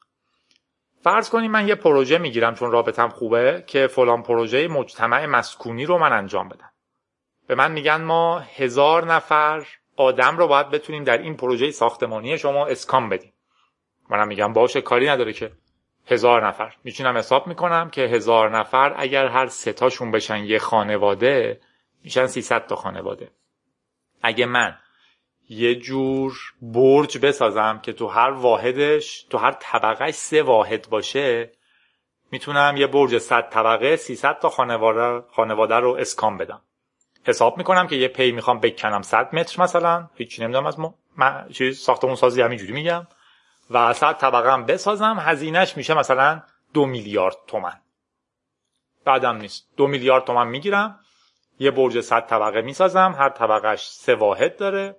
فرض 1.00 1.30
کنیم 1.30 1.50
من 1.50 1.68
یه 1.68 1.74
پروژه 1.74 2.18
می‌گیرم 2.18 2.54
چون 2.54 2.70
رابطم 2.70 3.08
خوبه 3.08 3.64
که 3.66 3.86
فلان 3.86 4.22
پروژه 4.22 4.68
مجتمع 4.68 5.26
مسکونی 5.26 5.86
رو 5.86 5.98
من 5.98 6.12
انجام 6.12 6.48
بدم. 6.48 6.70
به 7.46 7.54
من 7.54 7.72
میگن 7.72 8.02
ما 8.02 8.38
هزار 8.38 9.04
نفر 9.14 9.66
آدم 9.96 10.36
رو 10.36 10.46
باید 10.46 10.70
بتونیم 10.70 11.04
در 11.04 11.18
این 11.18 11.36
پروژه 11.36 11.70
ساختمانی 11.70 12.38
شما 12.38 12.66
اسکام 12.66 13.08
بدیم. 13.08 13.32
منم 14.10 14.28
میگم 14.28 14.52
باشه 14.52 14.80
کاری 14.80 15.08
نداره 15.08 15.32
که 15.32 15.52
هزار 16.06 16.46
نفر. 16.46 16.74
می‌تونم 16.84 17.16
حساب 17.16 17.46
می‌کنم 17.46 17.90
که 17.90 18.02
هزار 18.02 18.58
نفر 18.58 18.94
اگر 18.96 19.26
هر 19.26 19.46
ستاشون 19.46 20.10
بشن 20.10 20.44
یه 20.44 20.58
خانواده 20.58 21.60
میشن 22.04 22.26
300 22.26 22.66
تا 22.66 22.76
خانواده. 22.76 23.30
اگه 24.22 24.46
من 24.46 24.78
یه 25.48 25.74
جور 25.74 26.38
برج 26.62 27.18
بسازم 27.18 27.80
که 27.82 27.92
تو 27.92 28.06
هر 28.08 28.30
واحدش 28.30 29.22
تو 29.22 29.38
هر 29.38 29.52
طبقه 29.60 30.10
سه 30.10 30.42
واحد 30.42 30.88
باشه 30.90 31.52
می‌تونم 32.30 32.74
یه 32.76 32.86
برج 32.86 33.18
100 33.18 33.48
طبقه 33.48 33.96
300 33.96 34.38
تا 34.38 34.48
خانواده, 34.48 35.26
خانواده 35.30 35.74
رو 35.74 35.96
اسکان 36.00 36.38
بدم. 36.38 36.60
حساب 37.26 37.58
می‌کنم 37.58 37.86
که 37.86 37.96
یه 37.96 38.08
پی 38.08 38.32
می‌خوام 38.32 38.60
بکنم 38.60 39.02
100 39.02 39.34
متر 39.34 39.62
مثلا 39.62 40.08
هیچی 40.14 40.42
نمی‌دونم 40.42 40.66
از 40.66 40.80
ما 40.80 40.94
من 41.16 41.48
چیز 41.48 41.78
ساختمون 41.78 42.14
سازی 42.14 42.42
همینجوری 42.42 42.72
میگم. 42.72 43.06
و 43.70 43.92
100 43.92 44.18
طبقه 44.18 44.52
هم 44.52 44.66
بسازم 44.66 45.16
هزینهش 45.20 45.76
میشه 45.76 45.94
مثلا 45.94 46.42
دو 46.74 46.86
میلیارد 46.86 47.36
تومن 47.46 47.80
بعدم 49.04 49.36
نیست. 49.36 49.68
دو 49.76 49.86
میلیارد 49.86 50.24
تومن 50.24 50.48
می‌گیرم. 50.48 50.98
یه 51.58 51.70
برج 51.70 52.00
100 52.00 52.26
طبقه 52.26 52.60
می‌سازم 52.60 53.14
هر 53.18 53.28
طبقهش 53.28 53.88
سه 53.88 54.14
واحد 54.14 54.56
داره 54.56 54.96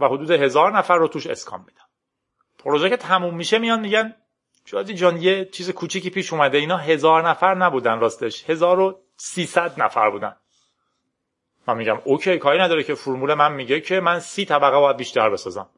و 0.00 0.08
حدود 0.08 0.30
هزار 0.30 0.78
نفر 0.78 0.96
رو 0.96 1.08
توش 1.08 1.26
اسکان 1.26 1.60
میدم. 1.60 1.84
پروژه 2.58 2.90
که 2.90 2.96
تموم 2.96 3.36
میشه 3.36 3.58
میان 3.58 3.80
میگن 3.80 4.14
شادی 4.64 4.94
جان 4.94 5.22
یه 5.22 5.44
چیز 5.44 5.70
کوچیکی 5.70 6.10
پیش 6.10 6.32
اومده 6.32 6.58
اینا 6.58 6.76
هزار 6.76 7.28
نفر 7.28 7.54
نبودن 7.54 8.00
راستش. 8.00 8.50
هزار 8.50 8.80
و 8.80 9.00
سیصد 9.16 9.80
نفر 9.82 10.10
بودن. 10.10 10.36
من 11.66 11.76
میگم 11.76 11.98
okay 12.04 12.38
کاری 12.38 12.58
نداره 12.58 12.82
که 12.82 12.94
فرمول 12.94 13.34
من 13.34 13.52
میگه 13.52 13.80
که 13.80 14.00
من 14.00 14.20
سی 14.20 14.44
طبقه 14.44 14.78
باید 14.78 14.96
بیشتر 14.96 15.30
بسازم. 15.30 15.68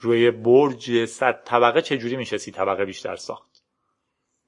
روی 0.00 0.30
برج 0.30 1.04
صد 1.04 1.44
طبقه 1.44 1.82
چجوری 1.82 2.16
میشه 2.16 2.38
سی 2.38 2.50
طبقه 2.50 2.84
بیشتر 2.84 3.16
ساخت؟ 3.16 3.62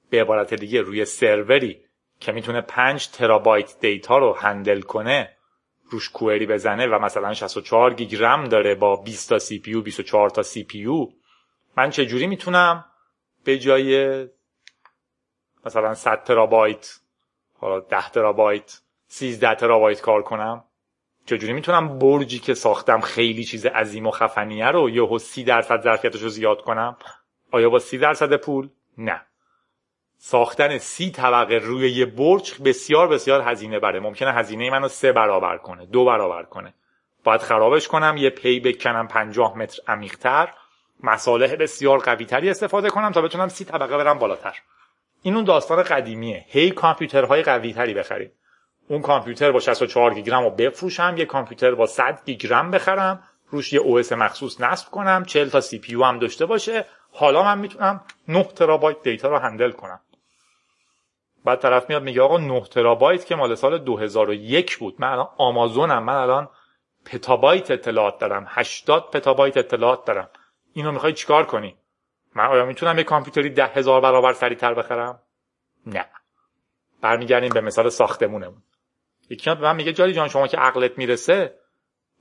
به 0.09 0.21
عبارت 0.21 0.53
دیگه 0.53 0.81
روی 0.81 1.05
سروری 1.05 1.84
که 2.19 2.31
می‌تونه 2.31 2.61
5 2.61 3.07
ترابایت 3.07 3.79
data 3.79 4.17
رو 4.17 4.33
handle 4.33 4.81
کنه 4.81 5.37
روش 5.89 6.09
query 6.09 6.45
بزنه 6.45 6.87
و 6.87 6.99
مثلا 6.99 7.33
64 7.33 7.93
گیگ 7.93 8.15
رم 8.23 8.43
داره 8.43 8.75
با 8.75 8.95
20 8.95 9.29
تا 9.29 9.39
CPU 9.39 9.81
24 9.81 10.29
تا 10.29 10.43
CP 10.43 11.07
من 11.77 11.89
چه 11.89 12.05
جوری 12.05 12.27
می‌تونم 12.27 12.85
به 13.43 13.59
جای 13.59 14.27
مثلا 15.65 15.93
100 15.93 16.23
ترابایت 16.23 16.99
حالا 17.59 17.79
10 17.79 18.09
ترابایت 18.09 18.81
13 19.07 19.55
ترابایت 19.55 20.01
کار 20.01 20.21
کنم؟ 20.21 20.63
چجوری 21.25 21.53
می‌تونم 21.53 21.99
برجی 21.99 22.39
که 22.39 22.53
ساختم 22.53 23.01
خیلی 23.01 23.43
چیز 23.43 23.65
عظیم 23.65 24.07
و 24.07 24.11
خفنیه 24.11 24.67
رو 24.67 24.89
یهو 24.89 25.17
30 25.17 25.43
درصد 25.43 25.81
ظرفیتش 25.81 26.21
رو 26.21 26.29
زیاد 26.29 26.61
کنم؟ 26.61 26.97
آیا 27.51 27.69
با 27.69 27.79
30 27.79 27.97
درصد 27.97 28.35
پول؟ 28.35 28.69
نه. 28.97 29.25
ساختن 30.27 30.77
سی 30.77 31.11
طبقه 31.11 31.55
روی 31.55 31.91
یه 31.91 32.05
برج 32.05 32.53
بسیار 32.65 33.07
بسیار 33.07 33.41
هزینه 33.41 33.79
بره. 33.79 33.99
ممکنه 33.99 34.31
هزینه 34.31 34.69
منو 34.69 34.87
سه 34.87 35.11
برابر 35.11 35.57
کنه 35.57 35.85
دو 35.85 36.05
برابر 36.05 36.43
کنه. 36.43 36.73
باید 37.23 37.41
خرابش 37.41 37.87
کنم 37.87 38.17
یه 38.17 38.29
پی 38.29 38.59
بکنم 38.59 39.07
پنجاه 39.07 39.57
متر 39.57 39.81
عمیقتر 39.87 40.53
مصالح 41.03 41.55
بسیار 41.55 41.99
قوی 41.99 42.25
تری 42.25 42.49
استفاده 42.49 42.89
کنم 42.89 43.11
تا 43.11 43.21
بتونم 43.21 43.47
سی 43.47 43.65
طبقه 43.65 43.97
برم 43.97 44.19
بالاتر. 44.19 44.53
این 45.21 45.35
اون 45.35 45.43
داستان 45.43 45.83
قدیمیه. 45.83 46.45
هی 46.47 46.71
کامپیوترهای 46.71 47.43
قوی 47.43 47.73
تری 47.73 47.93
بخرید. 47.93 48.31
اون 48.87 49.01
کامپیوتر 49.01 49.51
با 49.51 49.59
64 49.59 50.13
گیگ 50.13 50.29
رم 50.29 50.43
رو 50.43 50.49
بفروشم 50.49 51.15
یه 51.17 51.25
کامپیوتر 51.25 51.75
با 51.75 51.85
100 51.85 52.21
گیگ 52.25 52.47
رم 52.53 52.71
بخرم 52.71 53.23
روش 53.49 53.73
یه 53.73 53.79
OS 53.79 54.01
مخصوص 54.11 54.61
نصب 54.61 54.91
کنم 54.91 55.23
40 55.25 55.49
تا 55.49 55.61
CPU 55.61 55.81
هم 56.03 56.19
داشته 56.19 56.45
باشه. 56.45 56.85
حالا 57.11 57.43
من 57.43 57.57
می‌تونم 57.57 58.01
9 58.27 58.43
ترابایت 58.43 59.03
دیتا 59.03 59.29
رو 59.29 59.37
handle 59.37 59.71
کنم. 59.71 59.99
بعد 61.45 61.59
طرف 61.59 61.89
میاد 61.89 62.03
میگه 62.03 62.21
آقا 62.21 62.37
9 62.37 62.61
ترابایت 62.61 63.25
که 63.25 63.35
مال 63.35 63.55
سال 63.55 63.77
2001 63.77 64.77
بود. 64.77 64.95
من 64.99 65.07
الان 65.07 65.27
آمازونم 65.37 66.03
من 66.03 66.15
الان 66.15 66.49
پتابایت 67.05 67.71
اطلاعات 67.71 68.19
دارم. 68.19 68.45
80 68.49 69.11
پتابایت 69.11 69.57
اطلاعات 69.57 70.05
دارم. 70.05 70.29
اینو 70.73 70.91
می‌خوای 70.91 71.13
چیکار 71.13 71.45
کنی؟ 71.45 71.75
من 72.35 72.45
آیا 72.45 72.65
می‌تونم 72.65 72.97
یه 72.97 73.03
کامپیوتری 73.03 73.49
ده 73.49 73.65
هزار 73.65 74.01
برابر 74.01 74.33
سریعتر 74.33 74.73
بخرم؟ 74.73 75.19
نه. 75.87 76.05
برمیگردیم 77.01 77.49
به 77.53 77.61
مثال 77.61 77.89
ساختمونمون. 77.89 78.63
یکی 79.29 79.49
به 79.49 79.61
من 79.61 79.75
میگه 79.75 79.93
جاری 79.93 80.13
جان 80.13 80.27
شما 80.27 80.47
که 80.47 80.57
عقلت 80.57 80.97
می‌رسه 80.97 81.53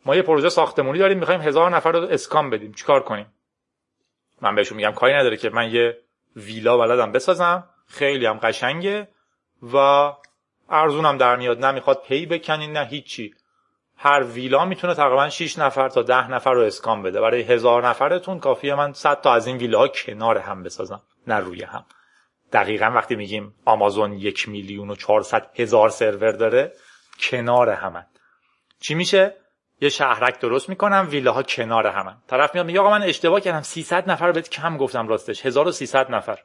ما 0.07 0.17
یه 0.17 0.23
پروژه 0.23 0.49
ساختمونی 0.49 0.99
داریم 0.99 1.19
می‌خوایم 1.19 1.41
هزار 1.41 1.71
نفر 1.71 1.93
رو 1.93 1.99
اسکان 1.99 2.51
بدیم. 2.51 2.73
چیکار 2.73 3.03
کنیم؟ 3.03 3.27
من 4.41 4.55
بهشون 4.55 4.77
میگم 4.77 4.93
کاری 4.93 5.15
نداره 5.15 5.37
که 5.37 5.51
من 5.51 5.71
یه 5.71 5.99
ویلا 6.37 6.79
بلدم 6.79 7.13
بسازم. 7.13 7.65
خیلی 7.87 8.27
هم 8.27 8.39
قشنگه. 8.39 9.09
و 9.73 9.77
ارزونم 10.69 11.17
در 11.17 11.37
میاد. 11.37 11.65
نمی‌خواد 11.65 12.03
پی 12.03 12.27
بکنین 12.27 12.73
نه 12.73 12.85
هیچی. 12.85 13.35
هر 13.97 14.23
ویلا 14.23 14.65
می‌تونه 14.65 14.95
تقریبا 14.95 15.29
6 15.29 15.59
نفر 15.59 15.89
تا 15.89 16.03
10 16.03 16.31
نفر 16.31 16.53
رو 16.53 16.61
اسکان 16.61 17.03
بده. 17.03 17.21
برای 17.21 17.43
هزار 17.43 17.89
نفرتون 17.89 18.39
کافیه 18.39 18.75
من 18.75 18.93
100 18.93 19.21
تا 19.21 19.33
از 19.33 19.47
این 19.47 19.57
ویلاها 19.57 19.89
کنار 19.89 20.39
هم 20.39 20.63
بسازم 20.63 21.03
نه 21.27 21.37
روی 21.37 21.63
هم. 21.63 21.85
دقیقا 22.53 22.93
وقتی 22.95 23.17
میگیم 23.17 23.55
آمازون 23.65 24.13
یک 24.13 24.49
میلیون 24.49 24.91
و 24.91 24.95
400 24.95 25.51
هزار 25.55 25.89
سرور 25.89 26.33
داره 26.33 26.73
کنار 27.21 27.71
همن. 27.71 28.07
چی 28.81 28.95
میشه؟ 28.95 29.37
یه 29.81 29.89
شهرک 29.89 30.41
درست 30.41 30.69
می‌کنم 30.69 31.07
ویلاها 31.11 31.43
کنار 31.43 31.87
همن. 31.87 32.17
طرف 32.29 32.55
میاد 32.55 32.67
میگه 32.67 32.81
آقا 32.81 32.91
من 32.91 33.03
اشتباه 33.03 33.41
کردم 33.41 33.63
300 33.63 34.11
نفر 34.11 34.33
بهت 34.33 34.51
کم 34.51 34.77
گفتم 34.77 35.09
راستش. 35.09 35.47
1300 35.47 36.11
نفر. 36.11 36.39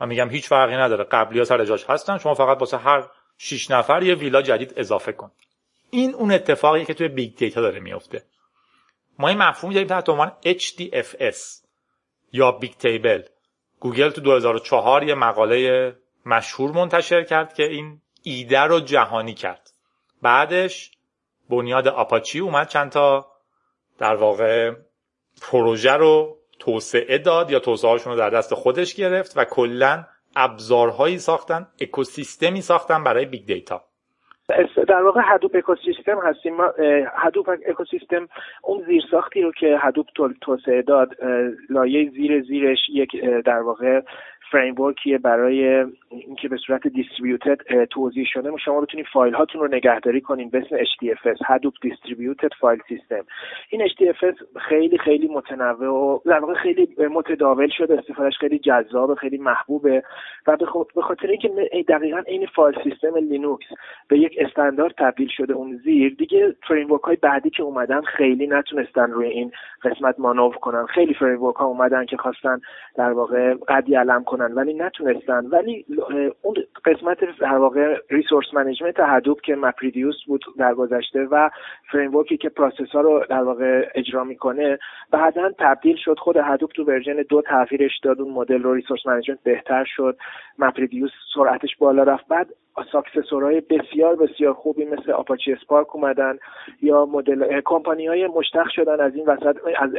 من 0.00 0.08
میگم 0.08 0.28
هیچ 0.28 0.48
فرقی 0.48 0.76
نداره. 0.76 1.04
قبلی 1.04 1.38
ها 1.38 1.44
سر 1.44 1.64
جاش 1.64 1.84
هستن. 1.84 2.18
شما 2.18 2.34
فقط 2.34 2.60
واسه 2.60 2.76
هر 2.76 3.08
6 3.38 3.70
نفر 3.70 4.02
یه 4.02 4.14
ویلا 4.14 4.42
جدید 4.42 4.74
اضافه 4.76 5.12
کن. 5.12 5.30
این 5.90 6.14
اون 6.14 6.32
اتفاقی 6.32 6.84
که 6.84 6.94
توی 6.94 7.08
big 7.08 7.36
data 7.36 7.60
داره 7.60 7.80
میفته 7.80 8.22
ما 9.18 9.28
این 9.28 9.38
مفهوم 9.38 9.72
داریم 9.72 9.88
تحت 9.88 10.08
عنوان 10.08 10.32
HDFS 10.46 11.36
یا 12.32 12.52
Bigtable 12.52 13.22
گوگل 13.80 14.10
تو 14.10 14.20
2004 14.20 15.02
یه 15.02 15.14
مقاله 15.14 15.92
مشهور 16.26 16.72
منتشر 16.72 17.22
کرد 17.22 17.54
که 17.54 17.62
این 17.62 18.00
ایده 18.22 18.60
رو 18.60 18.80
جهانی 18.80 19.34
کرد. 19.34 19.70
بعدش 20.22 20.90
بنیاد 21.50 21.88
آپاچی 21.88 22.38
اومد. 22.38 22.68
چند 22.68 22.90
تا 22.90 23.26
در 23.98 24.14
واقع 24.14 24.72
پروژه 25.42 25.92
رو 25.92 26.38
توسعه 26.58 27.18
داد 27.18 27.50
یا 27.50 27.58
توسعه 27.58 27.90
هاشون 27.90 28.12
رو 28.12 28.18
در 28.18 28.30
دست 28.30 28.54
خودش 28.54 28.94
گرفت 28.94 29.36
و 29.36 29.44
کلا 29.44 30.04
ابزارهایی 30.36 31.18
ساختن 31.18 31.66
اکوسیستمی 31.80 32.60
ساختن 32.60 33.04
برای 33.04 33.26
big 33.26 33.46
data 33.46 33.82
در 34.88 35.02
واقع 35.02 35.20
Hadoop 35.24 35.56
ecosystem 35.56 36.18
هستیم. 36.22 36.56
ما 36.56 36.72
Hadoop 37.16 37.48
ecosystem 37.68 38.28
اون 38.62 38.84
زیرساختی 38.86 39.42
رو 39.42 39.52
که 39.52 39.78
Hadoop 39.80 40.06
توسعه 40.40 40.82
داد 40.82 41.08
لایه 41.70 42.10
زیر 42.10 42.42
زیرش 42.42 42.78
یک 42.88 43.24
در 43.44 43.58
واقع 43.58 44.00
framework 44.50 44.74
برای 45.22 45.84
اینکه 46.08 46.48
به 46.48 46.56
صورت 46.56 46.86
distributed 46.86 47.84
توضیح 47.84 48.26
شده. 48.26 48.56
شما 48.64 48.80
بتونید 48.80 49.06
فایل 49.12 49.34
هاتون 49.34 49.60
رو 49.60 49.68
نگهداری 49.68 50.20
کنین 50.20 50.50
به 50.50 50.58
اسم 50.58 50.76
HDFS 50.76 51.38
Hadoop 51.38 51.88
Distributed 51.88 52.50
File 52.60 52.82
System. 52.92 53.24
این 53.68 53.88
HDFS 53.88 54.58
خیلی 54.68 54.98
خیلی 54.98 55.28
متنوع 55.28 55.88
و 55.88 56.18
در 56.26 56.38
واقع 56.38 56.54
خیلی 56.54 56.88
متداول 57.10 57.68
شده 57.68 57.98
استفادهش 57.98 58.38
خیلی 58.38 58.58
جذاب 58.58 59.14
خیلی 59.14 59.38
محبوبه. 59.38 60.02
و 60.46 60.56
به 60.94 61.02
خاطر 61.02 61.26
اینکه 61.26 61.48
دقیقا 61.88 62.22
این 62.26 62.46
file 62.46 62.78
system 62.84 63.16
لینوکس 63.16 63.66
به 64.08 64.18
یک 64.18 64.36
استاندارد 64.38 64.94
تبدیل 64.98 65.28
شده 65.28 65.52
اون 65.52 65.80
زیر 65.84 66.14
دیگه 66.18 66.54
framework 66.68 66.88
های 66.88 67.16
بعدی 67.16 67.50
که 67.50 67.62
اومدن 67.62 68.00
خیلی 68.00 68.46
نتونستن 68.46 69.10
روی 69.10 69.28
این 69.28 69.52
قسمت 69.82 70.20
مانور 70.20 70.56
کنن. 70.56 70.86
خیلی 70.86 71.14
framework 71.14 71.38
ها 71.38 71.64
اومدن 71.64 72.06
که 72.06 72.16
خواستن 72.16 72.60
در 72.96 73.12
واقع 73.12 73.54
قدی 73.68 73.94
علم 73.94 74.24
کنن 74.36 74.52
ولی 74.52 74.74
نتونستن. 74.74 75.46
ولی 75.46 75.84
اون 76.42 76.54
قسمت 76.84 77.18
در 77.40 77.56
واقع 77.56 77.96
resource 78.10 78.46
management 78.54 78.94
Hadoop 78.98 79.40
که 79.40 79.54
MapReduce 79.54 80.16
بود 80.26 80.44
در 80.58 80.74
گذشته 80.74 81.24
و 81.30 81.50
framework 81.92 82.24
که 82.24 82.48
process 82.48 82.95
ها 82.95 83.02
رو 83.02 83.24
در 83.30 83.42
واقع 83.42 83.88
اجرا 83.94 84.24
می‌کنه 84.24 84.78
بعدا 85.10 85.50
تبدیل 85.58 85.96
شد 85.96 86.18
خود 86.18 86.36
Hadoop 86.36 86.70
تو 86.72 86.84
version 86.84 87.22
دو 87.28 87.42
تغییرش 87.42 87.98
داد 88.02 88.20
اون 88.20 88.32
مدل 88.32 88.62
رو 88.62 88.74
resource 88.74 89.06
management 89.06 89.42
بهتر 89.42 89.84
شد 89.84 90.16
MapReduce 90.58 91.10
سرعتش 91.34 91.76
بالا 91.76 92.02
رفت. 92.02 92.28
بعد 92.28 92.46
successor 92.92 93.48
های 93.48 93.60
بسیار 93.60 94.16
بسیار 94.16 94.52
خوبی 94.52 94.84
مثل 94.84 95.12
Apache 95.12 95.52
Spark 95.52 95.96
اومدن 95.96 96.38
یا 96.82 97.06
مدل 97.06 97.60
کمپانی 97.64 98.06
های 98.06 98.26
مشتق 98.26 98.68
شدن 98.68 99.00
از 99.00 99.14
این 99.14 99.26
وسط 99.26 99.56
از 99.78 99.90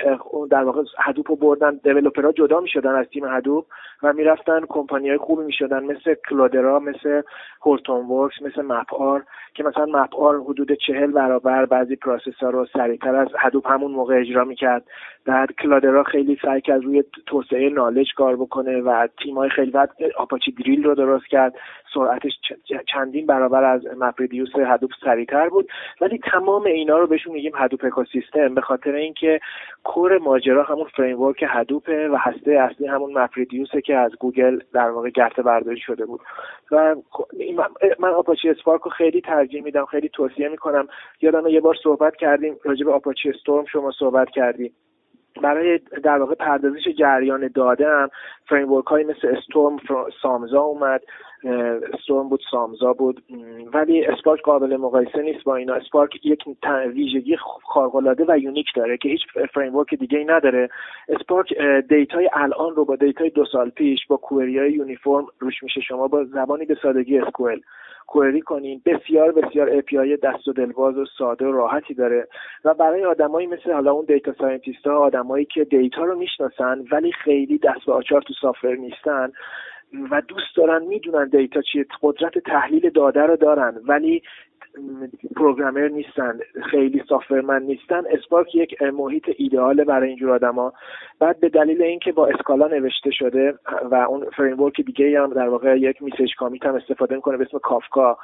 در 0.51 0.63
واقع 0.63 0.83
Hadoop 0.99 1.29
رو 1.29 1.35
بردن 1.35 1.79
developer 1.83 2.27
ها 2.27 2.31
جدا 2.31 2.59
می 2.59 2.69
شدن 2.69 2.95
از 2.95 3.05
تیم 3.05 3.25
Hadoop 3.25 3.65
و 4.03 4.13
می‌رفتن 4.25 4.61
کمپانی 4.69 5.09
های 5.09 5.17
خوبی 5.17 5.43
می 5.43 5.53
شدن 5.53 5.83
مثل 5.83 6.15
Cloudera 6.29 6.79
مثل 6.79 7.21
Hortonworks 7.61 8.41
مثل 8.41 8.61
MapR 8.61 9.23
که 9.53 9.63
مثلا 9.63 9.85
MapR 9.85 10.39
حدود 10.39 10.71
چهل 10.87 11.11
برابر 11.11 11.65
بعضی 11.65 11.95
process 11.95 12.44
ها 12.44 12.51
رو 12.51 12.65
سریعتر 12.73 13.15
از 13.15 13.27
Hadoop 13.39 13.71
همون 13.71 13.91
موقع 13.91 14.19
اجرا 14.19 14.43
می‌کرد. 14.43 14.83
بعد 15.25 15.51
Cloudera 15.51 16.03
خیلی 16.03 16.37
سعی 16.41 16.61
کرد 16.61 16.83
روی 16.83 17.03
توسعه 17.25 17.69
knowledge 17.69 18.13
کار 18.13 18.35
بکنه 18.35 18.81
و 18.81 19.07
تیم 19.23 19.35
های 19.35 19.49
خیلی 19.49 19.71
بعد 19.71 19.89
Apache 20.17 20.51
Drill 20.51 20.83
رو 20.83 20.95
درست 20.95 21.27
کرد. 21.27 21.53
سرعتش 21.93 22.31
چندین 22.93 23.25
برابر 23.25 23.63
از 23.63 23.81
MapReduce 23.97 24.49
Hadoop 24.55 24.91
سریعتر 25.03 25.49
بود. 25.49 25.69
ولی 26.01 26.19
تمام 26.31 26.63
اینا 26.63 26.97
رو 26.97 27.07
بهشون 27.07 27.33
میگیم 27.33 27.51
Hadoop 27.55 27.85
ecosystem 27.85 28.55
به 28.55 28.61
خاطر 28.61 28.95
اینکه 28.95 29.39
core 29.83 30.17
ماجرا 30.17 30.63
همون 30.63 30.87
framework 30.97 31.21
Hadoop 31.21 31.45
ه 31.47 32.09
و 32.09 32.15
هسته 32.15 32.51
اصلی 32.51 32.87
همون 32.87 33.17
MapReduce 33.17 33.75
ه 33.75 33.81
که 33.81 33.97
از 34.05 34.11
گوگل 34.19 34.59
در 34.73 34.89
واقع 34.89 35.09
گرته 35.09 35.41
برداری 35.41 35.79
شده 35.79 36.05
بود. 36.05 36.21
و 36.71 36.95
من 37.99 38.09
Apache 38.09 38.49
Spark 38.49 38.81
رو 38.81 38.91
خیلی 38.91 39.21
ترجیح 39.21 39.63
میدم 39.63 39.85
خیلی 39.85 40.09
توصیه 40.09 40.49
می‌کنم. 40.49 40.87
یادم 41.21 41.47
یه 41.47 41.61
بار 41.61 41.75
صحبت 41.83 42.15
کردیم 42.15 42.55
راجع 42.63 42.85
به 42.85 42.91
Apache 42.91 43.29
Storm 43.29 43.65
شما 43.65 43.91
صحبت 43.99 44.29
کردیم. 44.29 44.73
برای 45.41 45.77
در 46.03 46.17
واقع 46.17 46.35
پردازش 46.35 46.87
جریان 46.99 47.47
داده 47.55 47.89
هم 47.89 48.09
framework 48.49 48.81
های 48.81 49.03
مثل 49.03 49.27
Storm 49.37 49.77
Samza 50.21 50.61
اومد. 50.61 51.01
Storm 51.93 52.29
بود 52.29 52.41
Samza 52.51 52.93
بود. 52.93 53.23
ولی 53.73 54.05
Spark 54.05 54.41
قابل 54.41 54.77
مقایسه 54.77 55.21
نیست 55.21 55.43
با 55.43 55.55
اینا. 55.55 55.73
Spark 55.73 56.25
یک 56.25 56.43
ویژگی 56.93 57.37
خارق‌العاده 57.63 58.25
و 58.27 58.37
unique 58.37 58.67
داره 58.75 58.97
که 58.97 59.09
هیچ 59.09 59.21
framework 59.53 59.95
دیگه 59.95 60.25
نداره. 60.27 60.69
Spark 61.09 61.53
دیتای 61.89 62.29
الان 62.33 62.75
رو 62.75 62.85
با 62.85 62.95
دیتای 62.95 63.29
دو 63.29 63.45
سال 63.45 63.69
پیش 63.69 64.07
با 64.07 64.17
query 64.17 64.59
های 64.59 64.71
uniform 64.71 65.25
روش 65.39 65.63
میشه. 65.63 65.81
شما 65.81 66.07
با 66.07 66.23
زبانی 66.23 66.65
به 66.65 66.77
سادگی 66.81 67.19
SQL 67.19 67.59
query 68.07 68.41
کنین. 68.41 68.81
بسیار 68.85 69.31
بسیار 69.31 69.69
API 69.77 70.17
دست 70.17 70.47
و 70.47 70.53
دلواز 70.53 70.97
و 70.97 71.05
ساده 71.17 71.45
و 71.45 71.51
راحتی 71.51 71.93
داره. 71.93 72.27
و 72.65 72.73
برای 72.73 73.05
آدمایی 73.05 73.47
مثل 73.47 73.71
حالا 73.71 73.91
اون 73.91 74.05
data 74.05 74.33
scientist 74.33 74.87
ها 74.87 74.97
آدمایی 74.97 75.45
که 75.45 75.63
دیتا 75.63 76.03
رو 76.03 76.15
می‌شناسن 76.15 76.85
ولی 76.91 77.11
خیلی 77.11 77.57
دست 77.57 77.85
به 77.85 77.93
آچار 77.93 78.21
تو 78.21 78.33
software 78.41 78.75
نیستن 78.75 79.31
و 80.11 80.21
دوست 80.27 80.55
دارن 80.55 80.83
می‌دونن 80.83 81.27
دیتا 81.27 81.61
چیه 81.61 81.85
قدرت 82.01 82.37
تحلیل 82.37 82.89
داده 82.89 83.21
رو 83.21 83.35
دارن 83.35 83.77
ولی 83.87 84.21
programmer 85.35 85.87
نیستن 85.87 86.39
خیلی 86.71 87.03
software 87.09 87.49
man 87.49 87.63
نیستن. 87.63 88.03
Spark 88.11 88.55
یک 88.55 88.81
محیط 88.81 89.29
ایدئاله 89.37 89.83
برای 89.83 90.09
اینجور 90.09 90.31
آدما 90.31 90.73
بعد 91.19 91.39
به 91.39 91.49
دلیل 91.49 91.81
اینکه 91.81 92.11
با 92.11 92.27
Scala 92.27 92.67
نوشته 92.67 93.11
شده 93.11 93.53
و 93.91 93.95
اون 93.95 94.25
framework 94.37 94.69
دیگه 94.69 95.21
هم 95.21 95.33
در 95.33 95.49
واقع 95.49 95.79
یک 95.79 96.01
message 96.01 96.35
commit 96.35 96.65
هم 96.65 96.75
استفاده 96.75 97.15
می‌کنه 97.15 97.37
به 97.37 97.45
اسم 97.49 97.57
Kafka 97.57 98.17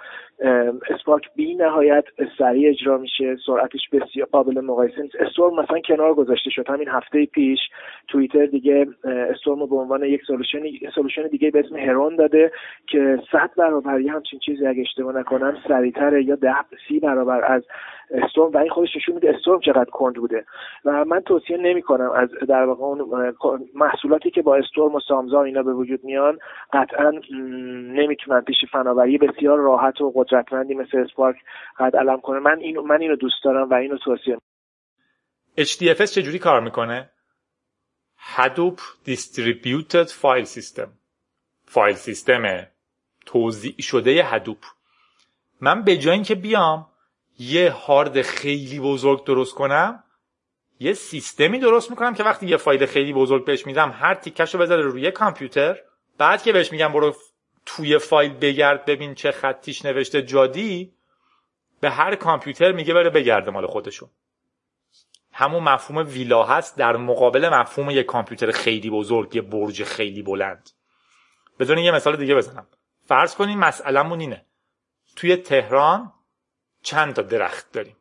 Spark 0.89 1.30
بی 1.36 1.55
نهایت 1.55 2.03
سریع 2.38 2.69
اجرا 2.69 2.97
میشه 2.97 3.38
سرعتش 3.45 3.89
بسیار 3.91 4.27
قابل 4.31 4.62
مقایسه 4.62 5.01
نیست. 5.01 5.15
Storm 5.15 5.60
مثلا 5.60 5.79
کنار 5.79 6.13
گذاشته 6.13 6.49
شد 6.49 6.69
همین 6.69 6.88
هفته 6.88 7.25
پیش 7.25 7.60
توییتر 8.07 8.45
دیگه 8.45 8.88
Storm 9.04 9.65
به 9.65 9.75
عنوان 9.75 10.03
یک 10.03 10.21
solution 10.23 10.60
solution 10.95 11.27
دیگه 11.27 11.51
به 11.51 11.61
اسم 11.65 11.78
Heron 11.77 12.15
داده 12.15 12.52
که 12.88 13.19
100 13.32 13.52
برابر 13.58 14.00
یه 14.00 14.12
همچین 14.12 14.39
چیزی 14.39 14.67
اگه 14.67 14.82
اشتباه 14.82 15.15
نکنم 15.15 15.58
سریعتره 15.67 16.24
یا 16.24 16.36
ده 16.36 16.56
سی 16.88 17.00
برابر 17.00 17.54
از 17.54 17.63
استورم 18.12 18.52
و 18.52 18.58
این 18.58 18.69
خودش 18.69 18.89
نشون 18.95 19.15
میده 19.15 19.36
استورم 19.36 19.60
چقدر 19.60 19.89
کند 19.91 20.15
بوده. 20.15 20.45
و 20.86 21.06
من 21.06 21.19
توصیه 21.19 21.58
نمی 21.58 21.82
کنم 21.82 22.12
از 22.12 22.30
در 22.47 22.63
واقع 22.63 22.84
اون 22.84 23.28
محصولاتی 23.76 24.32
که 24.32 24.41
با 24.41 24.56
استورم 24.56 24.95
و 24.95 25.00
سامزا 25.08 25.43
اینا 25.43 25.63
به 25.63 25.74
وجود 25.74 26.04
میان 26.04 26.39
قطعا 26.74 27.12
نمی‌تونن 27.95 28.41
پیش 28.41 28.58
فناوری 28.71 29.17
بسیار 29.17 29.60
راحت 29.60 30.02
و 30.02 30.12
قدرتمندی 30.15 30.74
مثل 30.74 30.97
اسپارک 30.97 31.36
قد 31.80 31.95
علم 31.95 32.19
کنه. 32.19 32.39
من 32.39 32.60
اینو 32.60 32.82
من 32.82 33.02
اینو 33.02 33.15
دوست 33.15 33.43
دارم 33.43 33.69
و 33.69 33.74
اینو 33.74 33.97
توصیه 33.97 34.38
HDFS 35.60 36.12
چجوری 36.12 36.39
کار 36.39 36.62
می‌کنه؟ 36.62 37.10
Hadoop 38.36 38.80
Distributed 39.06 40.10
File 40.21 40.50
System 40.56 41.00
فایل 41.71 41.95
سیستم 41.95 42.67
توضیح 43.25 43.75
شده 43.79 44.23
هدوپ. 44.23 44.57
من 45.62 45.84
به 45.84 45.97
جای 45.97 46.13
اینکه 46.13 46.36
بیام 46.36 46.88
یه 47.39 47.71
هارد 47.71 48.21
خیلی 48.21 48.79
بزرگ 48.79 49.23
درست 49.23 49.55
کنم 49.55 50.03
یه 50.79 50.93
سیستمی 50.93 51.60
درست 51.60 51.89
می‌کنم 51.89 52.13
که 52.13 52.23
وقتی 52.23 52.45
یه 52.45 52.57
فایل 52.57 52.86
خیلی 52.86 53.13
بزرگ 53.13 53.45
بهش 53.45 53.65
میدم 53.65 53.91
هر 53.91 54.13
تیکش 54.13 54.53
رو 54.53 54.60
بذاره 54.60 54.81
روی 54.81 55.12
کامپیوتر. 55.12 55.77
بعد 56.17 56.43
که 56.43 56.53
بهش 56.53 56.71
میگم 56.71 56.93
برو 56.93 57.15
توی 57.65 57.97
فایل 57.97 58.34
بگرد 58.34 58.86
ببین 58.86 59.15
چه 59.15 59.31
خطیش 59.31 59.86
نوشته 59.86 60.21
جادی 60.21 60.93
به 61.81 61.89
هر 61.89 62.15
کامپیوتر 62.15 62.71
میگه 62.71 62.93
بره 62.93 63.10
بگرده 63.10 63.51
مال 63.51 63.67
خودشون 63.67 64.10
همون 65.34 65.63
مفهوم 65.63 66.07
ویلا 66.07 66.43
هست 66.43 66.77
در 66.77 66.97
مقابل 66.97 67.49
مفهوم 67.49 67.89
یه 67.89 68.03
کامپیوتر 68.03 68.51
خیلی 68.51 68.89
بزرگ 68.89 69.36
یه 69.36 69.41
برج 69.41 69.84
خیلی 69.84 70.21
بلند. 70.21 70.69
بدون 71.59 71.77
یه 71.77 71.91
مثال 71.91 72.15
دیگه 72.15 72.35
بزنم. 72.35 72.67
فرض 73.05 73.35
کنین 73.35 73.57
مسئلهمون 73.57 74.19
اینه. 74.19 74.45
توی 75.15 75.35
تهران 75.35 76.13
چند 76.81 77.13
تا 77.13 77.21
درخت 77.21 77.71
داریم؟ 77.71 77.95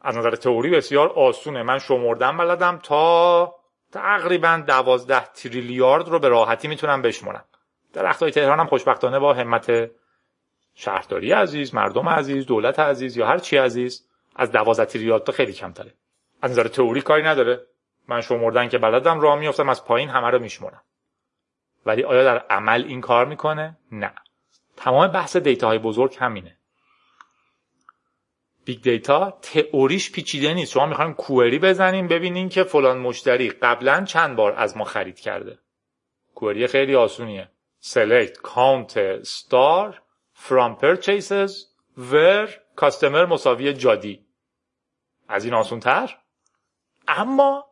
از 0.00 0.16
نظر 0.16 0.36
تئوری 0.36 0.70
بسیار 0.70 1.08
آسونه. 1.08 1.62
من 1.62 1.78
شمردن 1.78 2.36
بلدم 2.36 2.78
تا 2.78 3.54
تقریبا 3.92 4.62
دوازده 4.66 5.26
تریلیارد 5.26 6.08
رو 6.08 6.18
به 6.18 6.28
راحتی 6.28 6.68
می‌تونم 6.68 7.02
بشمرم 7.02 7.44
درخت 7.92 8.22
های 8.22 8.32
تهران 8.32 8.60
هم 8.60 8.66
خوشبختانه 8.66 9.18
با 9.18 9.34
همت 9.34 9.90
شهرداری 10.74 11.32
عزیز 11.32 11.74
مردم 11.74 12.08
عزیز 12.08 12.46
دولت 12.46 12.78
عزیز 12.78 13.16
یا 13.16 13.26
هر 13.26 13.38
چی 13.38 13.56
عزیز 13.56 14.08
از 14.36 14.52
دوازده 14.52 14.86
تریلیارد 14.86 15.22
تا 15.22 15.32
خیلی 15.32 15.52
کمتره. 15.52 15.94
از 16.42 16.50
نظر 16.50 16.68
تئوری 16.68 17.00
کاری 17.00 17.22
نداره. 17.22 17.66
من 18.08 18.20
شمردن 18.20 18.68
که 18.68 18.78
بلدم 18.78 19.20
راه 19.20 19.38
میافتم 19.38 19.68
از 19.68 19.84
پایین 19.84 20.08
همه 20.08 20.30
رو 20.30 20.38
میشمرم 20.38 20.82
ولی 21.86 22.02
آیا 22.04 22.24
در 22.24 22.38
عمل 22.38 22.84
این 22.84 23.00
کار 23.00 23.26
می‌کنه؟ 23.26 23.78
نه. 23.92 24.14
تمام 24.76 25.08
بحث 25.08 25.36
دیتاهای 25.36 25.78
بزرگ 25.78 26.16
همینه. 26.20 26.58
big 28.64 28.82
data 28.82 29.38
تئوریش 29.42 30.12
پیچیده 30.12 30.54
نیست. 30.54 30.72
شما 30.72 30.86
می‌خواین 30.86 31.14
query 31.14 31.58
بزنیم 31.58 32.08
ببینین 32.08 32.48
که 32.48 32.64
فلان 32.64 32.98
مشتری 32.98 33.50
قبلا 33.50 34.04
چند 34.04 34.36
بار 34.36 34.52
از 34.52 34.76
ما 34.76 34.84
خرید 34.84 35.20
کرده. 35.20 35.58
query 36.34 36.66
خیلی 36.66 36.94
آسونیه. 36.94 37.48
Select 37.82 38.34
count 38.42 38.92
star 39.22 39.94
from 40.34 40.76
purchases 40.82 41.52
where 42.10 42.48
customer 42.76 43.26
مساوی 43.28 43.72
جادی. 43.72 44.26
از 45.28 45.44
این 45.44 45.54
آسون 45.54 45.80
تر 45.80 46.18
اما 47.08 47.71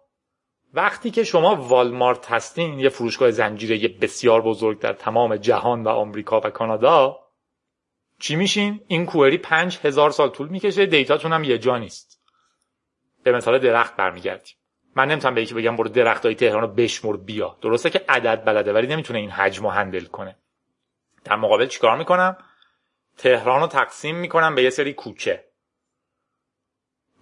وقتی 0.75 1.11
که 1.11 1.25
شما 1.25 1.57
والمارت 1.57 2.33
هستین 2.33 2.79
یه 2.79 2.89
فروشگاه 2.89 3.31
زنجیره 3.31 3.89
بسیار 3.89 4.43
بزرگ 4.43 4.79
در 4.79 4.93
تمام 4.93 5.37
جهان 5.37 5.85
و 5.85 5.89
آمریکا 5.89 6.41
و 6.41 6.51
کانادا 6.51 7.19
چی 8.19 8.37
میشین؟ 8.37 8.81
این 8.87 9.07
کوئری 9.07 9.39
پنج 9.39 9.79
هزار 9.83 10.11
سال 10.11 10.29
طول 10.29 10.49
می‌کشه 10.49 10.87
دیتاتون 10.87 11.33
هم 11.33 11.45
یه 11.45 11.59
جا 11.59 11.79
نیست. 11.79 12.21
به 13.23 13.33
مثال 13.33 13.59
درخت 13.59 13.97
برمیگردیم. 13.97 14.55
من 14.97 15.09
نمی‌تونم 15.09 15.35
به 15.35 15.43
یکی 15.43 15.55
بگم 15.55 15.77
برو 15.77 15.89
درخت 15.89 16.27
های 16.27 16.35
تهران 16.35 16.63
رو 16.63 16.69
بشمر 16.69 17.17
بیا. 17.17 17.57
درسته 17.63 17.91
که 17.91 18.05
عدد 18.09 18.45
بلده 18.45 18.73
ولی 18.73 18.87
نمی‌تونه 18.87 19.19
این 19.19 19.31
حجم 19.31 19.63
رو 19.63 19.71
هندل 19.71 20.05
کنه. 20.05 20.37
در 21.25 21.37
مقابل 21.37 21.67
چیکار 21.67 21.97
می‌کنم؟ 21.97 22.37
تهران 23.17 23.61
رو 23.61 23.67
تقسیم 23.67 24.17
می‌کنم 24.17 24.55
به 24.55 24.63
یه 24.63 24.71
سری 24.71 24.93
کوچه. 24.93 25.45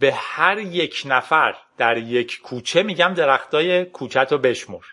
به 0.00 0.12
هر 0.14 0.58
یک 0.58 1.02
نفر 1.06 1.54
در 1.76 1.96
یک 1.96 2.40
کوچه 2.40 2.82
میگم 2.82 3.14
درختای 3.14 3.84
کوچت 3.84 4.32
رو 4.32 4.38
بشمر. 4.38 4.84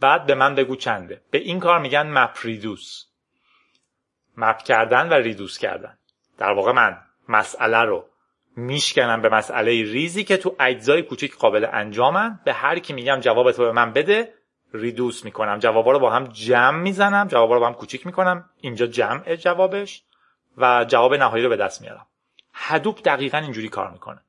بعد 0.00 0.26
به 0.26 0.34
من 0.34 0.54
بگو 0.54 0.76
چنده. 0.76 1.22
به 1.30 1.38
این 1.38 1.60
کار 1.60 1.78
میگن 1.78 2.06
مپ 2.18 2.38
ریدوس. 2.42 3.04
مپ 4.36 4.62
کردن 4.62 5.08
و 5.08 5.12
ریدوس 5.14 5.58
کردن. 5.58 5.98
در 6.38 6.52
واقع 6.52 6.72
من 6.72 6.98
مسئله 7.28 7.78
رو 7.78 8.06
میشکنم 8.56 9.22
به 9.22 9.28
مسئله 9.28 9.70
ریزی 9.70 10.24
که 10.24 10.36
تو 10.36 10.56
اجزای 10.60 11.02
کوچیک 11.02 11.36
قابل 11.36 11.66
انجامن. 11.72 12.40
به 12.44 12.52
هر 12.52 12.78
کی 12.78 12.92
میگم 12.92 13.20
جواب 13.20 13.52
تو 13.52 13.64
به 13.64 13.72
من 13.72 13.92
بده 13.92 14.34
ریدوس 14.74 15.24
می‌کنم. 15.24 15.58
جوابا 15.58 15.92
رو 15.92 15.98
با 15.98 16.10
هم 16.10 16.24
جمع 16.24 16.78
می‌زنم 16.78 17.28
جوابا 17.28 17.54
رو 17.54 17.60
با 17.60 17.66
هم 17.66 17.74
کوچیک 17.74 18.06
می‌کنم. 18.06 18.50
اینجا 18.60 18.86
جمع 18.86 19.36
جوابش 19.36 20.02
و 20.56 20.84
جواب 20.88 21.14
نهایی 21.14 21.44
رو 21.44 21.50
به 21.50 21.56
دست 21.56 21.82
میارم. 21.82 22.06
هدوپ 22.54 23.02
دقیقا 23.02 23.38
اینجوری 23.38 23.68
کار 23.68 23.90
می‌کنه. 23.90 24.20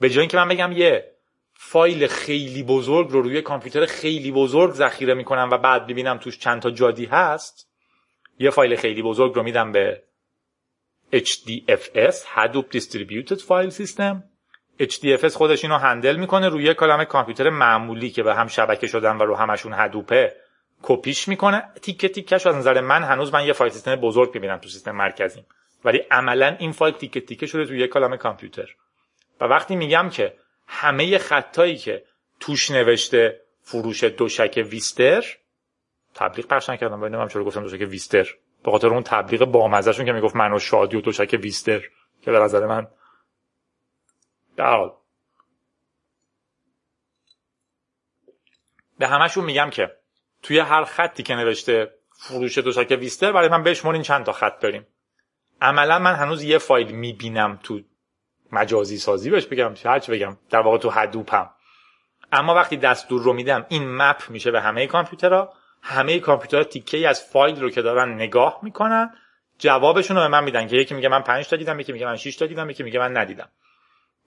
به 0.00 0.10
جای 0.10 0.20
اینکه 0.20 0.36
من 0.36 0.48
بگم 0.48 0.72
یه 0.72 1.12
فایل 1.54 2.06
خیلی 2.06 2.62
بزرگ 2.62 3.10
رو 3.10 3.22
روی 3.22 3.42
کامپیوتر 3.42 3.86
خیلی 3.86 4.32
بزرگ 4.32 4.74
ذخیره 4.74 5.14
می‌کنم 5.14 5.48
و 5.52 5.58
بعد 5.58 5.86
ببینم 5.86 6.18
توش 6.18 6.38
چند 6.38 6.62
تا 6.62 6.70
جادی 6.70 7.04
هست 7.04 7.70
یه 8.38 8.50
فایل 8.50 8.76
خیلی 8.76 9.02
بزرگ 9.02 9.34
رو 9.34 9.42
میدم 9.42 9.72
به 9.72 10.02
HDFS 11.14 12.14
Hadoop 12.36 12.78
Distributed 12.78 13.40
File 13.40 13.70
System. 13.70 14.22
HDFS 14.80 15.32
خودش 15.32 15.64
اینو 15.64 15.76
هندل 15.76 16.16
می‌کنه 16.16 16.48
روی 16.48 16.74
کلمه 16.74 17.04
کامپیوتر 17.04 17.50
معمولی 17.50 18.10
که 18.10 18.22
به 18.22 18.34
هم 18.34 18.46
شبکه 18.46 18.86
شدن 18.86 19.16
و 19.16 19.22
رو 19.22 19.36
همشون 19.36 19.72
هدوپه 19.74 20.36
کپیش 20.82 21.28
می‌کنه. 21.28 21.62
تیکه 21.82 22.08
تیکش 22.08 22.46
از 22.46 22.56
نظر 22.56 22.80
من 22.80 23.02
هنوز 23.02 23.34
من 23.34 23.46
یه 23.46 23.52
فایل 23.52 23.72
سیستم 23.72 23.96
بزرگ 23.96 24.34
می‌بینم 24.34 24.58
تو 24.58 24.68
سیستم 24.68 24.90
مرکزیم. 24.90 25.46
ولی 25.84 25.98
عملا 26.10 26.56
این 26.58 26.72
فایل 26.72 26.94
تیکه 26.94 27.20
تیکه 27.20 27.46
شده 27.46 27.66
توی 27.66 27.80
یه 27.80 27.88
کلمه 27.88 28.16
کامپیوتر. 28.16 28.74
و 29.40 29.44
وقتی 29.44 29.76
میگم 29.76 30.10
که 30.10 30.36
همه 30.66 31.18
خطایی 31.18 31.76
که 31.76 32.04
توش 32.40 32.70
نوشته 32.70 33.40
فروش 33.60 34.04
دوشک 34.04 34.66
ویستر 34.70 35.24
تبلیغ 36.14 36.46
پخش 36.46 36.70
نکردم 36.70 37.00
ولی 37.00 37.08
نمی‌دونم 37.08 37.28
چرا 37.28 37.44
گفتم 37.44 37.62
دوشک 37.62 37.80
ویستر. 37.80 38.28
به 38.64 38.70
خاطر 38.70 38.86
اون 38.86 39.02
تبلیغ 39.02 39.44
بامزهشون 39.44 40.06
که 40.06 40.12
می‌گفت 40.12 40.36
من 40.36 40.52
و 40.52 40.58
شادی 40.58 40.96
و 40.96 41.00
دوشک 41.00 41.38
ویستر 41.42 41.80
که 42.22 42.30
به 42.30 42.38
نظر 42.38 42.66
من 42.66 42.86
در 44.56 44.90
به 48.98 49.06
همشون 49.06 49.44
میگم 49.44 49.70
که 49.70 49.96
توی 50.42 50.58
هر 50.58 50.84
خطی 50.84 51.22
که 51.22 51.34
نوشته 51.34 51.94
فروش 52.10 52.58
دوشک 52.58 52.96
ویستر 53.00 53.32
برای 53.32 53.48
من 53.48 53.62
بشمرین 53.62 54.02
چند 54.02 54.26
تا 54.26 54.32
خط 54.32 54.60
داریم. 54.60 54.86
عملا 55.60 55.98
من 55.98 56.14
هنوز 56.14 56.42
یه 56.42 56.58
فایل 56.58 56.92
می‌بینم 56.92 57.60
تو 57.62 57.80
مجازی 58.52 58.98
سازی 58.98 59.30
بهش 59.30 59.46
بگم 59.46 59.74
هرچی 59.84 60.12
بگم 60.12 60.36
در 60.50 60.60
واقع 60.60 60.78
تو 60.78 60.90
هدوپم 60.90 61.50
اما 62.32 62.54
وقتی 62.54 62.76
دستور 62.76 63.22
رو 63.22 63.32
میدم 63.32 63.66
این 63.68 63.96
مپ 63.96 64.22
میشه 64.28 64.50
به 64.50 64.60
همه 64.60 64.86
کامپیوترها. 64.86 65.52
همه 65.82 66.18
کامپیوترها 66.18 66.64
تیکه 66.64 66.96
ای 66.96 67.06
از 67.06 67.24
فایل 67.24 67.60
رو 67.60 67.70
که 67.70 67.82
دارن 67.82 68.14
نگاه 68.14 68.58
می‌کنن 68.62 69.14
جوابشون 69.58 70.16
رو 70.16 70.22
به 70.22 70.28
من 70.28 70.44
میدن 70.44 70.68
که 70.68 70.76
یکی 70.76 70.94
میگه 70.94 71.08
من 71.08 71.22
5 71.22 71.48
تا 71.48 71.56
دیدم 71.56 71.80
یکی 71.80 71.92
میگه 71.92 72.06
من 72.06 72.16
6 72.16 72.36
تا 72.36 72.46
دیدم 72.46 72.70
یکی 72.70 72.82
میگه 72.82 72.98
من 72.98 73.16
ندیدم. 73.16 73.48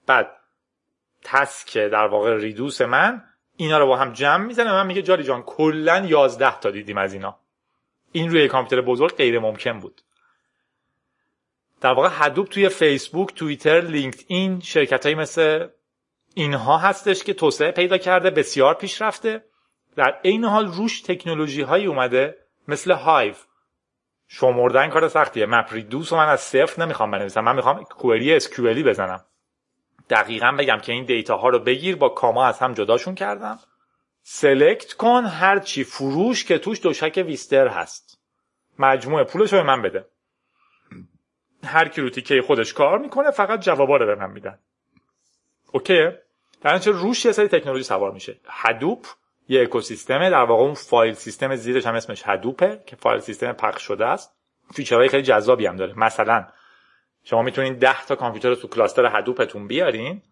بعد 0.06 0.30
task 1.22 1.78
در 1.78 2.06
واقع 2.06 2.36
reduce 2.36 2.80
من 2.80 3.24
اینا 3.56 3.78
رو 3.78 3.86
با 3.86 3.96
هم 3.96 4.12
جمع 4.12 4.44
می‌زنه 4.44 4.72
من 4.72 4.86
میگه 4.86 5.02
جادی 5.02 5.24
جان 5.24 5.42
کلا 5.42 6.06
11 6.06 6.60
تا 6.60 6.70
دیدیم 6.70 6.98
از 6.98 7.12
اینا. 7.12 7.38
این 8.12 8.30
روی 8.30 8.48
کامپیوتر 8.48 8.86
بزرگ 8.86 9.16
غیر 9.16 9.38
ممکن 9.38 9.80
بود. 9.80 10.00
در 11.80 11.92
واقع 11.92 12.08
Hadoop 12.12 12.48
توی 12.48 12.68
فیسبوک 12.68 13.34
توییتر 13.34 13.80
لینکدین 13.80 14.60
شرکت 14.60 15.04
هایی 15.04 15.14
مثل 15.14 15.68
اینها 16.34 16.78
هستش 16.78 17.24
که 17.24 17.34
توسعه 17.34 17.70
پیدا 17.70 17.98
کرده 17.98 18.30
بسیار 18.30 18.74
پیشرفته. 18.74 19.44
در 19.96 20.20
عین 20.24 20.44
حال 20.44 20.66
روش 20.66 21.00
تکنولوژی 21.00 21.62
هایی 21.62 21.86
اومده 21.86 22.36
مثل 22.68 22.90
هایو. 22.90 23.34
شمردن 24.28 24.88
کار 24.88 25.08
سختیه. 25.08 25.46
MapReduce 25.46 26.12
و 26.12 26.16
من 26.16 26.28
از 26.28 26.40
صفر 26.40 26.82
نمی‌خوام 26.82 27.10
بنویسم. 27.10 27.40
من 27.40 27.56
می‌خوام 27.56 27.84
query 27.84 28.34
SQL 28.34 28.70
ی 28.70 28.82
بزنم. 28.82 29.24
دقیقا 30.10 30.52
بگم 30.58 30.78
که 30.78 30.92
این 30.92 31.04
دیتا 31.04 31.36
ها 31.36 31.48
رو 31.48 31.58
بگیر 31.58 31.96
با 31.96 32.08
کاما 32.08 32.46
از 32.46 32.58
هم 32.58 32.72
جداشون 32.72 33.14
کردم. 33.14 33.58
select 34.22 34.92
کن 34.92 35.24
هر 35.24 35.58
چی. 35.58 35.84
فروش 35.84 36.44
که 36.44 36.58
توش 36.58 36.82
دوشک 36.82 37.24
ویستر 37.26 37.68
هست. 37.68 38.20
مجموعه 38.78 39.24
پولش 39.24 39.52
رو 39.52 39.58
به 39.58 39.64
من 39.64 39.82
بده. 39.82 40.09
هر 41.64 41.88
کی 41.88 42.00
رو 42.00 42.10
تیکه 42.10 42.42
خودش 42.42 42.72
کار 42.72 42.98
می‌کنه 42.98 43.30
فقط 43.30 43.60
جوابا 43.60 43.96
رو 43.96 44.06
به 44.06 44.14
من 44.14 44.30
میدن. 44.30 44.58
اوکیه 45.72 46.22
در 46.60 46.78
روش 46.78 47.24
یه 47.24 47.32
سری 47.32 47.48
تکنولوژی 47.48 47.84
سوار 47.84 48.12
میشه. 48.12 48.40
Hadoop 48.48 49.06
یه 49.48 49.62
اکوسیستمه 49.62 50.30
در 50.30 50.44
واقع 50.44 50.62
اون 50.62 50.74
file 50.74 51.14
system 51.14 51.56
زیرش 51.56 51.86
هم 51.86 51.94
اسمش 51.94 52.22
Hadoop 52.26 52.74
ه 52.74 52.82
که 52.86 52.96
file 52.96 53.20
system 53.20 53.52
پخش 53.52 53.82
شده 53.82 54.06
است. 54.06 54.36
feature 54.74 55.00
های 55.00 55.08
خیلی 55.08 55.22
جذابی 55.22 55.66
هم 55.66 55.76
داره. 55.76 55.98
مثلا 55.98 56.46
شما 57.24 57.42
می‌تونید 57.42 57.78
10 57.78 58.04
تا 58.04 58.16
کامپیوتر 58.16 58.54
تو 58.54 58.68
cluster 58.68 59.18
Hadoop 59.18 59.50
تون 59.50 59.66
بیارین. 59.66 60.22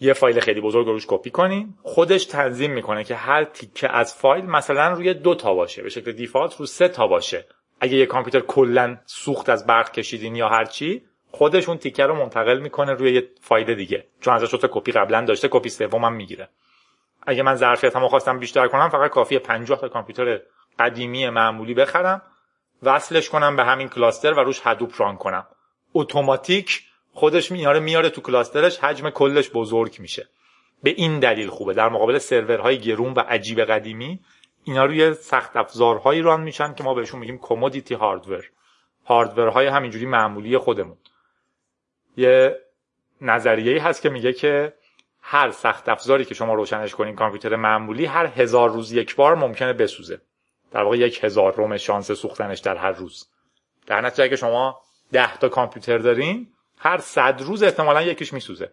یه 0.00 0.12
فایل 0.12 0.40
خیلی 0.40 0.60
بزرگ 0.60 0.86
روش 0.86 1.06
کپی 1.08 1.30
کنین. 1.30 1.74
خودش 1.82 2.24
تنظیم 2.24 2.72
می‌کنه 2.72 3.04
که 3.04 3.14
هر 3.14 3.44
تیکه 3.44 3.88
از 3.88 4.14
فایل 4.14 4.44
مثلا 4.44 4.92
روی 4.92 5.14
دو 5.14 5.34
تا 5.34 5.54
باشه. 5.54 5.82
به 5.82 5.88
شکل 5.88 6.12
default 6.12 6.56
رو 6.56 6.66
سه 6.66 6.88
تا 6.88 7.06
باشه. 7.06 7.46
اگه 7.80 7.96
یه 7.96 8.06
کامپیوتر 8.06 8.40
کلا 8.40 8.98
سوخت 9.06 9.48
از 9.48 9.66
برق 9.66 9.92
کشیدین 9.92 10.36
یا 10.36 10.48
هر 10.48 10.64
چی 10.64 11.02
خودش 11.30 11.68
اون 11.68 11.78
تیکه 11.78 12.06
رو 12.06 12.14
منتقل 12.14 12.58
می‌کنه 12.58 12.92
روی 12.92 13.12
یه 13.12 13.28
فایل 13.40 13.74
دیگه. 13.74 14.06
چون 14.20 14.34
ازش 14.34 14.50
تا 14.50 14.68
کپی 14.72 14.92
قبلا 14.92 15.24
داشته 15.24 15.48
کپی 15.50 15.68
سومم 15.68 16.12
می‌گیره. 16.12 16.48
اگه 17.26 17.42
من 17.42 17.54
ظرفیتمو 17.54 18.08
خواستم 18.08 18.38
بیشتر 18.38 18.68
کنم 18.68 18.88
فقط 18.88 19.10
کافیه 19.10 19.38
50 19.38 19.80
تا 19.80 19.88
کامپیوتر 19.88 20.40
قدیمی 20.78 21.30
معمولی 21.30 21.74
بخرم 21.74 22.22
وصلش 22.82 23.28
کنم 23.28 23.56
به 23.56 23.64
همین 23.64 23.88
کلاستر 23.88 24.32
و 24.32 24.40
روش 24.40 24.60
هدوپ 24.64 24.92
ران 24.96 25.16
کنم. 25.16 25.46
اتوماتیک 25.94 26.82
خودش 27.12 27.52
میاره 27.52 27.80
میاره 27.80 28.10
تو 28.10 28.20
کلاسترش 28.20 28.78
حجم 28.78 29.10
کلش 29.10 29.50
بزرگ 29.50 29.96
میشه. 29.98 30.28
به 30.82 30.90
این 30.90 31.20
دلیل 31.20 31.48
خوبه. 31.48 31.74
در 31.74 31.88
مقابل 31.88 32.18
سرورهای 32.18 32.78
گرون 32.78 33.12
و 33.12 33.20
عجیب 33.20 33.60
قدیمی 33.60 34.20
اینا 34.68 34.84
روی 34.84 35.14
سخت 35.14 35.56
افزارهایی 35.56 36.22
ران 36.22 36.40
میشن 36.40 36.74
که 36.74 36.84
ما 36.84 36.94
بهشون 36.94 37.20
میگیم 37.20 37.38
کمودیتی 37.38 37.94
هاردور 37.94 38.44
هاردورهای 39.04 39.66
همینجوری 39.66 40.06
معمولی 40.06 40.58
خودمون. 40.58 40.96
یه 42.16 42.60
نظریه 43.20 43.82
هست 43.82 44.02
که 44.02 44.08
میگه 44.08 44.32
که 44.32 44.74
هر 45.20 45.50
سخت 45.50 45.88
افزاری 45.88 46.24
که 46.24 46.34
شما 46.34 46.54
روشنش 46.54 46.94
کنین 46.94 47.14
کامپیوتر 47.14 47.56
معمولی 47.56 48.04
هر 48.04 48.26
هزار 48.26 48.70
روز 48.70 48.92
یک 48.92 49.16
بار 49.16 49.34
ممکنه 49.34 49.72
بسوزه. 49.72 50.20
در 50.70 50.82
واقع 50.82 50.96
یک 50.96 51.24
هزار 51.24 51.54
روم 51.54 51.76
شانس 51.76 52.12
سوختنش 52.12 52.58
در 52.58 52.76
هر 52.76 52.92
روز. 52.92 53.28
در 53.86 54.00
نتیجه 54.00 54.24
اگه 54.24 54.36
شما 54.36 54.80
ده 55.12 55.36
تا 55.36 55.48
کامپیوتر 55.48 55.98
دارین 55.98 56.48
هر 56.78 56.98
صد 56.98 57.40
روز 57.40 57.62
احتمالا 57.62 58.02
یکیش 58.02 58.32
میسوزه. 58.32 58.72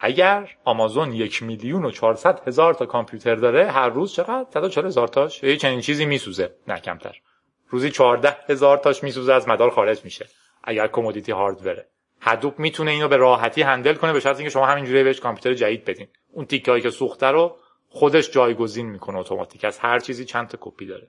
اگر 0.00 0.56
آمازون 0.64 1.12
یک 1.12 1.42
میلیون 1.42 1.84
و 1.84 1.90
چهارصد 1.90 2.48
هزار 2.48 2.74
تا 2.74 2.86
کامپیوتر 2.86 3.34
داره 3.34 3.70
هر 3.70 3.88
روز 3.88 4.12
چقدر؟ 4.12 4.46
صد 4.50 4.68
چهار 4.68 4.86
هزار 4.86 5.08
تاش؟ 5.08 5.42
یه 5.42 5.56
چنین 5.56 5.80
چیزی 5.80 6.06
میسوزه. 6.06 6.54
نه 6.68 6.80
کمتر. 6.80 7.20
روزی 7.68 7.90
چهارده 7.90 8.36
هزار 8.48 8.78
تاش 8.78 9.02
میسوزه 9.02 9.32
از 9.32 9.48
مدار 9.48 9.70
خارج 9.70 10.04
میشه. 10.04 10.28
اگر 10.64 10.86
کمودیتی 10.86 11.32
هاردوره 11.32 11.88
هدوپ 12.20 12.58
می‌تونه 12.58 12.90
اینو 12.90 13.08
به 13.08 13.16
راحتی 13.16 13.62
هندل 13.62 13.94
کنه 13.94 14.12
به 14.12 14.20
شرط 14.20 14.36
اینکه 14.36 14.50
شما 14.50 14.66
همینجوری 14.66 15.04
بهش 15.04 15.20
کامپیوتر 15.20 15.54
جدید 15.54 15.84
بدین. 15.84 16.08
اون 16.32 16.46
تیکه 16.46 16.80
که 16.80 16.90
سوخته 16.90 17.26
رو 17.26 17.56
خودش 17.88 18.30
جایگزین 18.30 18.86
می‌کنه 18.86 19.18
اتوماتیک. 19.18 19.64
از 19.64 19.78
هر 19.78 19.98
چیزی 19.98 20.24
چند 20.24 20.48
تا 20.48 20.58
کپی 20.60 20.86
داره. 20.86 21.08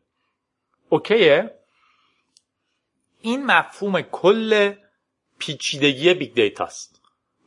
OK 0.89 1.20
ه. 1.20 1.51
این 3.21 3.45
مفهوم 3.45 4.01
کل 4.01 4.73
پیچیدگی 5.39 6.13
big 6.13 6.33
data 6.33 6.75
ست 6.75 6.96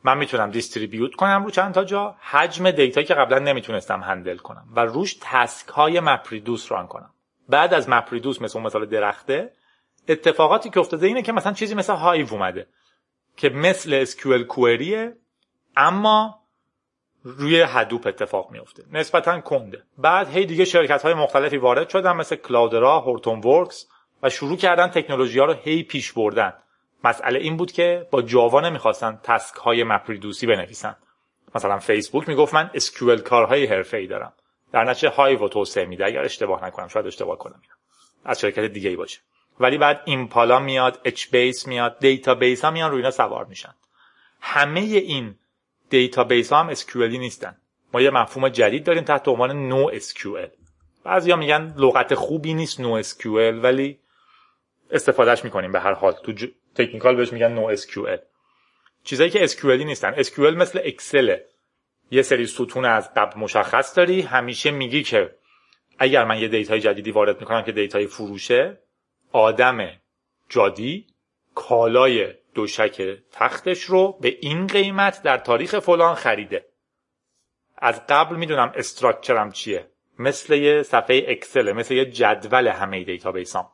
من 0.03 0.17
می‌تونم 0.17 0.51
distribute 0.51 1.15
کنم 1.15 1.43
رو 1.43 1.51
چند 1.51 1.73
تا 1.73 1.83
جا. 1.83 2.15
حجم 2.19 2.71
data 2.71 3.01
که 3.01 3.13
قبلا 3.13 3.39
نمی‌تونستم 3.39 4.01
handle 4.01 4.37
کنم 4.37 4.67
و 4.75 4.79
روش 4.79 5.17
task 5.21 5.67
های 5.67 5.99
MapReduce 5.99 6.71
ران 6.71 6.87
کنم. 6.87 7.09
بعد 7.49 7.73
از 7.73 7.89
MapReduce 7.89 8.41
مثل 8.41 8.57
اون 8.57 8.65
مثال 8.67 8.85
درخته 8.85 9.51
اتفاقاتی 10.07 10.69
که 10.69 10.79
افتاده 10.79 11.07
اینه 11.07 11.21
که 11.21 11.31
مثلا 11.31 11.53
چیزی 11.53 11.75
مثل 11.75 11.93
هایو 11.93 12.27
اومده 12.31 12.67
که 13.37 13.49
مثل 13.49 14.05
SQL 14.05 14.41
query 14.41 15.04
ه 15.04 15.17
اما 15.77 16.41
روی 17.23 17.61
Hadoop 17.67 18.07
اتفاق 18.07 18.51
میفته 18.51 18.83
نسبتا 18.91 19.41
کنده. 19.41 19.83
بعد 19.97 20.29
هی 20.29 20.45
دیگه 20.45 20.65
شرکت 20.65 21.01
های 21.01 21.13
مختلفی 21.13 21.57
وارد 21.57 21.89
شدن 21.89 22.11
مثل 22.11 22.35
Cloudera 22.35 22.99
Hortonworks 22.99 23.87
و 24.23 24.29
شروع 24.29 24.57
کردن 24.57 24.87
تکنولوژی 24.87 25.39
ها 25.39 25.45
رو 25.45 25.53
هی 25.53 25.83
پیش 25.83 26.13
بردن. 26.13 26.53
مسئله 27.03 27.39
این 27.39 27.57
بود 27.57 27.71
که 27.71 28.07
با 28.11 28.21
Java 28.21 28.61
نمی‌خواستن 28.61 29.19
task 29.23 29.55
های 29.55 29.83
MapReduce 29.83 30.41
ی 30.41 30.47
بنویسن. 30.47 30.95
مثلا 31.55 31.79
فیسبوک 31.79 32.29
می‌گفت 32.29 32.53
من 32.53 32.71
SQL 32.73 33.21
کارهای 33.21 33.65
حرفه 33.65 33.97
ای 33.97 34.07
دارم. 34.07 34.33
در 34.71 34.83
نتیجه 34.83 35.09
هایو 35.09 35.47
توسعه 35.47 35.85
میده. 35.85 36.05
اگر 36.05 36.21
اشتباه 36.21 36.65
نکنم 36.65 36.87
شاید 36.87 37.07
اشتباه 37.07 37.37
کنم. 37.37 37.61
از 38.25 38.39
شرکت 38.39 38.63
دیگه 38.63 38.89
ای 38.89 38.95
باشه. 38.95 39.19
ولی 39.59 39.77
بعد 39.77 40.01
Impala 40.05 40.59
میاد 40.59 40.99
HBase 41.05 41.67
میاد 41.67 41.99
database 41.99 42.65
ها 42.65 42.71
میان 42.71 42.91
روی 42.91 42.97
اینا 42.97 43.11
سوار 43.11 43.45
میشن. 43.45 43.73
همه 44.41 44.79
این 44.79 45.35
database 45.89 46.53
ها 46.53 46.59
هم 46.59 46.69
SQL 46.69 47.05
ی 47.05 47.17
نیستن. 47.17 47.57
ما 47.93 48.01
یه 48.01 48.09
مفهوم 48.09 48.49
جدید 48.49 48.83
داریم 48.83 49.03
تحت 49.03 49.27
عنوان 49.27 49.67
NoSQL 49.67 50.47
بعضیا 51.03 51.35
میگن 51.35 51.73
لغت 51.77 52.15
خوبی 52.15 52.53
نیست 52.53 52.79
NoSQL 52.79 53.63
ولی 53.63 53.99
استفادهش 54.91 55.43
می‌کنیم 55.43 55.71
به 55.71 55.79
هر 55.79 55.93
حال. 55.93 56.13
تو. 56.13 56.47
technical 56.75 57.15
بهش 57.15 57.33
میگن 57.33 57.51
NoSQL 57.51 58.17
چیزایی 59.03 59.29
که 59.29 59.43
SQL 59.43 59.74
ی 59.74 59.85
نیستن. 59.85 60.13
SQL 60.17 60.55
مثل 60.55 60.79
Excel 60.83 61.37
یه 62.11 62.21
سری 62.21 62.45
ستون 62.47 62.85
از 62.85 63.13
قبل 63.13 63.39
مشخص 63.39 63.97
داری. 63.97 64.21
همیشه 64.21 64.71
میگی 64.71 65.03
که 65.03 65.35
اگر 65.99 66.25
من 66.25 66.39
یه 66.39 66.47
data 66.47 66.73
ی 66.73 66.79
جدیدی 66.79 67.11
وارد 67.11 67.39
می‌کنم 67.39 67.61
که 67.63 67.71
data 67.71 68.00
ی 68.00 68.07
فروشه 68.07 68.79
آدم 69.31 69.89
جادی 70.49 71.07
کالای 71.55 72.33
دوشک 72.53 73.17
تختش 73.31 73.81
رو 73.81 74.17
به 74.21 74.37
این 74.41 74.67
قیمت 74.67 75.23
در 75.23 75.37
تاریخ 75.37 75.79
فلان 75.79 76.15
خریده. 76.15 76.65
از 77.77 78.07
قبل 78.07 78.35
می‌دونم 78.35 78.71
structure 78.75 79.43
م 79.43 79.51
چیه. 79.51 79.87
مثل 80.19 80.53
یه 80.53 80.83
صفحه 80.83 81.25
Excel 81.27 81.71
مثل 81.71 81.93
یه 81.93 82.05
جدول 82.05 82.67
همه 82.67 83.03
database 83.03 83.55
هم 83.55 83.67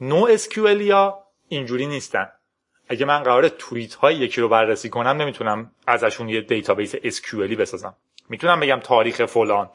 NoSQL 0.00 0.80
ها 0.80 1.24
اینجوری 1.48 1.86
نیستن. 1.86 2.28
اگه 2.88 3.06
من 3.06 3.22
قرار 3.22 3.48
توییت 3.48 3.94
های 3.94 4.14
یکی 4.14 4.40
رو 4.40 4.48
بررسی 4.48 4.88
کنم 4.88 5.08
نمی‌تونم 5.08 5.70
ازشون 5.86 6.28
یه 6.28 6.40
database 6.40 6.94
SQL 7.04 7.43
ی 7.43 7.56
بسازم. 7.56 7.96
می‌تونم 8.28 8.60
بگم 8.60 8.80
تاریخ 8.80 9.24
فلان 9.26 9.70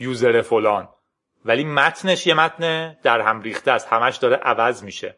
user 0.00 0.42
فلان 0.42 0.88
ولی 1.44 1.64
متنش 1.64 2.26
یه 2.26 2.34
متن 2.34 2.96
در 3.02 3.20
هم 3.20 3.40
ریخته 3.40 3.70
است. 3.70 3.88
همش 3.90 4.16
داره 4.16 4.36
عوض 4.36 4.82
میشه. 4.84 5.16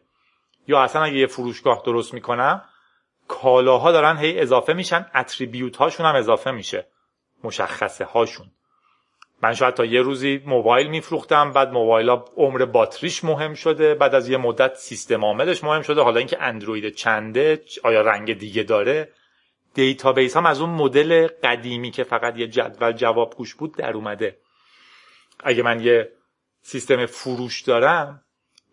یا 0.67 0.81
اصلا 0.81 1.03
اگه 1.03 1.15
یه 1.15 1.27
فروشگاه 1.27 1.83
درست 1.85 2.13
می‌کنم 2.13 2.61
کالاها 3.27 3.91
دارن 3.91 4.17
هی 4.17 4.39
اضافه 4.39 4.73
میشن 4.73 5.05
attribute 5.15 5.77
هاشون 5.77 6.05
هم 6.05 6.15
اضافه 6.15 6.51
میشه. 6.51 6.87
مشخصه 7.43 8.05
هاشون. 8.05 8.51
من 9.41 9.53
شاید 9.53 9.73
تا 9.73 9.85
یه 9.85 10.01
روزی 10.01 10.41
موبایل 10.45 10.87
میفروختم 10.87 11.51
بعد 11.51 11.71
موبایل 11.71 12.09
ها 12.09 12.25
عمر 12.37 12.65
باتریش 12.65 13.23
مهم 13.23 13.53
شده 13.53 13.95
بعد 13.95 14.15
از 14.15 14.29
یه 14.29 14.37
مدت 14.37 14.75
سیستم 14.75 15.25
عاملش 15.25 15.63
مهم 15.63 15.81
شده. 15.81 16.01
حالا 16.01 16.17
اینکه 16.17 16.41
اندروید 16.41 16.95
چنده 16.95 17.61
آیا 17.83 18.01
رنگ 18.01 18.37
دیگه 18.37 18.63
داره؟ 18.63 19.09
database 19.73 20.37
هم 20.37 20.45
از 20.45 20.61
اون 20.61 20.69
مدل 20.69 21.27
قدیمی 21.43 21.91
که 21.91 22.03
فقط 22.03 22.37
یه 22.37 22.47
جدول 22.47 22.91
جوابگوش 22.91 23.55
بود 23.55 23.77
در 23.77 23.93
اومده. 23.93 24.37
اگه 25.43 25.63
من 25.63 25.79
یه 25.79 26.09
سیستم 26.61 27.05
فروش 27.05 27.61
دارم 27.61 28.23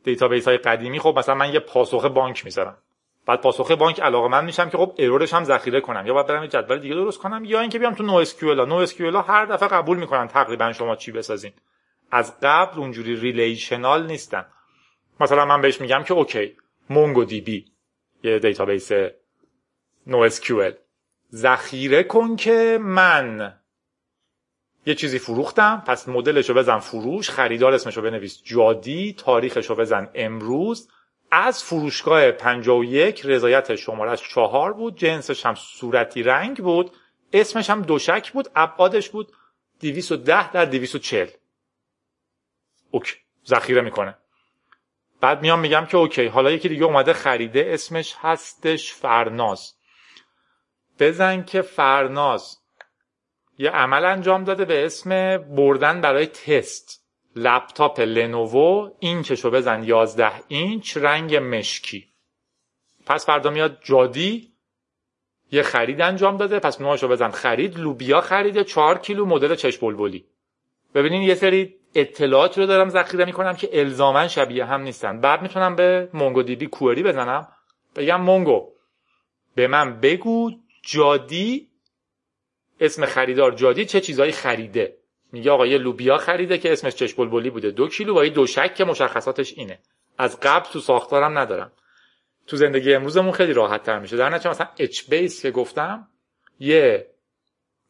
database 0.04 0.48
های 0.48 0.56
قدیمی 0.56 1.00
خب 1.00 1.14
مثلا 1.18 1.34
من 1.34 1.52
یه 1.52 1.60
پاسخ 1.60 2.04
بانک 2.04 2.44
می‌ذارم. 2.44 2.78
بعد 3.26 3.40
پاسخ 3.40 3.70
بانک 3.70 4.00
علاقمند 4.00 4.44
میشم 4.44 4.70
که 4.70 4.78
خب 4.78 4.94
error 4.98 5.24
ش 5.24 5.34
هم 5.34 5.44
ذخیره 5.44 5.80
کنم. 5.80 6.06
یا 6.06 6.14
باید 6.14 6.26
برم 6.26 6.42
یه 6.42 6.48
جدول 6.48 6.78
دیگه 6.78 6.94
درست 6.94 7.18
کنم 7.18 7.44
یا 7.44 7.60
اینکه 7.60 7.78
بیام 7.78 7.94
تو 7.94 8.02
NoSQL 8.02 8.64
NoSQL 8.64 9.16
هر 9.16 9.46
دفعه 9.46 9.68
قبول 9.68 9.98
می‌کنن 9.98 10.28
تقریبا 10.28 10.72
شما 10.72 10.96
چی 10.96 11.12
بسازین. 11.12 11.52
از 12.10 12.40
قبل 12.42 12.78
اونجوری 12.78 13.16
relational 13.16 14.06
نیستن. 14.06 14.46
مثلا 15.20 15.44
من 15.44 15.60
بهش 15.60 15.80
میگم 15.80 16.02
که 16.02 16.14
OK 16.14 16.56
MongoDB 16.90 17.72
یه 18.22 18.38
database 18.38 18.92
NoSQL 20.06 20.72
ذخیره 21.34 22.02
کن 22.02 22.36
که 22.36 22.78
من 22.82 23.54
یه 24.86 24.94
چیزی 24.94 25.18
فروختم 25.18 25.82
پس 25.86 26.08
مدلشو 26.08 26.54
بزن 26.54 26.78
فروش 26.78 27.30
خریدار 27.30 27.74
اسمشو 27.74 28.02
بنویس 28.02 28.42
جادی 28.44 29.12
تاریخشو 29.18 29.74
بزن 29.74 30.08
امروز. 30.14 30.88
از 31.38 31.64
فروشگاه 31.64 32.30
51 32.30 33.22
رضایت 33.24 33.74
شمارش 33.74 34.28
چهار 34.28 34.72
بود 34.72 34.96
جنسش 34.96 35.46
هم 35.46 35.54
صورتی 35.54 36.22
رنگ 36.22 36.56
بود 36.56 36.90
اسمش 37.32 37.70
هم 37.70 37.82
دوشک 37.82 38.32
بود 38.32 38.48
ابعادش 38.56 39.10
بود 39.10 39.32
210 39.80 40.52
در 40.52 40.64
240 40.64 41.28
OK 42.90 43.16
ذخیره 43.46 43.80
می‌کنه. 43.80 44.18
بعد 45.20 45.42
میام 45.42 45.60
میگم 45.60 45.86
که 45.86 45.96
OK 45.96 46.26
حالا 46.26 46.50
یکی 46.50 46.68
دیگه 46.68 46.84
اومده 46.84 47.12
خریده 47.12 47.64
اسمش 47.68 48.16
هستش 48.18 48.92
فرناز. 48.92 49.74
بزن 50.98 51.44
که 51.44 51.62
فرناز 51.62 52.58
یه 53.58 53.70
عمل 53.70 54.04
انجام 54.04 54.44
داده 54.44 54.64
به 54.64 54.86
اسم 54.86 55.38
بردن 55.38 56.00
برای 56.00 56.26
تست. 56.26 57.05
لپتاپ 57.36 58.00
لنوو 58.00 58.90
اینچشو 58.98 59.50
بزن 59.50 59.84
11 59.84 60.32
اینچ 60.48 60.96
رنگ 60.96 61.36
مشکی. 61.36 62.08
پس 63.06 63.26
فردا 63.26 63.50
میاد 63.50 63.78
جادی 63.84 64.52
یه 65.52 65.62
خرید 65.62 66.00
انجام 66.00 66.36
داده. 66.36 66.58
پس 66.58 66.80
نوعشو 66.80 67.08
بزن 67.08 67.30
خرید. 67.30 67.78
لوبیا 67.78 68.20
خریده 68.20 68.64
4 68.64 68.98
کیلو 68.98 69.26
مدل 69.26 69.54
چش 69.54 69.78
بلبلی. 69.78 70.24
ببینین 70.94 71.22
یه 71.22 71.34
سری 71.34 71.74
اطلاعات 71.94 72.58
رو 72.58 72.66
دارم 72.66 72.88
ذخیره 72.88 73.24
می‌کنم 73.24 73.56
که 73.56 73.80
الزاما 73.80 74.28
شبیه 74.28 74.64
هم 74.64 74.80
نیستن. 74.80 75.20
بعد 75.20 75.42
می‌تونم 75.42 75.76
به 75.76 76.08
مونگو 76.14 76.42
دی 76.42 76.56
بی 76.56 76.66
کوئری 76.66 77.02
بزنم. 77.02 77.48
بگم 77.96 78.20
Mongo 78.20 78.72
به 79.54 79.66
من 79.66 80.00
بگو 80.00 80.50
جادی 80.82 81.68
اسم 82.80 83.06
خریدار 83.06 83.52
جادی 83.52 83.84
چه 83.84 84.00
چیزایی 84.00 84.32
خریده. 84.32 84.96
میگه 85.32 85.50
آقا 85.50 85.66
یه 85.66 85.78
لوبیا 85.78 86.16
خریده 86.16 86.58
که 86.58 86.72
اسمش 86.72 86.94
چش 86.94 87.14
بلبلی 87.14 87.50
بوده. 87.50 87.70
دو 87.70 87.88
کیلو 87.88 88.14
با 88.14 88.24
یه 88.24 88.30
دوشک 88.30 88.74
که 88.74 88.84
مشخصاتش 88.84 89.52
اینه. 89.56 89.78
از 90.18 90.40
قبل 90.40 90.70
تو 90.70 90.80
ساختارم 90.80 91.38
ندارم. 91.38 91.72
تو 92.46 92.56
زندگی 92.56 92.94
امروزمون 92.94 93.32
خیلی 93.32 93.52
راحت 93.52 93.82
تر 93.82 93.98
میشه. 93.98 94.16
در 94.16 94.28
نتیجه 94.28 94.50
مثلا 94.50 94.68
HBase 94.78 95.42
که 95.42 95.50
گفتم 95.50 96.08
یه 96.60 97.06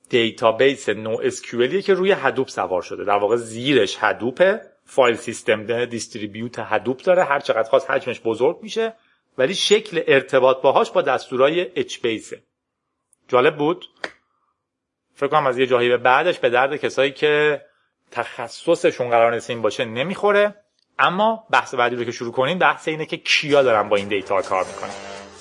database 0.08 0.88
NoSQL 0.88 1.18
یه 1.22 1.82
که 1.82 1.94
روی 1.94 2.12
Hadoop 2.12 2.48
سوار 2.48 2.82
شده. 2.82 3.04
در 3.04 3.18
واقع 3.18 3.36
زیرش 3.36 3.96
Hadoop 4.00 4.52
ه 4.52 4.60
فایل 4.84 5.16
سیستم 5.16 5.84
distribute 5.84 6.58
Hadoop 6.58 7.02
داره. 7.02 7.24
هر 7.24 7.40
چقدر 7.40 7.68
خواست 7.68 7.90
حجمش 7.90 8.20
بزرگ 8.20 8.58
میشه. 8.62 8.94
ولی 9.38 9.54
شکل 9.54 10.02
ارتباط 10.06 10.62
باهاش 10.62 10.90
با 10.90 11.02
دستورای 11.02 11.70
اچ 11.76 12.00
بیسه 12.00 12.42
جالب 13.28 13.56
بود؟ 13.56 13.84
فکر 15.16 15.28
کنم 15.28 15.46
از 15.46 15.58
یه 15.58 15.66
جایی 15.66 15.88
به 15.88 15.96
بعدش 15.96 16.38
به 16.38 16.50
درد 16.50 16.76
کسایی 16.76 17.12
که 17.12 17.62
تخصصشون 18.10 19.10
قرار 19.10 19.34
نیست 19.34 19.50
این 19.50 19.62
باشه 19.62 19.84
نمی‌خوره. 19.84 20.54
اما 20.98 21.46
بحث 21.50 21.74
بعدی 21.74 21.96
رو 21.96 22.04
که 22.04 22.12
شروع 22.12 22.32
کنیم 22.32 22.58
بحث 22.58 22.88
اینه 22.88 23.06
که 23.06 23.16
کیا 23.16 23.62
دارن 23.62 23.88
با 23.88 23.96
این 23.96 24.08
دیتا 24.08 24.42
کار 24.42 24.64
می‌کنن. 24.64 24.90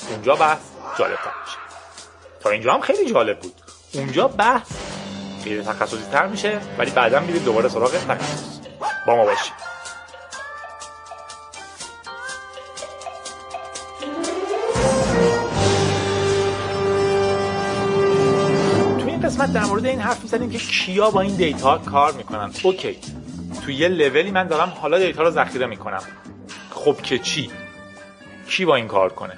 اونجا 0.09 0.35
بحث 0.35 0.59
جالب 0.99 1.15
تر 1.15 1.31
میشه. 1.45 1.57
تا 2.39 2.49
اینجا 2.49 2.73
هم 2.73 2.81
خیلی 2.81 3.13
جالب 3.13 3.39
بود. 3.39 3.53
اونجا 3.93 4.27
بحث 4.27 4.71
خیلی 5.43 5.63
تخصصی 5.63 6.11
تر 6.11 6.27
میشه 6.27 6.61
ولی 6.77 6.91
بعدا 6.91 7.19
میریم 7.19 7.43
دوباره 7.43 7.69
سراغ 7.69 7.91
تخصص. 7.91 8.59
با 9.07 9.15
ما 9.15 9.25
باشیم 9.25 9.53
قسمت 19.25 19.53
در 19.53 19.63
مورد 19.65 19.85
این 19.85 19.99
حرف 19.99 20.21
می‌زنیم 20.21 20.49
که 20.49 20.57
کیا 20.57 21.09
با 21.09 21.21
این 21.21 21.35
data 21.35 21.77
کار 21.77 22.11
می‌کنن. 22.11 22.51
OK. 22.63 22.97
تو 23.65 23.71
یه 23.71 23.87
لولی 23.87 24.31
من 24.31 24.47
دارم 24.47 24.69
حالا 24.81 24.99
data 24.99 25.23
رو 25.23 25.29
ذخیره 25.29 25.65
می‌کنم. 25.65 26.03
خب 26.71 27.01
که 27.01 27.19
چی؟ 27.19 27.49
کی 28.49 28.65
با 28.65 28.75
این 28.75 28.87
کار 28.87 29.13
کنه؟ 29.13 29.37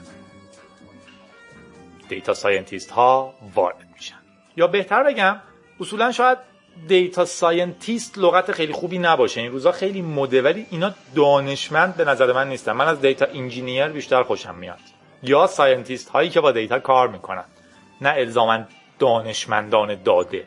data 2.09 2.33
scientist 2.33 2.91
ها 2.91 3.33
وارد 3.55 3.87
میشن. 3.93 4.15
یا 4.57 4.67
بهتر 4.67 5.03
بگم 5.03 5.41
اصولا 5.79 6.11
شاید 6.11 6.37
data 6.87 7.25
scientist 7.25 8.17
لغت 8.17 8.51
خیلی 8.51 8.73
خوبی 8.73 8.97
نباشه. 8.99 9.41
این 9.41 9.51
روزا 9.51 9.71
خیلی 9.71 10.01
مده 10.01 10.41
ولی 10.41 10.65
اینا 10.69 10.93
دانشمند 11.15 11.95
به 11.95 12.05
نظر 12.05 12.33
من 12.33 12.49
نیستن. 12.49 12.71
من 12.71 12.87
از 12.87 13.01
data 13.01 13.25
engineer 13.33 13.87
بیشتر 13.87 14.23
خوشم 14.23 14.55
میاد. 14.55 14.79
یا 15.23 15.47
scientist 15.47 16.09
هایی 16.09 16.29
که 16.29 16.41
با 16.41 16.51
data 16.51 16.79
کار 16.79 17.07
می‌کنن. 17.07 17.45
نه 18.01 18.09
الزاما 18.09 18.59
دانشمندان 18.99 20.03
داده. 20.03 20.45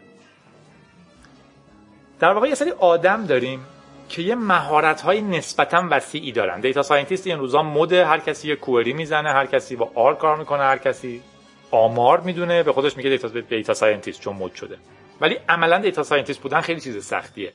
در 2.21 2.33
واقع 2.33 2.49
یه 2.49 2.55
سری 2.55 2.71
آدم 2.71 3.27
داریم 3.27 3.67
که 4.09 4.23
یه 4.23 4.35
مهارت 4.35 5.01
های 5.01 5.23
نسبتا 5.23 5.87
وسیعی 5.91 6.33
دارن. 6.33 6.61
data 6.61 6.83
scientist 6.83 7.27
این 7.27 7.39
روزا 7.39 7.63
مده 7.63 8.07
هر 8.07 8.19
کسی 8.19 8.49
یه 8.49 8.57
query 8.57 8.93
می‌زنه 8.93 9.33
هر 9.33 9.47
کسی 9.47 9.77
با 9.77 9.91
R 9.95 10.15
کار 10.15 10.37
می‌کنه 10.37 10.63
هر 10.63 10.79
کسی 10.79 11.23
آمار 11.71 12.21
می‌دونه 12.21 12.63
به 12.63 12.73
خودش 12.73 12.97
میگه 12.97 13.11
data 13.11 13.29
data 13.29 13.75
scientist 13.75 14.21
چون 14.21 14.37
مد 14.37 14.55
شده. 14.55 14.79
ولی 15.21 15.39
عملا 15.49 15.79
data 15.79 16.03
scientist 16.03 16.41
بودن 16.41 16.61
خیلی 16.61 16.81
چیز 16.81 17.05
سختیه. 17.07 17.53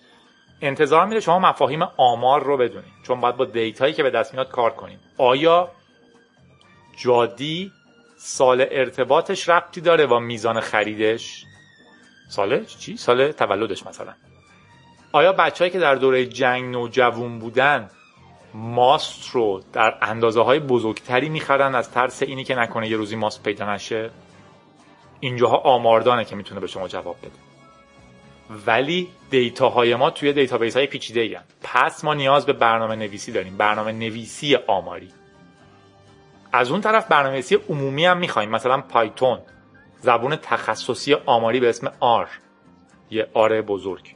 انتظار 0.61 1.05
میره 1.05 1.19
شما 1.19 1.39
مفاهیم 1.39 1.81
آمار 1.97 2.43
رو 2.43 2.57
بدونید. 2.57 2.93
چون 3.03 3.21
باید 3.21 3.37
با 3.37 3.45
data 3.45 3.77
یی 3.77 3.93
که 3.93 4.03
به 4.03 4.09
دست 4.09 4.33
میاد 4.33 4.49
کار 4.49 4.71
کنیم 4.71 4.99
آیا 5.17 5.71
جادی 6.97 7.71
سال 8.27 8.67
ارتباطش 8.71 9.49
ربطی 9.49 9.81
داره 9.81 10.05
با 10.05 10.19
میزان 10.19 10.59
خریدش؟ 10.59 11.45
سال 12.29 12.65
چی؟ 12.65 12.97
سال 12.97 13.31
تولدش 13.31 13.85
مثلا. 13.85 14.13
آیا 15.11 15.33
بچههایی 15.33 15.71
که 15.71 15.79
در 15.79 15.95
دوره 15.95 16.25
جنگ 16.25 16.71
نوجوون 16.71 17.39
بودن 17.39 17.89
ماست 18.53 19.29
رو 19.29 19.63
در 19.73 19.97
اندازه 20.01 20.41
های 20.41 20.59
بزرگتری 20.59 21.29
می‌خرن 21.29 21.75
از 21.75 21.91
ترس 21.91 22.23
اینی 22.23 22.43
که 22.43 22.55
نکنه 22.55 22.89
یه 22.89 22.97
روزی 22.97 23.15
ماست 23.15 23.43
پیدا 23.43 23.73
نشه؟ 23.73 24.09
اینجاها 25.19 25.57
آماردانه 25.57 26.25
که 26.25 26.35
می‌تونه 26.35 26.61
به 26.61 26.67
شما 26.67 26.87
جواب 26.87 27.17
بده. 27.17 27.39
ولی 28.65 29.07
data 29.29 29.69
های 29.69 29.95
ما 29.95 30.09
توی 30.09 30.33
database 30.33 30.77
های 30.77 30.87
پیچیده 30.87 31.21
ای 31.21 31.37
پس 31.63 32.03
ما 32.03 32.13
نیاز 32.13 32.45
به 32.45 32.53
برنامه 32.53 32.95
نویسی 32.95 33.31
داریم. 33.31 33.57
برنامه 33.57 33.91
نویسی 33.91 34.55
آماری. 34.55 35.09
از 36.55 36.71
اون 36.71 36.81
طرف 36.81 37.07
برنامه‌نویسی 37.07 37.55
عمومی 37.69 38.05
هم 38.05 38.17
می‌خوایم. 38.17 38.49
مثلا 38.49 38.81
Python. 38.81 39.39
زبون 40.01 40.35
تخصصی 40.35 41.13
آماری 41.13 41.59
به 41.59 41.69
اسم 41.69 41.91
R. 41.99 42.27
یه 43.11 43.27
R 43.33 43.61
بزرگ. 43.61 44.15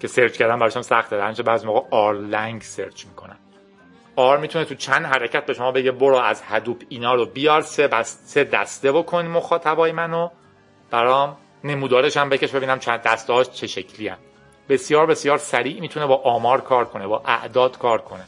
که 0.00 0.08
search 0.08 0.36
کردن 0.36 0.58
براشون 0.58 0.82
سخته. 0.82 1.22
هرچند 1.22 1.46
بعضی 1.46 1.66
موقع 1.66 1.88
R 1.90 2.14
lang 2.14 2.62
search 2.62 3.06
می‌کنن. 3.06 3.36
R 4.16 4.38
می‌تونه 4.38 4.64
تو 4.64 4.74
چند 4.74 5.06
حرکت 5.06 5.46
به 5.46 5.54
شما 5.54 5.72
بگه 5.72 5.90
برو 5.90 6.16
از 6.16 6.42
Hadoop 6.46 6.82
اینا 6.88 7.14
رو 7.14 7.26
بیار 7.26 7.62
سه 7.62 7.88
بس 7.88 8.20
سه 8.24 8.44
دسته 8.44 8.92
بکن 8.92 9.26
مخاطبای 9.26 9.92
منو. 9.92 10.28
برام 10.90 11.36
نمودارش 11.64 12.16
هم 12.16 12.28
بکش 12.28 12.50
ببینم 12.54 12.78
چند 12.78 13.02
دسته 13.02 13.32
هاش 13.32 13.50
چه 13.50 13.66
شکلی 13.66 14.08
هم. 14.08 14.18
بسیار 14.68 15.06
بسیار 15.06 15.38
سریع 15.38 15.80
می‌تونه 15.80 16.06
با 16.06 16.16
آمار 16.16 16.60
کار 16.60 16.84
کنه 16.84 17.06
با 17.06 17.22
اعداد 17.26 17.78
کار 17.78 18.00
کنه. 18.00 18.24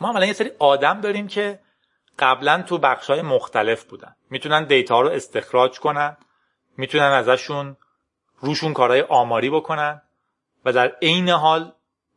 ما 0.00 0.08
عملا 0.08 0.26
یه 0.26 0.32
سری 0.32 0.50
آدم 0.58 1.00
داریم 1.00 1.28
که 1.28 1.58
قبلا 2.20 2.62
تو 2.62 2.78
بخش 2.78 3.10
های 3.10 3.22
مختلف 3.22 3.84
بودن. 3.84 4.16
می‌تونن 4.30 4.64
دیتا 4.64 5.00
رو 5.00 5.08
استخراج 5.08 5.80
کنن 5.80 6.16
می‌تونن 6.76 7.04
ازشون 7.04 7.76
روشون 8.40 8.72
کارهای 8.72 9.00
آماری 9.00 9.50
بکنن 9.50 10.02
و 10.64 10.72
در 10.72 10.92
عین 11.02 11.28
حال 11.28 11.72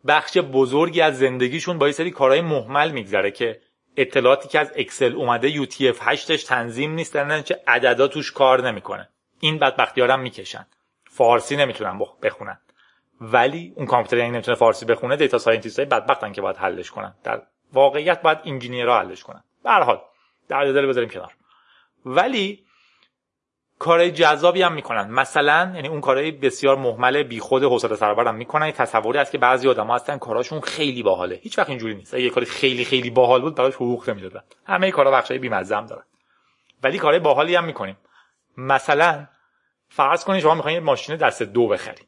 بخش 0.07 0.37
بزرگی 0.37 1.01
از 1.01 1.17
زندگیشون 1.17 1.77
با 1.77 1.87
یه 1.87 1.93
سری 1.93 2.11
کارهای 2.11 2.41
محمل 2.41 2.91
میگذره 2.91 3.31
که 3.31 3.61
اطلاعاتی 3.97 4.47
که 4.47 4.59
از 4.59 4.71
اکسل 4.75 5.15
اومده 5.15 5.65
UTF-8ش 5.65 6.43
تنظیم 6.47 6.93
نیست 6.93 7.13
در 7.13 7.41
چه 7.41 7.61
عددا 7.67 8.07
توش 8.07 8.31
کار 8.31 8.71
نمی‌کنه. 8.71 9.09
این 9.39 9.59
بدبختی 9.59 10.01
هم 10.01 10.19
می‌کشن. 10.19 10.65
فارسی 11.09 11.55
نمی‌تونن 11.55 11.99
بخونن. 12.23 12.59
ولی 13.21 13.73
اون 13.75 13.85
کامپیوتر 13.85 14.17
یعنی 14.17 14.31
نمی‌تونه 14.31 14.57
فارسی 14.57 14.85
بخونه 14.85 15.15
data 15.15 15.37
scientist 15.37 15.79
های 15.79 15.85
بدبختن 15.85 16.31
که 16.31 16.41
باید 16.41 16.57
حلش 16.57 16.91
کنن. 16.91 17.15
در 17.23 17.41
واقعیت 17.73 18.21
باید 18.21 18.37
engineer 18.45 18.93
ها 18.93 18.99
حلش 18.99 19.23
کنن. 19.23 19.43
به 19.63 19.69
هر 19.69 19.81
حال 19.81 20.01
درد 20.47 20.65
دل 20.65 20.87
بذاریم 20.87 21.09
کنار. 21.09 21.33
ولی 22.05 22.65
کارهای 23.79 24.11
جذابی 24.11 24.61
هم 24.61 24.73
می‌کنن. 24.73 25.09
مثلا 25.11 25.71
یعنی 25.75 25.87
اون 25.87 26.01
کارهای 26.01 26.31
بسیار 26.31 26.75
مهمل 26.75 27.23
بیخود 27.23 27.63
حوصله 27.63 27.95
سربر 27.95 28.27
هم 28.27 28.35
می‌کنن. 28.35 28.71
تصوری 28.71 29.19
هست 29.19 29.31
که 29.31 29.37
بعضی 29.37 29.69
آدم 29.69 29.91
هستن 29.91 30.17
کاراشون 30.17 30.61
خیلی 30.61 31.03
باحاله. 31.03 31.35
هیچ 31.35 31.59
وقت 31.59 31.69
اینجوری 31.69 31.95
نیست. 31.95 32.13
اگه 32.13 32.29
کاری 32.29 32.45
خیلی 32.45 32.85
خیلی 32.85 33.09
باحال 33.09 33.41
بود 33.41 33.55
براش 33.55 33.75
حقوق 33.75 34.09
نمی‌دادن. 34.09 34.43
همه 34.65 34.91
کارا 34.91 35.11
بخشای 35.11 35.37
بیمزه 35.37 35.75
هم 35.75 35.85
دارن. 35.85 36.03
ولی 36.83 36.97
کارهای 36.97 37.19
باحالی 37.19 37.55
هم 37.55 37.65
می‌کنیم. 37.65 37.97
مثلا 38.57 39.27
فرض 39.89 40.23
کنید 40.23 40.41
شما 40.41 40.55
می‌خواین 40.55 40.79
ماشین 40.79 41.15
دست 41.15 41.43
دو 41.43 41.67
بخرید. 41.67 42.07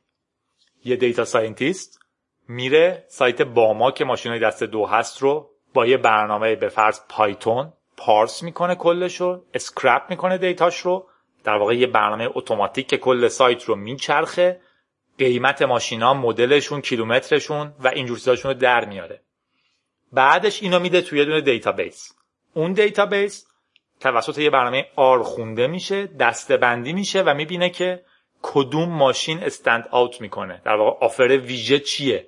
یه 0.85 0.95
data 0.95 1.25
scientist 1.25 1.99
میره 2.47 3.05
سایت 3.07 3.41
باما 3.41 3.91
که 3.91 4.05
ماشین 4.05 4.39
دست 4.39 4.63
دو 4.63 4.85
هست 4.85 5.21
رو 5.21 5.54
با 5.75 5.85
یه 5.85 5.97
برنامه 5.97 6.55
به 6.55 6.69
فرض 6.69 6.99
Python 7.09 7.73
parse 7.97 8.43
می‌کنه 8.43 8.75
کلش 8.75 9.21
رو 9.21 9.45
scrape 9.53 10.09
می‌کنه 10.09 10.37
data 10.37 10.65
ش 10.65 10.79
رو. 10.79 11.07
در 11.43 11.57
واقع 11.57 11.75
یه 11.75 11.87
برنامه 11.87 12.29
اتوماتیک 12.33 12.87
که 12.87 12.97
کل 12.97 13.27
سایت 13.27 13.63
رو 13.63 13.75
میچرخه. 13.75 14.61
قیمت 15.17 15.61
ماشینا 15.61 16.13
مدلشون 16.13 16.81
کیلومترشون 16.81 17.73
و 17.79 17.87
اینجور 17.87 18.17
چیزاشون 18.17 18.51
رو 18.51 18.57
در 18.57 18.85
میاره. 18.85 19.21
بعدش 20.13 20.63
اینو 20.63 20.79
میده 20.79 21.01
توی 21.01 21.19
یه 21.19 21.25
دونه 21.25 21.41
database. 21.41 22.13
اون 22.53 22.73
database 22.73 23.47
توسط 23.99 24.37
یه 24.37 24.49
برنامه 24.49 24.85
R 24.95 25.23
خونده 25.23 25.67
میشه 25.67 26.07
دسته 26.07 26.57
بندی 26.57 26.93
میشه 26.93 27.21
و 27.21 27.33
می‌بینه 27.33 27.69
که 27.69 28.03
کدوم 28.41 28.89
ماشین 28.89 29.43
stand 29.43 29.87
out 29.91 30.21
می‌کنه. 30.21 30.61
در 30.65 30.75
واقع 30.75 31.05
offer 31.05 31.39
ویژه 31.43 31.79
چیه؟ 31.79 32.27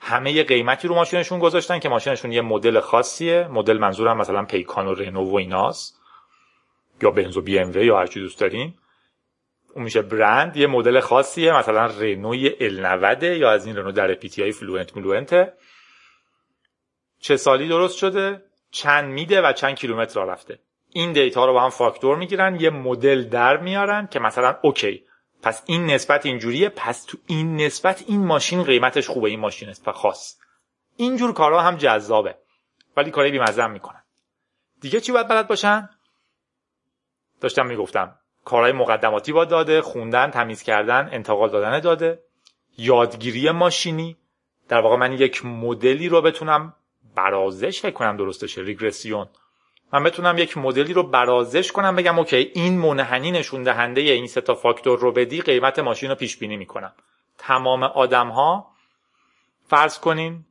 همه 0.00 0.32
یه 0.32 0.42
قیمتی 0.42 0.88
رو 0.88 0.94
ماشینشون 0.94 1.38
گذاشتن 1.38 1.78
که 1.78 1.88
ماشینشون 1.88 2.32
یه 2.32 2.40
مدل 2.40 2.80
خاصیه. 2.80 3.48
مدل 3.50 3.78
منظورم 3.78 4.16
مثلا 4.16 4.44
پیکان 4.44 4.86
و 4.86 4.94
رنو 4.94 5.24
و 5.24 5.36
ایناست. 5.36 6.00
یا 7.02 7.10
بنز 7.10 7.36
و 7.36 7.42
بی 7.42 7.58
ام 7.58 7.72
یا 7.72 7.98
هر 7.98 8.06
چی 8.06 8.20
دوست 8.20 8.40
دارین. 8.40 8.74
اون 9.74 9.84
میشه 9.84 10.02
برند. 10.02 10.56
یه 10.56 10.66
مدل 10.66 11.00
خاصیه. 11.00 11.56
مثلا 11.56 11.86
رنوی 11.86 12.54
ال 12.60 12.86
90 12.86 13.22
یا 13.22 13.50
از 13.50 13.66
این 13.66 13.76
رنو 13.76 13.92
در 13.92 14.14
پی 14.14 14.42
های 14.42 14.52
فلوئنت 14.52 14.96
ملوئنت. 14.96 15.52
چه 17.20 17.36
سالی 17.36 17.68
درست 17.68 17.96
شده؟ 17.96 18.42
چند 18.70 19.10
میده 19.10 19.40
و 19.40 19.52
چند 19.52 19.74
کیلومتر 19.74 20.24
رفته. 20.24 20.58
این 20.90 21.12
دیتا 21.12 21.46
رو 21.46 21.52
با 21.52 21.62
هم 21.62 21.70
فاکتور 21.70 22.16
می‌گیرن. 22.16 22.60
یه 22.60 22.70
مدل 22.70 23.24
در 23.24 23.56
میارن 23.56 24.06
که 24.06 24.20
مثلا 24.20 24.56
اوکی 24.62 25.02
پس 25.42 25.62
این 25.66 25.86
نسبت 25.86 26.26
اینجوریه 26.26 26.68
پس 26.68 27.04
تو 27.04 27.18
این 27.26 27.56
نسبت 27.56 28.04
این 28.06 28.26
ماشین 28.26 28.62
قیمتش 28.62 29.08
خوبه 29.08 29.28
این 29.28 29.40
ماشین 29.40 29.74
و 29.86 29.92
خاص. 29.92 30.38
اینجور 30.96 31.32
کارها 31.32 31.60
هم 31.60 31.76
جذابه 31.76 32.38
ولی 32.96 33.10
کاری 33.10 33.30
بیمزه 33.30 33.66
می‌کنن. 33.66 34.02
دیگه 34.80 35.00
چی 35.00 35.12
باید 35.12 35.28
بلد 35.28 35.48
باشن؟ 35.48 35.90
داشتم 37.40 37.66
می‌گفتم 37.66 38.18
کارهای 38.44 38.72
مقدماتی 38.72 39.32
با 39.32 39.44
داده 39.44 39.82
خوندن 39.82 40.30
تمیز 40.30 40.62
کردن 40.62 41.08
انتقال 41.12 41.50
دادن 41.50 41.80
داده. 41.80 42.22
یادگیری 42.78 43.50
ماشینی 43.50 44.16
در 44.68 44.80
واقع 44.80 44.96
من 44.96 45.12
یک 45.12 45.44
مدلی 45.44 46.08
رو 46.08 46.22
بتونم 46.22 46.74
برازش 47.14 47.80
فکر 47.80 47.94
کنم 47.94 48.16
درستشه 48.16 48.62
ریگرسیون. 48.62 49.28
من 49.92 50.04
بتونم 50.04 50.38
یک 50.38 50.58
مدلی 50.58 50.92
رو 50.92 51.02
برازش 51.02 51.72
کنم 51.72 51.96
بگم 51.96 52.18
اوکی 52.18 52.36
این 52.54 52.78
منحنی 52.78 53.30
نشون 53.30 53.62
دهنده 53.62 54.00
این 54.00 54.26
سه 54.26 54.40
تا 54.40 54.54
فاکتور 54.54 54.98
رو 54.98 55.12
بدی 55.12 55.40
قیمت 55.40 55.78
ماشین 55.78 56.10
رو 56.10 56.14
پیش 56.14 56.36
بینی 56.36 56.56
می‌کنم. 56.56 56.92
تمام 57.38 57.82
آدم 57.82 58.28
ها 58.28 58.70
فرض 59.66 59.98
کنین 59.98 60.44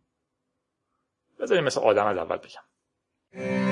بذاریم 1.40 1.64
مثل 1.64 1.82
آدم 1.82 2.06
از 2.06 2.18
اول 2.18 2.38
بگم. 2.38 3.67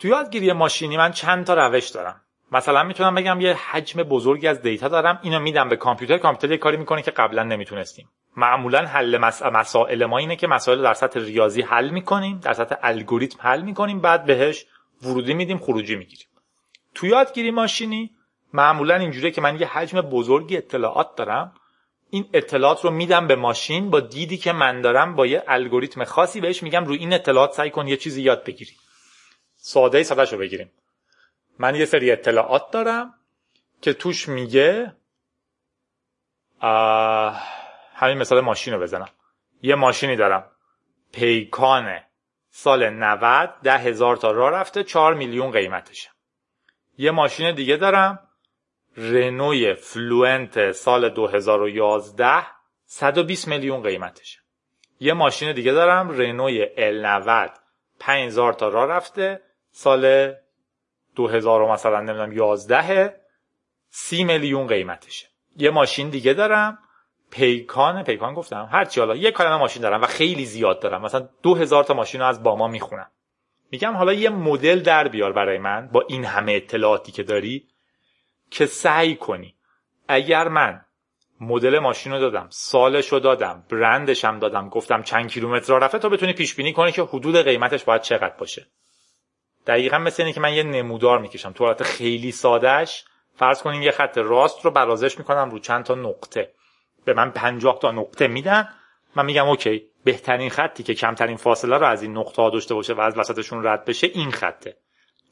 تو 0.00 0.08
یادگیری 0.08 0.52
ماشینی 0.52 0.96
من 0.96 1.12
چند 1.12 1.46
تا 1.46 1.54
روش 1.54 1.88
دارم. 1.88 2.20
مثلا 2.52 2.82
می‌تونم 2.82 3.14
بگم 3.14 3.40
یه 3.40 3.54
حجم 3.54 4.02
بزرگی 4.02 4.48
از 4.48 4.62
دیتا 4.62 4.88
دارم. 4.88 5.18
اینو 5.22 5.40
میدم 5.40 5.68
به 5.68 5.76
کامپیوتر. 5.76 6.18
کامپیوتر 6.18 6.52
یه 6.52 6.58
کاری 6.58 6.76
می‌کنه 6.76 7.02
که 7.02 7.10
قبلا 7.10 7.42
نمی‌تونستیم. 7.42 8.08
معمولا 8.36 8.86
حل 8.86 9.18
مسائل 9.52 10.04
ما 10.04 10.18
اینه 10.18 10.36
که 10.36 10.46
مسائل 10.46 10.82
در 10.82 10.94
سطح 10.94 11.20
ریاضی 11.20 11.62
حل 11.62 11.90
می‌کنیم 11.90 12.38
در 12.38 12.52
سطح 12.52 12.76
الگوریتم 12.82 13.38
حل 13.40 13.62
می‌کنیم 13.62 14.00
بعد 14.00 14.24
بهش 14.24 14.66
ورودی 15.02 15.34
میدیم 15.34 15.58
خروجی 15.58 15.96
می‌گیریم. 15.96 16.26
تو 16.94 17.06
یادگیری 17.06 17.50
ماشینی 17.50 18.10
معمولا 18.52 18.94
اینجوریه 18.94 19.30
که 19.30 19.40
من 19.40 19.60
یه 19.60 19.66
حجم 19.66 20.00
بزرگی 20.00 20.56
اطلاعات 20.56 21.16
دارم. 21.16 21.52
این 22.10 22.28
اطلاعات 22.32 22.84
رو 22.84 22.90
میدم 22.90 23.26
به 23.26 23.36
ماشین 23.36 23.90
با 23.90 24.00
دیدی 24.00 24.36
که 24.36 24.52
من 24.52 24.80
دارم 24.80 25.16
با 25.16 25.26
یه 25.26 25.42
الگوریتم 25.48 26.04
خاصی 26.04 26.40
بهش 26.40 26.62
میگم. 26.62 26.84
روی 26.84 26.98
این 26.98 27.12
اطلاعات 27.12 27.52
سعی 27.52 27.70
کن 27.70 27.88
یه 27.88 27.96
چیزی 27.96 28.22
یاد 28.22 28.44
بگیری. 28.44 28.72
ساده 29.66 30.02
ساده 30.02 30.30
رو 30.30 30.38
بگیریم. 30.38 30.72
من 31.58 31.74
یه 31.74 31.84
سری 31.84 32.10
اطلاعات 32.10 32.70
دارم 32.70 33.14
که 33.80 33.92
توش 33.92 34.28
میگه 34.28 34.96
همین 37.94 38.18
مثال 38.18 38.40
ماشین 38.40 38.74
رو 38.74 38.80
بزنم. 38.80 39.08
یه 39.62 39.74
ماشینی 39.74 40.16
دارم. 40.16 40.50
پیکان 41.12 42.00
سال 42.50 42.90
90 42.90 43.54
ده 43.62 43.78
هزار 43.78 44.16
تا 44.16 44.30
راه 44.30 44.50
رفته 44.50 44.84
4 44.84 45.14
میلیون 45.14 45.50
قیمتشه. 45.50 46.10
یه 46.98 47.10
ماشین 47.10 47.54
دیگه 47.54 47.76
دارم. 47.76 48.28
رنوی 48.96 49.74
فلوئنت 49.74 50.72
سال 50.72 51.08
2011 51.08 52.46
120 52.84 53.48
میلیون 53.48 53.82
قیمتشه. 53.82 54.40
یه 55.00 55.12
ماشین 55.12 55.52
دیگه 55.52 55.72
دارم. 55.72 56.10
رنوی 56.10 56.66
L90 56.66 57.50
5000 58.00 58.52
تا 58.52 58.68
راه 58.68 58.86
رفته 58.86 59.45
سال 59.78 60.34
2000 61.16 61.72
مثلا 61.72 62.00
نمی‌دونم 62.00 62.32
11 62.32 63.20
30 63.88 64.24
میلیون 64.24 64.66
قیمتشه. 64.66 65.26
یه 65.56 65.70
ماشین 65.70 66.10
دیگه 66.10 66.32
دارم. 66.32 66.78
پیکان 67.30 68.02
پیکان 68.02 68.34
گفتم. 68.34 68.68
هرچی 68.72 69.00
حالا 69.00 69.16
یه 69.16 69.30
کلمه 69.30 69.56
ماشین 69.56 69.82
دارم 69.82 70.02
و 70.02 70.06
خیلی 70.06 70.44
زیاد 70.44 70.80
دارم. 70.80 71.02
مثلا 71.02 71.28
2000 71.42 71.84
تا 71.84 71.94
ماشین 71.94 72.20
رو 72.20 72.26
از 72.26 72.42
باما 72.42 72.68
می‌خونم. 72.68 73.10
میگم 73.70 73.96
حالا 73.96 74.12
یه 74.12 74.30
مدل 74.30 74.80
در 74.80 75.08
بیار 75.08 75.32
برای 75.32 75.58
من 75.58 75.88
با 75.92 76.04
این 76.08 76.24
همه 76.24 76.52
اطلاعاتی 76.52 77.12
که 77.12 77.22
داری 77.22 77.68
که 78.50 78.66
سعی 78.66 79.14
کنی. 79.14 79.54
اگر 80.08 80.48
من 80.48 80.84
مدل 81.40 81.78
ماشین 81.78 82.12
رو 82.12 82.18
دادم 82.18 82.46
سالش 82.50 83.08
رو 83.08 83.18
دادم 83.18 83.64
برندش 83.70 84.24
هم 84.24 84.38
دادم 84.38 84.68
گفتم 84.68 85.02
چند 85.02 85.30
کیلومتر 85.30 85.78
رفته 85.78 85.98
تا 85.98 86.08
بتونی 86.08 86.32
پیش 86.32 86.54
بینی 86.54 86.72
کنی 86.72 86.92
که 86.92 87.02
حدود 87.02 87.36
قیمتش 87.36 87.84
باید 87.84 88.02
چقدر 88.02 88.36
باشه. 88.38 88.66
دقیقا 89.66 89.98
مثل 89.98 90.22
اینه 90.22 90.32
که 90.32 90.40
من 90.40 90.54
یه 90.54 90.62
نمودار 90.62 91.18
می‌کشم. 91.18 91.52
تو 91.52 91.64
حالت 91.64 91.82
خیلی 91.82 92.32
سادهش 92.32 93.04
فرض 93.34 93.62
کنین 93.62 93.82
یه 93.82 93.90
خط 93.90 94.18
راست 94.18 94.64
رو 94.64 94.70
برازش 94.70 95.18
می‌کنم 95.18 95.50
رو 95.50 95.58
چند 95.58 95.84
تا 95.84 95.94
نقطه. 95.94 96.52
به 97.04 97.14
من 97.14 97.30
50 97.30 97.78
تا 97.78 97.90
نقطه 97.90 98.26
میدن. 98.26 98.68
من 99.16 99.26
میگم 99.26 99.48
اوکی 99.48 99.82
بهترین 100.04 100.50
خطی 100.50 100.82
که 100.82 100.94
کمترین 100.94 101.36
فاصله 101.36 101.78
رو 101.78 101.86
از 101.86 102.02
این 102.02 102.16
نقطه 102.16 102.42
ها 102.42 102.50
داشته 102.50 102.74
باشه 102.74 102.94
و 102.94 103.00
از 103.00 103.18
وسطشون 103.18 103.66
رد 103.66 103.84
بشه 103.84 104.06
این 104.06 104.30
خطه. 104.30 104.76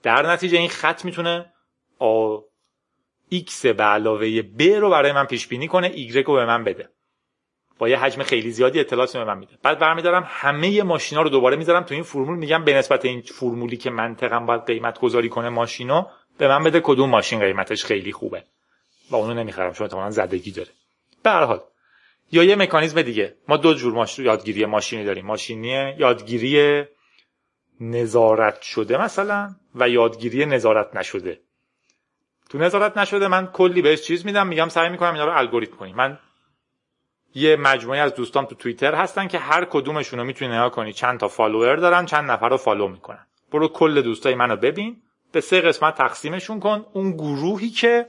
در 0.03 0.33
نتیجه 0.33 0.59
این 0.59 0.69
خط 0.69 1.05
می‌تونه 1.05 1.53
آ 1.99 2.37
x 3.33 3.67
به 3.67 3.85
علاوه 3.85 4.43
b 4.43 4.63
رو 4.63 4.91
برای 4.91 5.13
من 5.13 5.25
پیش 5.25 5.47
بینی 5.47 5.69
کنه 5.69 5.93
y 5.93 6.17
رو 6.17 6.35
به 6.35 6.45
من 6.45 6.65
بده. 6.65 6.89
با 7.79 7.89
یه 7.89 7.99
حجم 7.99 8.23
خیلی 8.23 8.51
زیادی 8.51 8.81
اطلاعات 8.81 9.17
به 9.17 9.25
من 9.25 9.39
میده. 9.39 9.53
بعد 9.63 9.79
برمیدارم 9.79 10.25
همه 10.29 10.83
ماشینا 10.83 11.23
رو 11.23 11.29
دوباره 11.29 11.57
می‌ذارم 11.57 11.83
تو 11.83 11.95
این 11.95 12.03
فرمول. 12.03 12.39
میگم 12.39 12.65
به 12.65 12.75
نسبت 12.75 13.05
این 13.05 13.21
فرمولی 13.21 13.77
که 13.77 13.91
منطقا 13.91 14.41
باید 14.41 14.67
قیمت 14.67 14.99
گذاری 14.99 15.29
کنه 15.29 15.49
ماشینو 15.49 16.05
به 16.39 16.49
من 16.49 16.65
بده 16.65 16.81
کدوم 16.81 17.11
ماشین 17.11 17.41
قیمتش 17.41 17.85
خیلی 17.85 18.13
خوبه. 18.13 18.45
و 19.11 19.17
اونو 19.17 19.35
نمی‌خرم 19.35 19.73
چون 19.73 19.85
احتمالاً 19.85 20.11
زدگی 20.11 20.51
داره. 20.51 20.69
به 21.23 21.31
هر 21.31 21.45
حال 21.45 21.61
یا 22.33 22.45
یه 22.45 22.57
مکانیزم 22.57 23.03
دیگه. 23.03 23.35
ما 23.49 23.57
دو 23.57 23.75
جور 23.75 23.93
ماش... 23.93 24.19
یادگیری 24.19 24.65
ماشینی 24.65 25.05
داریم. 25.05 25.27
ماشینی 25.27 25.95
یادگیری 25.99 26.85
نظارت 27.81 28.63
شده 28.63 28.99
مثلا 28.99 29.55
و 29.75 29.89
یادگیری 29.89 30.47
نظارت 30.47 30.97
نشده. 30.97 31.41
تو 32.51 32.59
نظارت 32.59 32.99
نشده 32.99 33.29
من 33.29 33.47
کلی 33.47 33.83
بهش 33.83 34.03
چیز 34.03 34.27
میدم 34.27 34.47
میگم 34.47 34.69
سعی 34.69 34.89
می‌کنم 34.89 35.13
اینا 35.13 35.25
رو 35.25 35.39
الگوریتم 35.39 35.77
کنی 35.77 35.93
من 35.93 36.19
یه 37.35 37.57
مجموعه 37.57 37.99
از 37.99 38.15
دوستان 38.15 38.47
تو 38.47 38.55
توییتر 38.55 38.95
هستن 38.95 39.29
که 39.29 39.39
هر 39.39 39.65
کدومشون 39.65 40.19
رو 40.19 40.25
می‌تونی 40.25 40.51
نگاه 40.51 40.71
کنی. 40.71 40.93
چند 40.93 41.21
تا 41.21 41.29
follower 41.29 41.77
دارن 41.77 42.07
چند 42.07 42.31
نفر 42.31 42.49
رو 42.49 42.57
follow 42.57 42.89
می‌کنن. 42.89 43.27
برو 43.53 43.69
کل 43.69 44.03
دوستای 44.03 44.35
منو 44.35 44.57
ببین. 44.57 45.03
به 45.33 45.41
سه 45.41 45.61
قسمت 45.61 45.95
تقسیمشون 45.95 46.61
کن. 46.61 46.87
اون 46.93 47.13
گروهی 47.13 47.71
که 47.71 48.07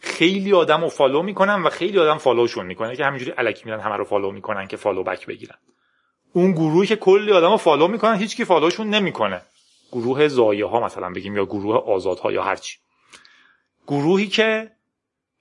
خیلی 0.00 0.52
آدم 0.52 0.80
رو 0.80 0.88
follow 0.88 1.22
می‌کنن 1.22 1.62
و 1.62 1.70
خیلی 1.70 1.98
آدم 1.98 2.18
follow 2.18 2.47
شون 2.47 2.66
می‌کنه 2.66 2.96
که 2.96 3.04
همینجوری 3.04 3.32
الکی 3.38 3.62
میرن 3.64 3.80
همه 3.80 3.96
رو 3.96 4.04
follow 4.04 4.30
می‌کنن 4.30 4.66
که 4.66 4.76
follow 4.76 5.02
back 5.02 5.26
بگیرن. 5.26 5.56
اون 6.32 6.52
گروهی 6.52 6.86
که 6.86 6.96
کلی 6.96 7.32
آدم 7.32 7.50
رو 7.50 7.56
follow 7.56 7.88
می‌کنن 7.88 8.14
هیچکی 8.14 8.44
follow 8.44 8.72
شون 8.72 8.90
نمی‌کنه. 8.90 9.42
گروه 9.92 10.28
ضایع 10.28 10.66
ها 10.66 10.80
مثلا 10.80 11.10
بگیم 11.10 11.36
یا 11.36 11.44
گروه 11.44 11.76
آزادها 11.76 12.32
یا 12.32 12.42
هرچی. 12.42 12.78
گروهی 13.86 14.26
که 14.26 14.70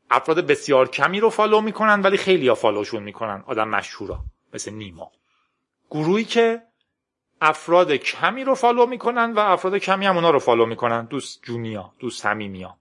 افراد 0.09 0.47
بسیار 0.47 0.89
کمی 0.89 1.19
رو 1.19 1.29
follow 1.29 1.61
می‌کنن 1.61 2.01
ولی 2.01 2.17
خیلی 2.17 2.47
ها 2.47 2.55
follow 2.55 2.84
شون 2.84 3.03
می‌کنن. 3.03 3.43
آدم 3.47 3.67
مشهورا 3.67 4.19
مثل 4.53 4.71
نیما. 4.71 5.11
گروهی 5.91 6.23
که 6.23 6.61
افراد 7.41 7.91
کمی 7.91 8.43
رو 8.43 8.55
follow 8.55 8.85
می‌کنن 8.85 9.33
و 9.33 9.39
افراد 9.39 9.77
کمی 9.77 10.05
هم 10.05 10.15
اونا 10.15 10.29
رو 10.29 10.39
follow 10.39 10.65
می‌کنن. 10.65 11.05
دوست 11.05 11.43
جونیا 11.43 11.93
دوست 11.99 12.25
صمیمیا 12.25 12.77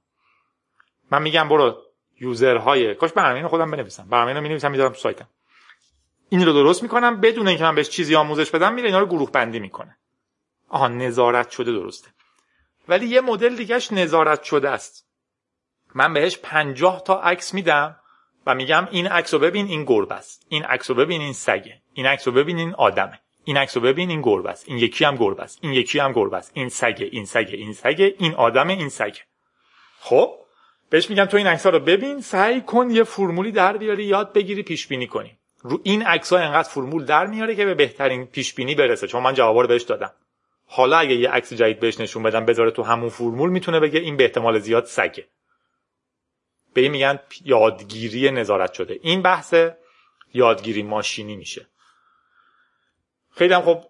من 1.10 1.22
میگم 1.22 1.48
برو 1.48 1.82
user 2.20 2.70
های 2.70 2.94
کاش 2.94 3.12
برنامه 3.12 3.48
خودم 3.48 3.70
بنویسم. 3.70 4.06
برنامه 4.08 4.30
اینو 4.30 4.40
می‌نویسم 4.40 4.70
می‌ذارم 4.70 4.92
سایتم. 4.92 5.28
این 6.28 6.46
رو 6.46 6.52
درست 6.52 6.82
می‌کنم 6.82 7.20
بدون 7.20 7.48
اینکه 7.48 7.64
من 7.64 7.74
بهش 7.74 7.88
چیزی 7.88 8.14
آموزش 8.14 8.50
بدم 8.50 8.74
میره 8.74 8.86
اینا 8.86 9.00
رو 9.00 9.06
گروه 9.06 9.30
بندی 9.30 9.58
می‌کنه. 9.58 9.96
آها 10.68 10.88
نظارت 10.88 11.50
شده 11.50 11.72
درسته. 11.72 12.08
ولی 12.88 13.06
یه 13.06 13.20
مدل 13.20 13.56
دیگهش 13.56 13.92
نظارت 13.92 14.42
شده 14.42 14.70
است. 14.70 15.03
من 15.94 16.12
بهش 16.12 16.38
پنجاه 16.42 17.02
تا 17.02 17.20
عکس 17.20 17.54
میدم 17.54 17.96
و 18.46 18.54
میگم 18.54 18.88
این 18.90 19.06
عکس 19.06 19.34
رو 19.34 19.40
ببین 19.40 19.66
این 19.66 19.84
گربه 19.84 20.14
است. 20.14 20.46
این 20.48 20.64
عکس 20.64 20.90
رو 20.90 20.96
ببین 20.96 21.20
این 21.20 21.32
سگه. 21.32 21.80
این 21.94 22.06
عکس 22.06 22.28
رو 22.28 22.34
ببین 22.34 22.58
این 22.58 22.74
آدمه. 22.74 23.20
این 23.44 23.56
عکس 23.56 23.76
رو 23.76 23.82
ببین 23.82 24.10
این 24.10 24.22
گربه 24.22 24.50
است. 24.50 24.64
این 24.68 24.78
یکی 24.78 25.04
هم 25.04 25.16
گربه 25.16 25.42
است. 25.42 25.58
این 25.62 25.72
یکی 25.72 25.98
هم 25.98 26.12
گربه 26.12 26.36
است. 26.36 26.50
این 26.54 26.68
سگه 26.68 27.08
این 27.12 27.24
سگه 27.24 27.56
این 27.56 27.72
سگه 27.72 28.14
این 28.18 28.34
آدمه 28.34 28.72
این 28.72 28.88
سگه. 28.88 29.20
خب 30.00 30.34
بهش 30.90 31.10
میگم 31.10 31.24
تو 31.24 31.36
این 31.36 31.46
عکس 31.46 31.66
رو 31.66 31.80
ببین 31.80 32.20
سعی 32.20 32.60
کن 32.60 32.90
یه 32.90 33.04
فرمولی 33.04 33.52
در 33.52 33.76
بیاری 33.76 34.04
یاد 34.04 34.32
بگیری 34.32 34.62
پیش 34.62 34.86
بینی 34.86 35.06
کنی. 35.06 35.38
رو 35.60 35.80
این 35.82 36.02
عکس 36.02 36.32
ها 36.32 36.38
انقدر 36.38 36.68
فرمول 36.68 37.04
در 37.04 37.26
میاره 37.26 37.54
که 37.54 37.64
به 37.64 37.74
بهترین 37.74 38.26
پیش 38.26 38.54
بینی 38.54 38.74
برسه. 38.74 39.06
چون 39.06 39.22
من 39.22 39.34
جوابا 39.34 39.60
رو 39.60 39.68
بهش 39.68 39.82
دادم. 39.82 40.10
حالا 40.66 40.96
اگه 40.96 41.14
یه 41.14 41.30
عکس 41.30 41.52
جدید 41.52 41.80
بهش 41.80 42.00
نشون 42.00 42.22
بدم 42.22 42.44
بذاره 42.44 42.70
تو 42.70 42.82
همون 42.82 43.08
فرمول 43.08 43.50
می‌تونه 43.50 43.80
بگه 43.80 44.00
این 44.00 44.16
به 44.16 44.24
احتمال 44.24 44.58
زیاد 44.58 44.84
سگه. 44.84 45.24
به 46.74 46.80
این 46.80 46.90
میگن 46.90 47.18
یادگیری 47.44 48.30
نظارت 48.30 48.72
شده. 48.72 48.98
این 49.02 49.22
بحث 49.22 49.54
یادگیری 50.34 50.82
ماشینی 50.82 51.36
میشه. 51.36 51.66
خیلی 53.30 53.54
هم 53.54 53.62
خب 53.62 53.84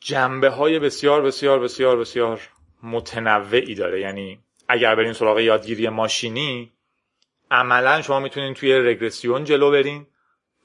جنبه 0.00 0.50
های 0.50 0.78
بسیار 0.78 1.22
بسیار 1.22 1.58
بسیار 1.58 1.96
بسیار 1.96 2.40
متنوعی 2.82 3.74
داره. 3.74 4.00
یعنی 4.00 4.38
اگر 4.68 4.94
برین 4.94 5.12
سراغ 5.12 5.38
یادگیری 5.38 5.88
ماشینی 5.88 6.72
عملا 7.50 8.02
شما 8.02 8.20
می‌تونین 8.20 8.54
توی 8.54 8.72
رگرسیون 8.72 9.44
جلو 9.44 9.70
برین 9.70 10.06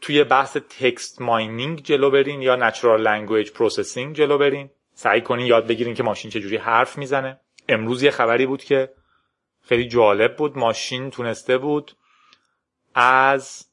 توی 0.01 0.23
بحث 0.23 0.57
text 0.57 1.21
mining 1.21 1.83
جلو 1.83 2.11
برین 2.11 2.41
یا 2.41 2.55
natural 2.55 3.01
language 3.01 3.51
processing 3.51 4.15
جلو 4.15 4.37
برین. 4.37 4.69
سعی 4.93 5.21
کنین 5.21 5.45
یاد 5.45 5.67
بگیرین 5.67 5.93
که 5.93 6.03
ماشین 6.03 6.31
چجوری 6.31 6.57
حرف 6.57 6.97
می‌زنه. 6.97 7.39
امروز 7.69 8.03
یه 8.03 8.11
خبری 8.11 8.45
بود 8.45 8.63
که 8.63 8.89
خیلی 9.63 9.87
جالب 9.87 10.35
بود 10.35 10.57
ماشین 10.57 11.09
تونسته 11.09 11.57
بود 11.57 11.91
از 12.95 13.65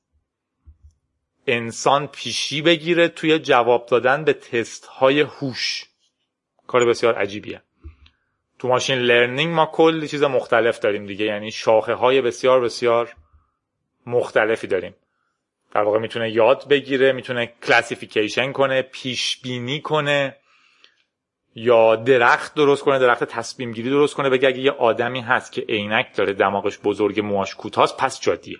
انسان 1.47 2.07
پیشی 2.07 2.63
بگیره 2.63 3.09
توی 3.09 3.39
جواب 3.39 3.87
دادن 3.87 4.25
به 4.25 4.33
تست 4.33 4.87
های 4.87 5.21
هوش. 5.21 5.87
کار 6.67 6.85
بسیار 6.85 7.15
عجیبیه. 7.15 7.63
تو 8.59 8.69
ماشین 8.69 8.99
لرنینگ 8.99 9.55
ما 9.55 9.67
کلی 9.67 10.09
چیز 10.09 10.23
مختلف 10.23 10.79
داریم 10.79 11.07
دیگه 11.07 11.25
یعنی 11.25 11.51
شاخه 11.51 11.95
های 11.95 12.21
بسیار 12.21 12.61
بسیار 12.61 13.17
مختلفی 14.07 14.67
داریم. 14.67 14.95
در 15.73 15.83
واقع 15.83 15.99
می‌تونه 15.99 16.31
یاد 16.31 16.69
بگیره 16.69 17.13
می‌تونه 17.13 17.55
کلاسیفیکیشن 17.63 18.53
کنه 18.53 18.83
پیش 18.83 19.41
بینی 19.43 19.81
کنه. 19.81 20.37
یا 21.55 21.97
درخت 21.97 22.55
درست 22.55 22.83
کنه 22.83 22.99
درخت 22.99 23.25
تصمیم 23.25 23.73
گیری 23.73 23.91
درست 23.91 24.15
کنه 24.15 24.31
بگه 24.31 24.49
اگه 24.49 24.59
یه 24.59 24.71
آدمی 24.71 25.21
هست 25.21 25.53
که 25.53 25.61
عینک 25.61 26.17
داره 26.17 26.33
دماغش 26.33 26.79
بزرگ 26.79 27.21
موهاش 27.21 27.55
کوتاست 27.55 27.97
پس 27.97 28.21
جادیه. 28.21 28.59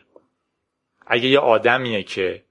اگه 1.07 1.29
یه 1.29 1.39
آدمیه 1.39 2.03
که 2.03 2.45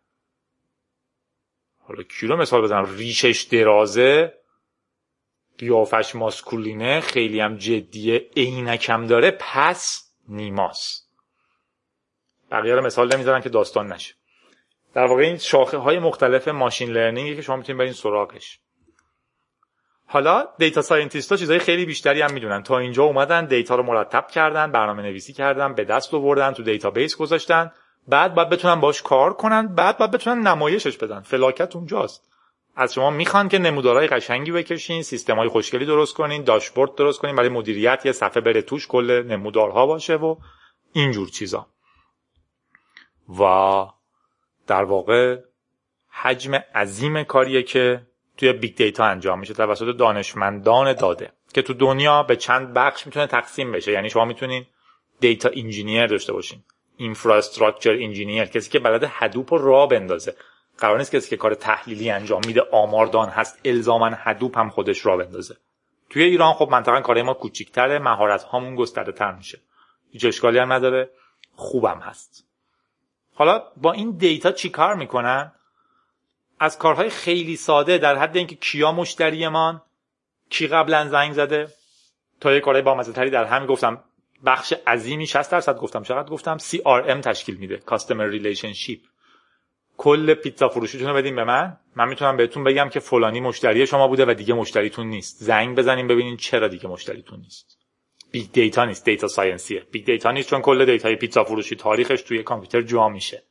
حالا 1.77 2.03
کی 2.03 2.27
رو 2.27 2.37
مثال 2.37 2.61
بزنم 2.61 2.95
ریشش 2.95 3.41
درازه 3.41 4.33
قیافش 5.57 6.15
ماسکولینه 6.15 7.01
خیلی 7.01 7.39
هم 7.39 7.57
جدیه 7.57 8.29
عینکم 8.37 9.07
داره 9.07 9.31
پس 9.39 10.11
نیماس 10.27 11.07
بقیه 12.51 12.75
رو 12.75 12.85
مثال 12.85 13.13
نمی‌ذارن 13.13 13.41
که 13.41 13.49
داستان 13.49 13.93
نشه. 13.93 14.15
در 14.93 15.05
واقع 15.05 15.21
این 15.21 15.37
شاخه 15.37 15.77
های 15.77 15.99
مختلف 15.99 16.47
ماشین 16.47 16.89
لرنینگی 16.89 17.35
که 17.35 17.41
شما 17.41 17.55
می‌تونید 17.55 17.79
برین 17.79 17.93
سراغش. 17.93 18.59
حالا 20.11 20.47
data 20.57 20.81
scientist 20.81 21.31
ها 21.31 21.37
چیزهای 21.37 21.59
خیلی 21.59 21.85
بیشتری 21.85 22.21
هم 22.21 22.33
می‌دونن. 22.33 22.63
تا 22.63 22.77
اینجا 22.77 23.03
اومدن 23.03 23.45
data 23.45 23.75
رو 23.75 23.83
مرتب 23.83 24.27
کردن 24.27 24.71
برنامه 24.71 25.03
نویسی 25.03 25.33
کردن 25.33 25.73
به 25.73 25.83
دست 25.83 26.13
آوردن 26.13 26.51
تو 26.51 26.63
database 26.63 27.15
گذاشتن. 27.15 27.71
بعد 28.07 28.35
باید 28.35 28.49
بتونن 28.49 28.79
باش 28.79 29.01
کار 29.01 29.33
کنن 29.33 29.75
بعد 29.75 29.97
باید 29.97 30.11
بتونن 30.11 30.47
نمایشش 30.47 30.97
بدن. 30.97 31.21
فلاکت 31.21 31.75
اونجاست. 31.75 32.29
از 32.75 32.93
شما 32.93 33.09
می‌خوان 33.09 33.49
که 33.49 33.57
نمودارهای 33.57 34.07
قشنگی 34.07 34.51
بکشین 34.51 35.01
سیستم 35.01 35.35
های 35.35 35.47
خوشگلی 35.47 35.85
درست 35.85 36.15
کنین 36.15 36.43
داشبورد 36.43 36.95
درست 36.95 37.19
کنین 37.19 37.35
برای 37.35 37.49
مدیریت 37.49 38.05
یه 38.05 38.11
صفحه 38.11 38.41
بره 38.41 38.61
توش 38.61 38.87
کل 38.87 39.23
نمودارها 39.27 39.85
باشه 39.85 40.15
و 40.15 40.35
اینجور 40.93 41.29
چیزا. 41.29 41.67
و 43.39 43.85
در 44.67 44.83
واقع 44.83 45.37
حجم 46.09 46.55
عظیم 46.55 47.23
کاریه 47.23 47.63
که 47.63 48.08
توی 48.39 48.53
big 48.53 48.75
data 48.75 49.05
انجام 49.05 49.39
میشه 49.39 49.53
توسط 49.53 49.97
دانشمندان 49.97 50.93
داده 50.93 51.31
که 51.53 51.61
تو 51.61 51.73
دنیا 51.73 52.23
به 52.23 52.35
چند 52.35 52.73
بخش 52.73 53.05
می‌تونه 53.05 53.27
تقسیم 53.27 53.71
بشه. 53.71 53.91
یعنی 53.91 54.09
شما 54.09 54.25
می‌تونین 54.25 54.65
data 55.19 55.49
engineer 55.55 56.07
داشته 56.07 56.33
باشین 56.33 56.63
infrastructure 56.97 57.91
engineer 57.91 58.45
کسی 58.45 58.69
که 58.69 58.79
بلد 58.79 59.05
Hadoop 59.09 59.53
رو 59.53 59.65
راه 59.65 59.85
بندازه. 59.85 60.35
قرار 60.77 60.97
نیست 60.97 61.15
کسی 61.15 61.29
که 61.29 61.37
کار 61.37 61.53
تحلیلی 61.53 62.09
انجام 62.09 62.41
میده 62.47 62.61
آماردان 62.71 63.29
هست 63.29 63.59
الزاما 63.65 64.09
Hadoop 64.13 64.57
هم 64.57 64.69
خودش 64.69 65.05
راه 65.05 65.17
بندازه. 65.17 65.55
توی 66.09 66.23
ایران 66.23 66.53
خب 66.53 66.69
منطقا 66.71 67.01
کار 67.01 67.21
ما 67.21 67.33
کوچیکتره 67.33 67.99
مهارت 67.99 68.43
هامون 68.43 68.75
گسترده 68.75 69.11
تر 69.11 69.31
میشه. 69.31 69.59
هیچ 70.11 70.25
اشکالی 70.25 70.59
هم 70.59 70.73
نداره 70.73 71.09
خوبم 71.55 71.99
هست. 71.99 72.45
حالا 73.33 73.63
با 73.77 73.91
این 73.91 74.11
دیتا 74.11 74.51
چی 74.51 74.69
کار 74.69 74.95
می‌کنن؟ 74.95 75.51
از 76.59 76.77
کارهای 76.77 77.09
خیلی 77.09 77.55
ساده 77.55 77.97
در 77.97 78.15
حد 78.15 78.37
اینکه 78.37 78.55
کیا 78.55 78.91
مشتریمان 78.91 79.81
کی 80.49 80.67
قبلا 80.67 81.07
زنگ 81.07 81.33
زده. 81.33 81.67
تا 82.39 82.53
یه 82.53 82.59
کارهای 82.59 82.81
با 82.81 83.03
تری 83.03 83.29
در 83.29 83.45
همین 83.45 83.67
گفتم. 83.67 84.03
بخش 84.45 84.73
عظیمی 84.87 85.27
60 85.27 85.51
درصد 85.51 85.77
گفتم. 85.77 86.03
چقدر 86.03 86.29
گفتم؟ 86.29 86.57
CRM 86.57 87.21
تشکیل 87.23 87.55
میده. 87.55 87.79
Customer 87.87 88.33
Relationship. 88.39 88.99
کل 89.97 90.33
پیتزا 90.33 90.69
فروشیتون 90.69 91.07
رو 91.07 91.13
بدین 91.13 91.35
به 91.35 91.43
من. 91.43 91.77
من 91.95 92.07
می‌تونم 92.07 92.37
بهتون 92.37 92.63
بگم 92.63 92.89
که 92.89 92.99
فلانی 92.99 93.39
مشتری 93.39 93.87
شما 93.87 94.07
بوده 94.07 94.25
و 94.25 94.33
دیگه 94.33 94.53
مشتریتون 94.53 95.07
نیست. 95.07 95.43
زنگ 95.43 95.77
بزنین 95.77 96.07
ببینین 96.07 96.37
چرا 96.37 96.67
دیگه 96.67 96.87
مشتریتون 96.87 97.39
نیست. 97.39 97.77
big 98.31 98.51
data 98.51 98.85
نیست. 98.85 99.05
data 99.05 99.27
science 99.27 99.83
یه 99.91 99.97
big 99.97 100.05
data 100.05 100.31
نیست 100.31 100.49
چون 100.49 100.61
کل 100.61 100.85
data 100.85 101.09
ی 101.09 101.15
پیتزا 101.15 101.43
فروشی 101.43 101.75
تاریخش 101.75 102.21
توی 102.21 102.43
کامپیوتر 102.43 102.81
جا 102.81 103.09
میشه. 103.09 103.43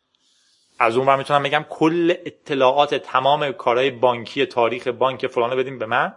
از 0.78 0.96
اون 0.96 1.16
می‌تونم 1.16 1.42
بگم 1.42 1.64
کل 1.68 2.14
اطلاعات 2.26 2.94
تمام 2.94 3.52
کارهای 3.52 3.90
بانکی 3.90 4.46
تاریخ 4.46 4.88
بانک 4.88 5.26
فلانه 5.26 5.56
بدیم 5.56 5.78
به 5.78 5.86
من. 5.86 6.14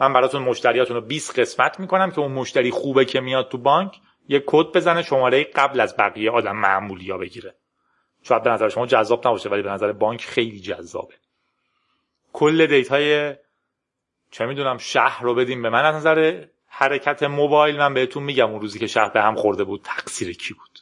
من 0.00 0.12
براتون 0.12 0.42
مشتریاتون 0.42 0.96
رو 0.96 1.02
20 1.02 1.40
قسمت 1.40 1.80
می‌کنم 1.80 2.10
که 2.10 2.18
اون 2.18 2.32
مشتری 2.32 2.70
خوبه 2.70 3.04
که 3.04 3.20
میاد 3.20 3.48
تو 3.48 3.58
بانک 3.58 4.00
یه 4.28 4.42
کد 4.46 4.66
بزنه 4.66 5.02
شماره 5.02 5.44
قبل 5.44 5.80
از 5.80 5.96
بقیه 5.96 6.30
آدم 6.30 6.56
معمولی 6.56 7.10
ها 7.10 7.18
بگیره. 7.18 7.54
شاید 8.22 8.42
به 8.42 8.50
نظر 8.50 8.68
شما 8.68 8.86
جذاب 8.86 9.28
نباشه 9.28 9.48
ولی 9.48 9.62
به 9.62 9.70
نظر 9.70 9.92
بانک 9.92 10.24
خیلی 10.24 10.60
جذابه. 10.60 11.14
کل 12.32 12.66
data 12.66 13.20
ی 13.20 13.34
چه 14.30 14.46
می‌دونم 14.46 14.78
شهر 14.78 15.22
رو 15.22 15.34
بدیم 15.34 15.62
به 15.62 15.70
من. 15.70 15.84
از 15.84 15.94
نظر 15.94 16.44
حرکت 16.66 17.22
موبایل 17.22 17.76
من 17.76 17.94
بهتون 17.94 18.22
میگم 18.22 18.50
اون 18.50 18.60
روزی 18.60 18.78
که 18.78 18.86
شهر 18.86 19.08
به 19.08 19.22
هم 19.22 19.34
خورده 19.34 19.64
بود 19.64 19.80
تقصیر 19.84 20.36
کی 20.36 20.54
بود؟ 20.54 20.78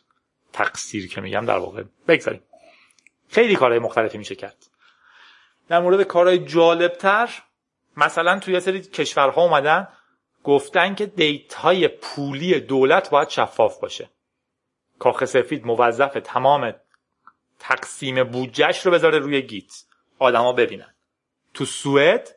تقصیر 0.52 1.08
که 1.08 1.20
میگم 1.20 1.44
در 1.46 1.58
واقع 1.58 1.82
بگذاریم. 2.08 2.42
خیلی 3.30 3.56
کارهای 3.56 3.78
مختلفی 3.78 4.18
میشه 4.18 4.34
کرد. 4.34 4.66
در 5.68 5.80
مورد 5.80 6.02
کارهای 6.02 6.38
جالبتر 6.38 7.30
مثلا 7.96 8.38
توی 8.38 8.60
سری 8.60 8.80
کشورها 8.80 9.42
اومدن 9.42 9.88
گفتن 10.44 10.94
که 10.94 11.06
data 11.06 11.72
ی 11.72 11.88
پولی 11.88 12.60
دولت 12.60 13.10
باید 13.10 13.28
شفاف 13.28 13.80
باشه. 13.80 14.10
کاخ 14.98 15.24
سفید 15.24 15.66
موظف 15.66 16.18
تمام 16.24 16.74
تقسیم 17.58 18.24
بودجهش 18.24 18.86
رو 18.86 18.92
بذاره 18.92 19.18
روی 19.18 19.42
Git. 19.42 19.84
آدما 20.18 20.52
ببینن. 20.52 20.94
تو 21.54 21.64
سوئد 21.64 22.36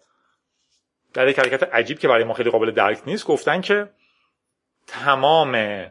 در 1.13 1.27
یک 1.27 1.39
حرکت 1.39 1.63
عجیب 1.63 1.99
که 1.99 2.07
برای 2.07 2.23
ما 2.23 2.33
خیلی 2.33 2.49
قابل 2.51 2.71
درک 2.71 3.01
نیست 3.05 3.25
گفتن 3.25 3.61
که 3.61 3.93
تمام 4.87 5.85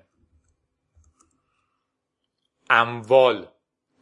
اموال 2.71 3.52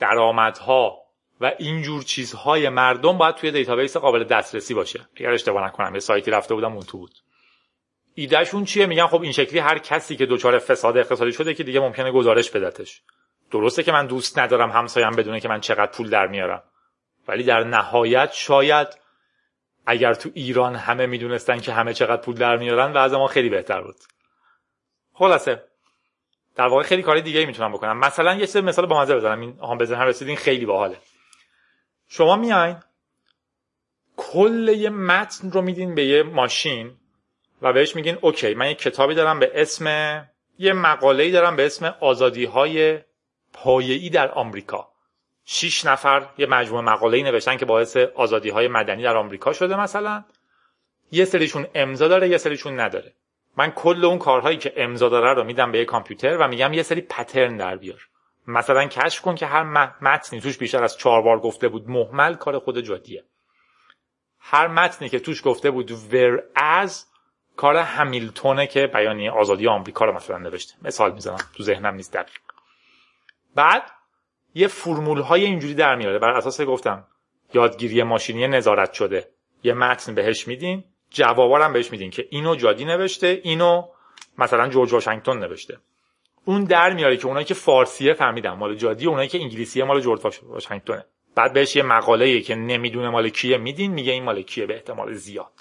درآمدها 0.00 0.98
و 1.40 1.52
اینجور 1.58 2.02
چیزهای 2.02 2.68
مردم 2.68 3.18
باید 3.18 3.34
توی 3.34 3.50
database 3.50 3.96
قابل 3.96 4.24
دسترسی 4.24 4.74
باشه. 4.74 5.08
اگر 5.16 5.30
اشتباه 5.30 5.66
نکنم 5.66 5.94
یه 5.94 6.00
سایتی 6.00 6.30
رفته 6.30 6.54
بودم 6.54 6.72
اون 6.72 6.82
تو 6.82 6.98
بود. 6.98 7.14
ایدهشون 8.14 8.64
چیه؟ 8.64 8.86
میگن 8.86 9.06
خب 9.06 9.22
این 9.22 9.32
شکلی 9.32 9.58
هر 9.58 9.78
کسی 9.78 10.16
که 10.16 10.26
دچار 10.26 10.58
فساد 10.58 10.96
اقتصادی 10.96 11.32
شده 11.32 11.54
که 11.54 11.64
دیگه 11.64 11.80
ممکنه 11.80 12.12
گزارش 12.12 12.50
بدتش 12.50 13.02
درسته 13.50 13.82
که 13.82 13.92
من 13.92 14.06
دوست 14.06 14.38
ندارم 14.38 14.70
همسایم 14.70 15.10
بدونه 15.10 15.40
که 15.40 15.48
من 15.48 15.60
چقدر 15.60 15.92
پول 15.92 16.10
در 16.10 16.26
میارم. 16.26 16.62
ولی 17.28 17.42
در 17.42 17.64
نهایت 17.64 18.30
شاید 18.32 18.88
اگر 19.86 20.14
تو 20.14 20.30
ایران 20.34 20.76
همه 20.76 21.06
می‌دونستن 21.06 21.60
که 21.60 21.72
همه 21.72 21.94
چقدر 21.94 22.22
پول 22.22 22.34
در 22.34 22.56
میارن 22.56 22.92
و 22.92 23.18
ما 23.18 23.26
خیلی 23.26 23.48
بهتر 23.48 23.82
بود. 23.82 23.96
خلاصه 25.12 25.69
در 26.60 26.66
واقع 26.66 26.82
خیلی 26.82 27.02
کاری 27.02 27.22
دیگه 27.22 27.46
می‌تونم 27.46 27.72
بکنم. 27.72 27.98
مثلا 27.98 28.34
یه 28.34 28.46
چیز 28.46 28.56
مثال 28.56 28.86
با 28.86 29.00
مزه 29.00 29.16
بزنم. 29.16 29.40
این 29.40 29.58
هم 29.62 29.78
بزنم 29.78 30.00
رسیدین 30.00 30.36
خیلی 30.36 30.66
باحاله. 30.66 30.96
شما 32.08 32.36
میاین 32.36 32.76
کل 34.16 34.68
یه 34.68 34.90
متن 34.90 35.50
رو 35.50 35.62
میدین 35.62 35.94
به 35.94 36.04
یه 36.04 36.22
ماشین 36.22 36.92
و 37.62 37.72
بهش 37.72 37.96
میگین 37.96 38.18
اوکی 38.20 38.54
من 38.54 38.68
یه 38.68 38.74
کتابی 38.74 39.14
دارم 39.14 39.40
به 39.40 39.52
اسم 39.54 39.86
یه 40.58 40.72
مقاله‌ای 40.72 41.30
دارم 41.30 41.56
به 41.56 41.66
اسم 41.66 41.94
آزادی 42.00 42.44
های 42.44 42.98
پایه‌ای 43.52 44.10
در 44.10 44.30
آمریکا. 44.30 44.88
شیش 45.44 45.84
نفر 45.84 46.28
یه 46.38 46.46
مجموعه 46.46 46.84
مقاله‌ای 46.84 47.22
نوشتن 47.22 47.56
که 47.56 47.64
باعث 47.64 47.96
آزادی 47.96 48.50
های 48.50 48.68
مدنی 48.68 49.02
در 49.02 49.16
آمریکا 49.16 49.52
شده 49.52 49.80
مثلا. 49.80 50.24
یه 51.12 51.24
سریشون 51.24 51.66
امضا 51.74 52.08
داره 52.08 52.28
یه 52.28 52.38
سریشون 52.38 52.80
نداره. 52.80 53.14
من 53.56 53.70
کل 53.70 54.04
اون 54.04 54.18
کارهایی 54.18 54.56
که 54.56 54.72
امضا 54.76 55.08
داره 55.08 55.34
رو 55.34 55.44
میدم 55.44 55.72
به 55.72 55.78
یه 55.78 55.84
کامپیوتر 55.84 56.36
و 56.36 56.48
میگم 56.48 56.72
یه 56.72 56.82
سری 56.82 57.00
پترن 57.00 57.56
در 57.56 57.76
بیار. 57.76 58.08
مثلا 58.46 58.86
کشف 58.86 59.22
کن 59.22 59.34
که 59.34 59.46
هر 59.46 59.62
متنی 60.00 60.40
توش 60.40 60.58
بیشتر 60.58 60.84
از 60.84 60.96
چهار 60.96 61.22
بار 61.22 61.40
گفته 61.40 61.68
بود. 61.68 61.88
محمل 61.88 62.34
کار 62.34 62.58
خود 62.58 62.80
جادیه. 62.80 63.24
هر 64.38 64.66
متنی 64.66 65.08
که 65.08 65.20
توش 65.20 65.42
گفته 65.44 65.70
بود 65.70 65.90
ور 65.90 66.42
از 66.54 67.06
کار 67.56 67.76
همیلتونه 67.76 68.66
که 68.66 68.86
بیانیه 68.86 69.30
آزادی 69.30 69.68
آمریکا 69.68 70.04
رو 70.04 70.12
مثلا 70.12 70.38
نوشته. 70.38 70.74
مثال 70.82 71.12
می‌زنم. 71.12 71.38
تو 71.56 71.62
ذهنم 71.62 71.94
نیست 71.94 72.12
دقیق. 72.12 72.40
بعد 73.54 73.82
یه 74.54 74.68
فرمول 74.68 75.20
های 75.20 75.44
اینجوری 75.44 75.74
در 75.74 75.94
میاره. 75.94 76.18
بر 76.18 76.30
اساس 76.30 76.60
گفتم 76.60 77.06
یادگیری 77.54 78.02
ماشینی 78.02 78.48
نظارت 78.48 78.92
شده. 78.92 79.28
یه 79.62 79.74
متن 79.74 80.14
بهش 80.14 80.48
میدین. 80.48 80.84
جوابارم 81.10 81.72
بهش 81.72 81.92
میدین 81.92 82.10
که 82.10 82.26
اینو 82.30 82.56
جادی 82.56 82.84
نوشته 82.84 83.40
اینو 83.44 83.88
مثلا 84.38 84.68
جورج 84.68 84.92
واشنگتن 84.92 85.38
نوشته. 85.38 85.78
اون 86.44 86.64
در 86.64 86.92
میاره 86.92 87.16
که 87.16 87.26
اونایی 87.26 87.46
که 87.46 87.54
فارسیه 87.54 88.14
فهمیدن 88.14 88.52
مال 88.52 88.74
جادی 88.74 89.06
اونایی 89.06 89.28
که 89.28 89.40
انگلیسیه 89.40 89.84
مال 89.84 90.00
جورج 90.00 90.20
واشنگتنه. 90.42 91.04
بعد 91.34 91.52
بهش 91.52 91.76
یه 91.76 91.82
مقاله 91.82 92.40
که 92.40 92.54
نمی‌دونه 92.54 93.08
مال 93.08 93.28
کیه 93.28 93.58
میدین 93.58 93.92
میگه 93.92 94.12
این 94.12 94.24
مال 94.24 94.42
کیه؟ 94.42 94.66
به 94.66 94.74
احتمال 94.74 95.14
زیاد. 95.14 95.52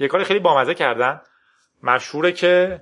یه 0.00 0.08
کار 0.08 0.24
خیلی 0.24 0.40
بامزه 0.40 0.74
کردن. 0.74 1.20
مشهوره 1.82 2.32
که 2.32 2.80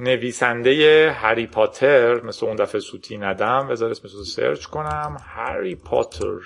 نویسنده 0.00 1.10
هری 1.12 1.46
پاتر 1.46 2.20
مثل 2.20 2.46
اون 2.46 2.56
دفعه 2.56 2.80
سوتی 2.80 3.18
ندم 3.18 3.68
بذار 3.68 3.90
اسمش 3.90 4.12
رو 4.12 4.24
سرچ 4.24 4.64
کنم 4.64 5.16
هری 5.26 5.74
پاتر. 5.74 6.38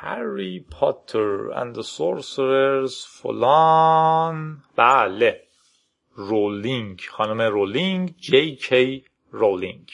هری 0.00 0.66
پاتر 0.70 1.72
the 1.72 1.82
sorcerers 1.82 3.06
فلان 3.06 4.62
بله 4.76 5.42
رولینگ 6.14 7.00
خانم 7.10 7.42
رولینگ 7.42 8.14
جی 8.18 8.56
کی 8.56 9.04
رولینگ 9.30 9.90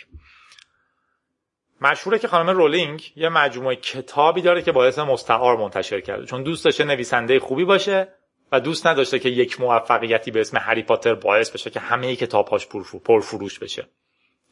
مشهوره 1.81 2.19
که 2.19 2.29
خانم 2.29 2.51
رولینگ 2.51 3.13
یه 3.17 3.29
مجموعه 3.29 3.77
کتابی 3.77 4.43
داره 4.43 4.63
که 4.63 4.73
با 4.73 4.85
اسم 4.85 5.03
مستعار 5.03 5.57
منتشر 5.57 6.01
کرده. 6.01 6.27
چون 6.27 6.43
دوست 6.43 6.65
داشته 6.65 6.85
نویسنده 6.85 7.39
خوبی 7.39 7.65
باشه 7.65 8.09
و 8.53 8.61
دوست 8.61 8.87
نداشته 8.87 9.19
که 9.19 9.29
یک 9.29 9.61
موفقیتی 9.61 10.31
به 10.31 10.41
اسم 10.41 10.57
هری 10.57 10.83
پاتر 10.83 11.15
باعث 11.15 11.51
بشه 11.51 11.71
که 11.71 11.81
همه 11.81 12.17
کتابهاش 12.17 12.67
پرفروش 13.05 13.59
بشه. 13.59 13.89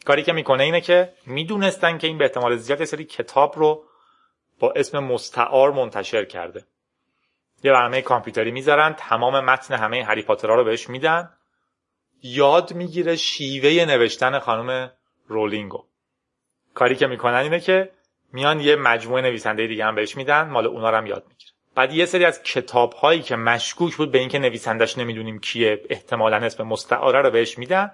کاری 0.04 0.22
که 0.22 0.32
می‌کنه 0.32 0.62
اینه 0.62 0.80
که 0.80 1.12
می‌دونستن 1.26 1.98
که 1.98 2.06
این 2.06 2.18
به 2.18 2.24
احتمال 2.24 2.56
زیاد 2.56 2.84
سری 2.84 3.04
کتاب 3.04 3.58
رو 3.58 3.84
با 4.60 4.72
اسم 4.76 4.98
مستعار 4.98 5.72
منتشر 5.72 6.24
کرده. 6.24 6.64
یه 7.62 7.72
برنامه 7.72 8.02
کامپیوتری 8.02 8.50
می‌ذارن 8.50 8.94
تمام 8.98 9.44
متن 9.44 9.74
همه 9.74 10.04
هری 10.04 10.22
پاترها 10.22 10.54
رو 10.54 10.64
بهش 10.64 10.88
میدن. 10.88 11.30
یاد 12.22 12.72
می‌گیره 12.74 13.16
شیوه 13.16 13.84
نوشتن 13.84 14.38
خانم 14.38 14.92
رولینگو. 15.26 15.84
کاری 16.74 16.96
که 16.96 17.06
می‌کنن 17.06 17.34
اینه 17.34 17.60
که 17.60 17.90
میان 18.32 18.60
یه 18.60 18.76
مجموعه 18.76 19.22
نویسنده 19.22 19.66
دیگه 19.66 19.84
هم 19.84 19.94
بهش 19.94 20.16
میدن 20.16 20.48
مال 20.48 20.66
اونا 20.66 20.90
رو 20.90 20.96
هم 20.96 21.06
یاد 21.06 21.24
می‌گیره. 21.28 21.50
بعد 21.74 21.92
یه 21.92 22.06
سری 22.06 22.24
از 22.24 22.42
کتاب 22.42 22.92
هایی 22.92 23.22
که 23.22 23.36
مشکوک 23.36 23.96
بود 23.96 24.12
به 24.12 24.18
اینکه 24.18 24.38
نویسندش 24.38 24.98
نمی‌دونیم 24.98 25.40
کیه 25.40 25.82
احتمالا 25.90 26.36
اسم 26.36 26.64
مستعاره 26.64 27.22
رو 27.22 27.30
بهش 27.30 27.58
میدن 27.58 27.92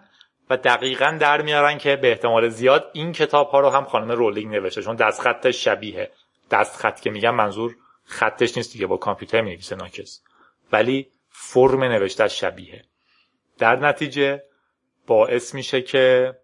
و 0.51 0.57
دقیقا 0.57 1.17
در 1.21 1.43
میارن 1.43 1.79
که 1.79 1.97
به 1.97 2.11
احتمال 2.11 2.49
زیاد 2.49 2.91
این 2.93 3.13
کتاب 3.13 3.49
ها 3.49 3.61
رو 3.61 3.71
هم 3.71 3.85
خانم 3.85 4.13
رولینگ 4.13 4.55
نوشته 4.55 4.83
چون 4.83 4.97
دست 4.97 5.21
خطش 5.21 5.65
شبیه 5.65 6.11
دست 6.51 6.77
خط 6.77 7.01
که 7.01 7.11
میگم 7.11 7.35
منظور 7.35 7.77
خطش 8.05 8.57
نیست 8.57 8.73
دیگه 8.73 8.87
با 8.87 8.97
کامپیوتر 8.97 9.41
می‌نویسه 9.41 9.77
ناکس 9.77 10.23
ولی 10.73 11.11
فرم 11.29 11.85
نوشتهش 11.85 12.41
شبیه 12.41 12.85
در 13.59 13.77
نتیجه 13.77 14.43
باعث 15.07 15.55
میشه 15.55 15.83
که 15.83 16.35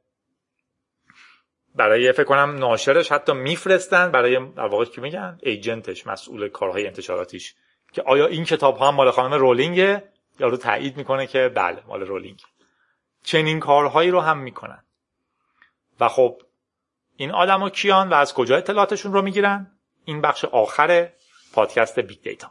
برای 1.74 2.12
فکر 2.12 2.24
کنم 2.24 2.56
ناشرش 2.58 3.12
حتی 3.12 3.32
میفرستن 3.32 4.10
برای 4.10 4.46
در 4.50 4.66
واقع 4.66 4.84
که 4.84 5.00
میگن؟ 5.00 5.38
agent 5.42 5.88
ش 5.88 6.06
مسئول 6.06 6.48
کارهای 6.48 6.86
انتشاراتیش. 6.86 7.54
که 7.92 8.02
آیا 8.02 8.26
این 8.26 8.44
کتاب 8.44 8.76
ها 8.76 8.88
هم 8.88 8.94
مال 8.94 9.10
خانم 9.10 9.34
رولینگه 9.34 10.12
یا 10.40 10.48
رو 10.48 10.56
تایید 10.56 10.96
می‌کنه 10.96 11.26
که 11.26 11.48
بله 11.48 11.82
مال 11.86 12.02
رولینگ. 12.02 12.40
چنین 13.24 13.60
کارهایی 13.60 14.10
رو 14.10 14.20
هم 14.20 14.38
می‌کنن. 14.38 14.84
و 16.00 16.08
خب 16.08 16.42
این 17.16 17.30
آدما 17.30 17.70
کیان 17.70 18.08
و 18.08 18.14
از 18.14 18.34
کجا 18.34 18.56
اطلاعاتشون 18.56 19.12
رو 19.12 19.22
می‌گیرن؟ 19.22 19.71
این 20.04 20.20
بخش 20.20 20.44
آخر 20.44 21.08
پادکست 21.54 22.00
big 22.00 22.22
data 22.22 22.48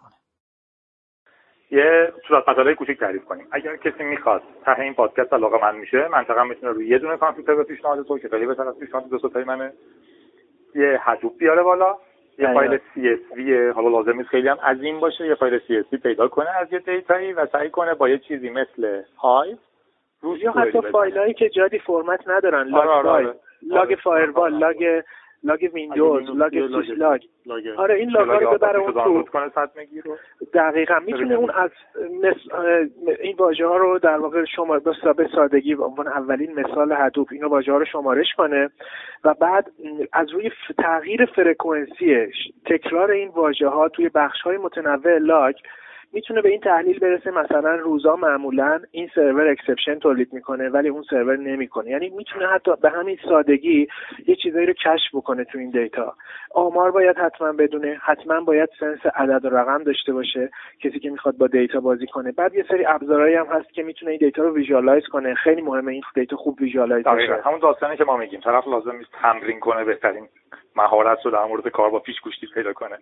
یه 1.72 2.14
صورت 2.28 2.50
مطالعه 2.50 2.76
کوچیک 2.76 3.00
تعریف 3.00 3.26
کنیم. 3.26 3.48
اگر 3.52 3.76
کسی 3.76 4.04
می‌خواد 4.04 4.42
ته 4.66 4.80
این 4.80 4.94
پادکست 4.94 5.34
علاقه 5.34 5.62
من 5.62 5.76
میشه 5.76 6.08
منطقه 6.08 6.44
می‌تونه 6.44 6.72
روی 6.72 6.88
یه 6.88 6.98
دونه 6.98 7.18
کامپیوتر 7.18 7.56
به 7.56 7.64
پیشنهاد 7.64 8.06
تو 8.06 8.20
که 8.20 8.30
خیلی 8.30 8.46
بهتر 8.46 8.68
از 8.68 8.80
پیشنهاد 8.80 9.10
دو 9.10 9.30
تایی 9.30 9.46
منه. 9.46 9.74
یه 10.76 11.00
حدوب 11.04 11.38
بیاره 11.38 11.64
بالا 11.64 11.98
یه 12.40 12.48
بله. 12.48 12.54
فایل 12.54 12.80
CSV 12.80 13.76
حالا 13.76 13.90
لازم 13.90 14.18
نیست 14.18 14.30
خیلی 14.30 14.48
هم 14.48 14.58
عظیم 14.58 15.00
باشه 15.00 15.28
یه 15.28 15.36
فایل 15.36 15.60
CSV 15.60 15.96
پیدا 16.04 16.28
کنه 16.28 16.50
از 16.50 16.68
یه 16.74 16.80
دیتایی 16.80 17.34
و 17.34 17.48
سعی 17.52 17.70
کنه 17.70 17.94
با 17.94 18.10
یه 18.10 18.18
چیزی 18.18 18.50
مثل 18.50 19.02
های 19.18 19.58
روش 20.22 20.40
یا 20.40 20.52
حتی 20.52 20.82
فایلایی 20.92 21.34
که 21.34 21.50
جادی 21.50 21.80
فرمت 21.80 22.28
ندارن 22.28 22.68
لاگ 22.68 22.88
آره 22.88 22.90
آره 22.90 23.10
آره. 23.10 23.36
لاگ 23.62 23.96
فایروال 24.04 24.58
لاگ 24.58 25.02
لاگ 25.44 25.70
ویندوز 25.74 26.30
لاگ 26.30 26.68
سوش 26.68 26.90
لاگ 26.90 27.22
آره 27.78 27.96
این 27.96 28.10
log 28.10 28.44
رو 28.44 28.52
ببره 28.52 28.80
اون 28.80 28.94
تو. 28.94 29.24
دقیقا 30.54 31.00
می‌تونه 31.00 31.36
اون 31.36 31.50
از 31.50 31.70
این 33.22 33.36
واژه 33.38 33.68
ها 33.68 33.78
رو 33.78 34.00
در 34.00 34.18
واقع 34.18 34.46
شما 34.46 34.80
به 35.18 35.28
سادگی 35.36 35.76
به 35.76 35.84
عنوان 35.84 36.08
اولین 36.08 36.60
مثال 36.60 36.96
Hadoop 36.98 37.28
اینو 37.32 37.48
واژه 37.48 37.72
ها 37.72 37.78
رو 37.78 37.86
شمارش 37.86 38.34
کنه 38.38 38.70
و 39.24 39.34
بعد 39.34 39.72
از 40.14 40.30
روی 40.30 40.52
تغییر 40.78 41.26
فرکانسی 41.26 42.28
تکرار 42.66 43.12
این 43.12 43.30
واژه 43.30 43.68
ها 43.68 43.90
توی 43.90 44.10
بخش 44.10 44.42
های 44.42 44.58
متنوع 44.58 45.18
log 45.18 45.56
می‌تونه 46.14 46.42
به 46.42 46.50
این 46.50 46.60
تحلیل 46.60 47.00
برسه 47.00 47.32
مثلا 47.32 47.76
روزا 47.76 48.16
معمولا 48.16 48.80
این 48.92 49.10
سرور 49.16 49.48
exception 49.48 50.00
تولید 50.00 50.34
می‌کنه 50.34 50.70
ولی 50.70 50.90
اون 50.90 51.04
سرور 51.10 51.38
نمی‌کنه. 51.38 51.90
یعنی 51.90 52.10
می‌تونه 52.10 52.48
حتی 52.48 52.72
به 52.82 52.90
همین 52.90 53.18
سادگی 53.30 53.88
یه 54.28 54.36
چیزایی 54.36 54.66
رو 54.66 54.74
کشف 54.74 55.16
بکنه 55.16 55.44
تو 55.44 55.58
این 55.58 55.70
data. 55.70 56.16
آمار 56.56 56.92
باید 56.92 57.18
حتما 57.18 57.52
بدونه 57.52 58.00
حتما 58.04 58.42
باید 58.42 58.70
sense 58.80 59.00
عدد 59.16 59.46
و 59.46 59.50
رقم 59.50 59.84
داشته 59.84 60.14
باشه 60.14 60.52
کسی 60.84 61.00
که 61.00 61.10
می‌خواد 61.10 61.38
با 61.38 61.48
data 61.48 61.80
بازی 61.80 62.08
کنه. 62.08 62.32
بعد 62.32 62.56
یه 62.56 62.66
سری 62.70 62.86
ابزارهایی 62.86 63.36
هم 63.36 63.46
هست 63.46 63.74
که 63.74 63.84
می‌تونه 63.84 64.12
این 64.12 64.20
data 64.20 64.44
رو 64.44 64.56
visualize 64.56 65.08
کنه. 65.08 65.34
خیلی 65.34 65.62
مهمه 65.62 65.92
این 65.92 66.02
data 66.16 66.36
خوب 66.36 66.62
visualize 66.62 67.06
بشه. 67.06 67.42
همون 67.46 67.60
داستانی 67.60 67.98
که 67.98 68.04
ما 68.04 68.18
میگیم. 68.18 68.40
طرف 68.40 68.68
لازم 68.68 68.96
نیست 68.96 69.12
تمرین 69.22 69.60
کنه 69.60 69.84
بهترین 69.84 70.28
مهارت 70.76 71.26
رو 71.26 71.32
در 71.32 71.46
مورد 71.46 71.68
کار 71.68 71.90
با 71.90 72.00
پیچ 72.00 72.16
پیدا 72.54 72.74
کنه. 72.74 72.98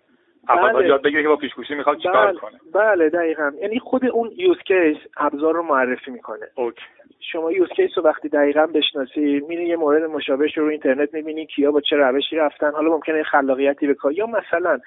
بله. 0.48 0.88
یاد 0.88 1.02
بگیره 1.02 1.22
که 1.22 1.30
با 1.30 1.36
پیچ‌گوشتی 1.36 1.76
می‌خواد 1.76 1.98
چیکار 1.98 2.28
بله. 2.28 2.40
کنه. 2.40 2.60
بله 2.74 3.10
دقیقا. 3.10 3.52
یعنی 3.62 3.80
خود 3.80 4.06
اون 4.06 4.32
use 4.38 4.58
case 4.58 4.98
ابزار 5.18 5.54
رو 5.54 5.64
معرفی 5.64 6.12
می‌کنه. 6.12 6.48
OK. 6.56 6.82
شما 7.20 7.52
use 7.52 7.70
case 7.70 7.98
رو 7.98 8.04
وقتی 8.04 8.30
دقیقا 8.30 8.66
بشناسی 8.66 9.42
میری 9.48 9.66
یه 9.66 9.76
مورد 9.76 10.04
مشابهش 10.04 10.58
رو, 10.58 10.64
رو 10.64 10.70
اینترنت 10.70 11.14
می‌بینی 11.14 11.46
کیا 11.46 11.72
با 11.72 11.82
چه 11.82 11.96
روشی 11.96 12.36
رفتن 12.36 12.72
حالا 12.72 12.90
ممکنه 12.90 13.24
خلاقیتی 13.24 13.88
به 13.88 13.94
کار 13.94 14.12
یا 14.14 14.26
مثلا 14.26 14.80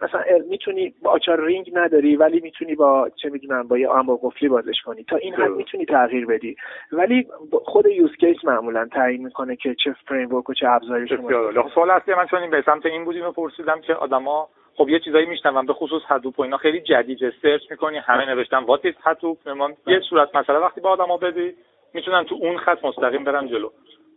مثلا 0.00 0.22
می‌تونی 0.48 0.94
با 1.02 1.10
آچار 1.10 1.44
رینگ 1.44 1.70
نداری 1.74 2.16
ولی 2.16 2.40
می‌تونی 2.40 2.74
با 2.74 3.10
چه 3.22 3.30
می‌دونم 3.30 3.68
با 3.68 3.78
یه 3.78 3.88
انبر 3.88 4.14
قفلی 4.22 4.48
بازش 4.48 4.82
کنی. 4.84 5.04
تا 5.04 5.16
این 5.16 5.34
حد 5.34 5.50
می‌تونی 5.50 5.84
تغییر 5.84 6.26
بدی. 6.26 6.56
ولی 6.92 7.26
خود 7.64 7.86
use 7.86 8.16
case 8.16 8.44
معمولا 8.44 8.88
تعیین 8.92 9.24
می‌کنه 9.24 9.56
که 9.56 9.74
چه 9.74 9.94
framework 10.06 10.50
و 10.50 10.54
چه 10.54 10.68
ابزاری 10.68 11.08
شما 11.08 11.68
سوال 11.74 11.90
اصلی 11.90 12.14
من 12.14 12.26
چون 12.26 12.40
این 12.40 12.50
به 12.50 12.62
سمت 12.66 12.86
این 12.86 13.04
بودیم 13.04 13.26
و 13.26 13.30
پرسیدم 13.30 13.80
که 13.80 13.94
آدما 13.94 14.48
خب 14.76 14.88
یه 14.88 14.98
چیزایی 14.98 15.26
میشنوم 15.26 15.66
به 15.66 15.72
خصوص 15.72 16.02
Hadoop 16.08 16.38
و 16.38 16.42
اینا. 16.42 16.56
خیلی 16.56 16.80
جدید. 16.80 17.18
سرچ 17.42 17.70
می‌کنی 17.70 17.98
همه 17.98 18.24
نوشتن. 18.24 18.56
what 18.56 18.84
is 18.84 18.94
Hadoop 19.02 19.38
یه 19.86 20.00
صورت 20.00 20.36
مثلا 20.36 20.60
وقتی 20.60 20.80
با 20.80 20.90
آدما 20.90 21.16
بدی 21.16 21.54
می‌تونن 21.94 22.24
تو 22.24 22.34
اون 22.40 22.58
خط 22.58 22.84
مستقیم 22.84 23.24
برن 23.24 23.48
جلو. 23.48 23.70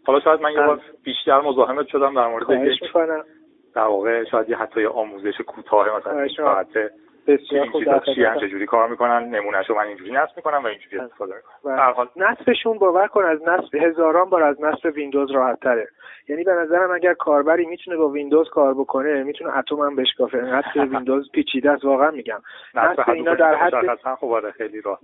حالا 0.05 0.19
شاید 0.19 0.41
من 0.41 0.51
یه 0.51 0.61
بار 0.61 0.81
بیشتر 1.03 1.41
مزاحمت 1.41 1.87
شدم 1.87 2.15
در 2.15 2.27
مورد 2.27 2.47
در 3.75 3.83
واقع 3.83 4.23
شاید 4.23 4.49
یه 4.49 4.57
حتی 4.57 4.85
آموزش 4.85 5.41
کوتاه 5.41 5.97
مثلا 5.97 6.27
ساعته 6.37 6.91
بسیار 7.27 7.69
خوب 7.69 7.83
در 7.83 7.99
چجوری 8.39 8.65
کار 8.65 8.89
می‌کنن 8.89 9.23
نمونهشو 9.29 9.75
من 9.75 9.87
اینجوری 9.87 10.11
نصب 10.11 10.31
می‌کنم 10.35 10.63
و 10.63 10.67
اینجوری 10.67 10.97
استفاده 10.97 11.33
می‌کنم 11.35 12.09
نصبشون 12.15 12.77
باور 12.77 13.07
کن 13.07 13.23
از 13.23 13.39
نصب 13.47 13.75
هزاران 13.75 14.29
بار 14.29 14.43
از 14.43 14.61
نصب 14.61 14.95
ویندوز 14.95 15.31
راحت 15.31 15.59
تره 15.59 15.87
یعنی 16.27 16.43
به 16.43 16.51
نظرم 16.53 16.91
اگر 16.91 17.13
کاربری 17.13 17.65
می‌تونه 17.65 17.97
با 17.97 18.09
ویندوز 18.09 18.49
کار 18.49 18.73
بکنه 18.73 19.23
می‌تونه 19.23 19.57
اتم 19.57 19.75
هم 19.75 19.95
بشکافه 19.95 20.37
نصب 20.37 20.91
ویندوز 20.91 21.31
پیچیده 21.31 21.71
است 21.71 21.85
واقعا 21.85 22.11
میگم 22.11 22.41
نصب 22.75 23.09
اینا 23.09 23.35
در 23.35 23.55
حد 23.55 23.95
خب 24.19 24.27
آره، 24.27 24.51
خیلی 24.51 24.81
راحت 24.81 24.99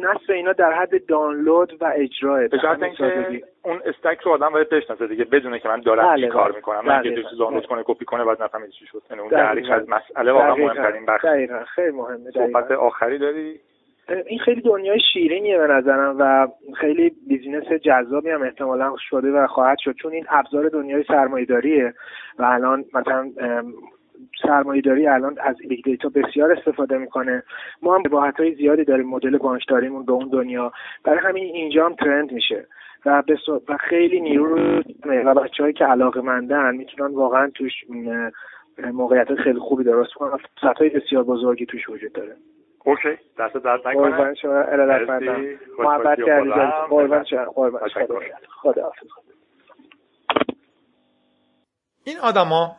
نصب 0.00 0.30
اینا 0.30 0.52
در 0.52 0.72
حد 0.72 1.06
دانلود 1.06 1.82
و 1.82 1.92
اجرا 1.96 2.48
به 2.48 2.84
اینکه 2.84 3.42
اون 3.66 3.80
stack 3.84 4.20
رو 4.20 4.32
آدم 4.32 4.48
باید 4.48 4.68
بشناسه 4.68 5.06
دیگه 5.06 5.24
بدونه 5.24 5.58
که 5.58 5.68
من 5.68 5.80
دارم 5.80 6.16
چی 6.16 6.28
کار. 6.28 6.52
می‌کنم 6.52 6.90
نه 6.90 7.02
که 7.02 7.22
چیز 7.22 7.38
دانلود 7.38 7.66
کنه 7.66 7.82
کپی 7.86 8.04
کنه 8.04 8.24
بعد 8.24 8.42
نفهمید 8.42 8.70
چی 8.70 8.86
شد. 8.86 9.02
یعنی 9.10 9.22
اون 9.22 9.30
در 9.30 9.74
از 9.74 9.88
مسئله 9.88 10.32
واقعا 10.32 10.54
مهمترین 10.54 11.06
بخش. 11.06 11.26
خیلی 11.74 11.90
مهمه 11.90 12.30
صحبت 12.30 12.70
آخری 12.70 13.18
داری؟ 13.18 13.60
این 14.26 14.38
خیلی 14.38 14.60
دنیای 14.60 15.00
شیرینیه 15.12 15.58
به 15.58 15.66
نظرم 15.66 16.16
و 16.18 16.48
خیلی 16.74 17.12
business 17.28 17.72
جذابی 17.72 18.30
هم 18.30 18.42
احتمالا 18.42 18.96
شده 18.98 19.30
و 19.30 19.46
خواهد 19.46 19.78
شد 19.78 19.94
چون 19.94 20.12
این 20.12 20.26
ابزار 20.28 20.68
دنیای 20.68 21.04
سرمایه‌داریه 21.08 21.94
و 22.38 22.44
الان 22.44 22.84
مثلا 22.94 23.30
سرمایه‌داری 24.42 25.06
الان 25.06 25.36
از 25.40 25.56
big 25.68 25.84
data 25.84 26.08
بسیار 26.08 26.52
استفاده 26.52 26.98
می‌کنه. 26.98 27.42
ما 27.82 27.94
هم 27.94 28.02
شباهت 28.02 28.40
های 28.40 28.54
زیادی 28.54 28.84
داریم 28.84 29.08
مدل 29.08 29.38
بانکداریمون 29.38 30.04
به 30.04 30.12
اون 30.12 30.28
دنیا. 30.28 30.72
برای 31.04 31.18
همین 31.18 31.44
اینجا 31.44 31.86
هم 31.86 31.94
trend 31.94 32.32
میشه. 32.32 32.66
و, 33.04 33.22
و 33.68 33.76
خیلی 33.76 34.20
نیرو 34.20 34.46
رو 34.46 34.82
و 35.04 35.34
بچههایی 35.34 35.74
که 35.74 35.84
علاقه 35.84 36.20
مندن 36.20 36.76
می‌تونن 36.76 37.14
واقعا 37.14 37.50
توش 37.54 37.72
موقعیت 38.92 39.34
خیلی 39.34 39.58
خوبی 39.58 39.84
درست 39.84 40.12
کنن. 40.12 40.38
های 40.80 40.88
بسیار 40.88 41.24
بزرگی 41.24 41.66
توش 41.66 41.88
وجود 41.88 42.12
داره. 42.12 42.36
OK. 42.84 43.16
دست 43.38 43.56
درد 43.56 43.88
نکنه. 43.88 44.10
قربان 44.10 44.34
شما 44.34 44.52
ارادت 44.52 45.10
مندم 45.10 45.44
محبت 45.78 46.18
کردید 46.26 46.52
قربان 46.88 47.24
شما 47.24 47.44
قربان 47.44 47.88
خدا 48.62 48.92
این 52.04 52.18
آدما 52.22 52.76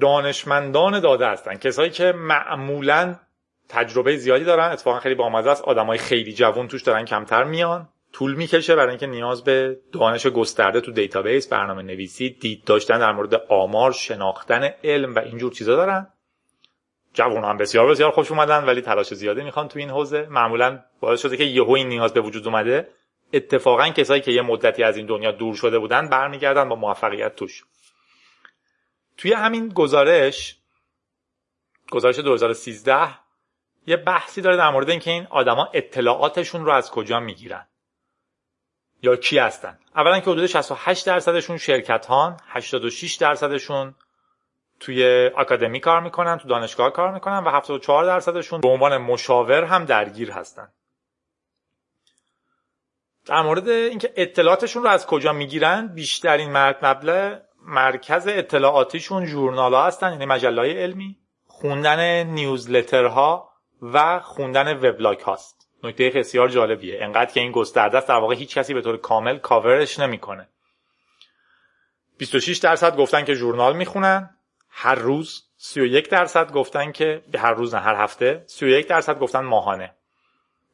دانشمندان 0.00 1.00
داده 1.00 1.26
هستن. 1.26 1.54
کسایی 1.54 1.90
که 1.90 2.12
معمولا 2.16 3.14
تجربه 3.68 4.16
زیادی 4.16 4.44
دارن. 4.44 4.70
اتفاقا 4.72 4.98
خیلی 4.98 5.14
بامزه 5.14 5.50
است. 5.50 5.64
آدمای 5.64 5.98
خیلی 5.98 6.32
جوان 6.32 6.68
توش 6.68 6.82
دارن 6.82 7.04
کمتر 7.04 7.44
میان. 7.44 7.88
طول 8.12 8.34
می‌کشه 8.34 8.76
برای 8.76 8.88
اینکه 8.88 9.06
نیاز 9.06 9.44
به 9.44 9.80
دانش 9.92 10.26
گسترده 10.26 10.80
تو 10.80 10.92
database 10.92 11.48
برنامه 11.48 11.82
نویسی 11.82 12.30
دید 12.30 12.64
داشتن 12.64 12.98
در 12.98 13.12
مورد 13.12 13.34
آمار 13.34 13.92
شناختن 13.92 14.74
علم 14.84 15.14
و 15.14 15.18
اینجور 15.18 15.52
چیزا 15.52 15.76
دارن. 15.76 16.08
جوان 17.14 17.44
هم 17.44 17.56
بسیار 17.56 17.90
بسیار 17.90 18.10
خوش 18.10 18.30
اومدن 18.30 18.64
ولی 18.64 18.80
تلاش 18.80 19.14
زیاده 19.14 19.44
می‌خوان 19.44 19.68
تو 19.68 19.78
این 19.78 19.90
حوزه. 19.90 20.26
معمولا 20.30 20.82
باعث 21.00 21.20
شده 21.20 21.36
که 21.36 21.44
یهو 21.44 21.70
این 21.70 21.88
نیاز 21.88 22.14
به 22.14 22.20
وجود 22.20 22.46
اومده. 22.46 22.88
اتفاقا 23.32 23.88
کسایی 23.88 24.20
که 24.20 24.32
یه 24.32 24.42
مدتی 24.42 24.82
از 24.82 24.96
این 24.96 25.06
دنیا 25.06 25.32
دور 25.32 25.54
شده 25.54 25.78
بودن 25.78 26.08
برمیگردن 26.08 26.68
با 26.68 26.76
موفقیت 26.76 27.36
توش. 27.36 27.64
توی 29.16 29.32
همین 29.32 29.68
گزارش 29.68 30.56
گزارش 31.90 32.18
2013 32.18 33.08
یه 33.86 33.96
بحثی 33.96 34.40
داره 34.40 34.56
در 34.56 34.70
مورد 34.70 34.90
اینکه 34.90 35.10
این 35.10 35.26
آدما 35.30 35.68
اطلاعاتشون 35.74 36.64
رو 36.64 36.72
از 36.72 36.90
کجا 36.90 37.20
می‌گیرن. 37.20 37.66
یا 39.02 39.16
کی 39.16 39.38
هستن؟ 39.38 39.78
اولا 39.96 40.20
که 40.20 40.30
حدود 40.30 40.46
68 40.46 41.06
درصدشون 41.06 41.56
شرکت 41.56 42.06
هان 42.06 42.36
86 42.46 43.14
درصدشون 43.14 43.94
توی 44.80 45.30
آکادمی 45.36 45.80
کار 45.80 46.00
می‌کنن 46.00 46.38
تو 46.38 46.48
دانشگاه 46.48 46.92
کار 46.92 47.12
می‌کنن 47.14 47.38
و 47.38 47.50
74 47.50 48.04
درصدشون 48.04 48.60
به 48.60 48.68
عنوان 48.68 48.96
مشاور 48.96 49.64
هم 49.64 49.84
درگیر 49.84 50.30
هستن. 50.30 50.68
در 53.26 53.42
مورد 53.42 53.68
اینکه 53.68 54.12
اطلاعاتشون 54.16 54.82
رو 54.82 54.88
از 54.88 55.06
کجا 55.06 55.32
می‌گیرن 55.32 55.86
بیشترین 55.86 56.52
مبلغ 56.52 57.40
مرکز 57.66 58.28
اطلاعاتیشون 58.28 59.26
ژورنال 59.26 59.74
ها 59.74 59.86
هستن 59.86 60.12
یعنی 60.12 60.26
مجله 60.26 60.82
علمی 60.82 61.18
خوندن 61.46 62.24
نیوزلترها 62.24 63.52
و 63.82 64.20
خوندن 64.20 64.76
وبلاگ 64.76 65.20
هاست. 65.20 65.61
نکته 65.82 66.10
بسیار 66.10 66.48
جالبیه. 66.48 67.04
انقدر 67.04 67.32
که 67.32 67.40
این 67.40 67.52
گسترده 67.52 67.98
است 67.98 68.08
در 68.08 68.14
واقع 68.14 68.34
هیچ 68.34 68.58
کسی 68.58 68.74
به 68.74 68.82
طور 68.82 68.96
کامل 68.96 69.38
کاورش 69.38 69.98
نمی‌کنه. 69.98 70.48
26 72.18 72.58
درصد 72.58 72.96
گفتن 72.96 73.24
که 73.24 73.34
ژورنال 73.34 73.76
می‌خونن. 73.76 74.36
هر 74.70 74.94
روز 74.94 75.44
31 75.56 76.08
درصد 76.10 76.52
گفتن 76.52 76.92
که 76.92 77.22
هر 77.38 77.52
روز 77.52 77.74
نه 77.74 77.80
هر 77.80 77.94
هفته 77.94 78.44
31 78.46 78.88
درصد 78.88 79.18
گفتن 79.18 79.40
ماهانه. 79.40 79.94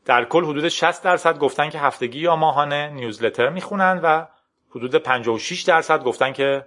در 0.05 0.25
کل 0.25 0.45
حدود 0.45 0.69
60 0.69 1.03
درصد 1.03 1.39
گفتن 1.39 1.71
که 1.71 1.79
هفتگی 1.79 2.21
یا 2.21 2.37
ماهانه 2.37 2.89
نیوزلتر 2.89 3.49
می‌خونن 3.49 4.01
و 4.03 4.27
حدود 4.71 4.95
56 4.95 5.63
درصد 5.63 6.03
گفتن 6.03 6.33
که 6.33 6.67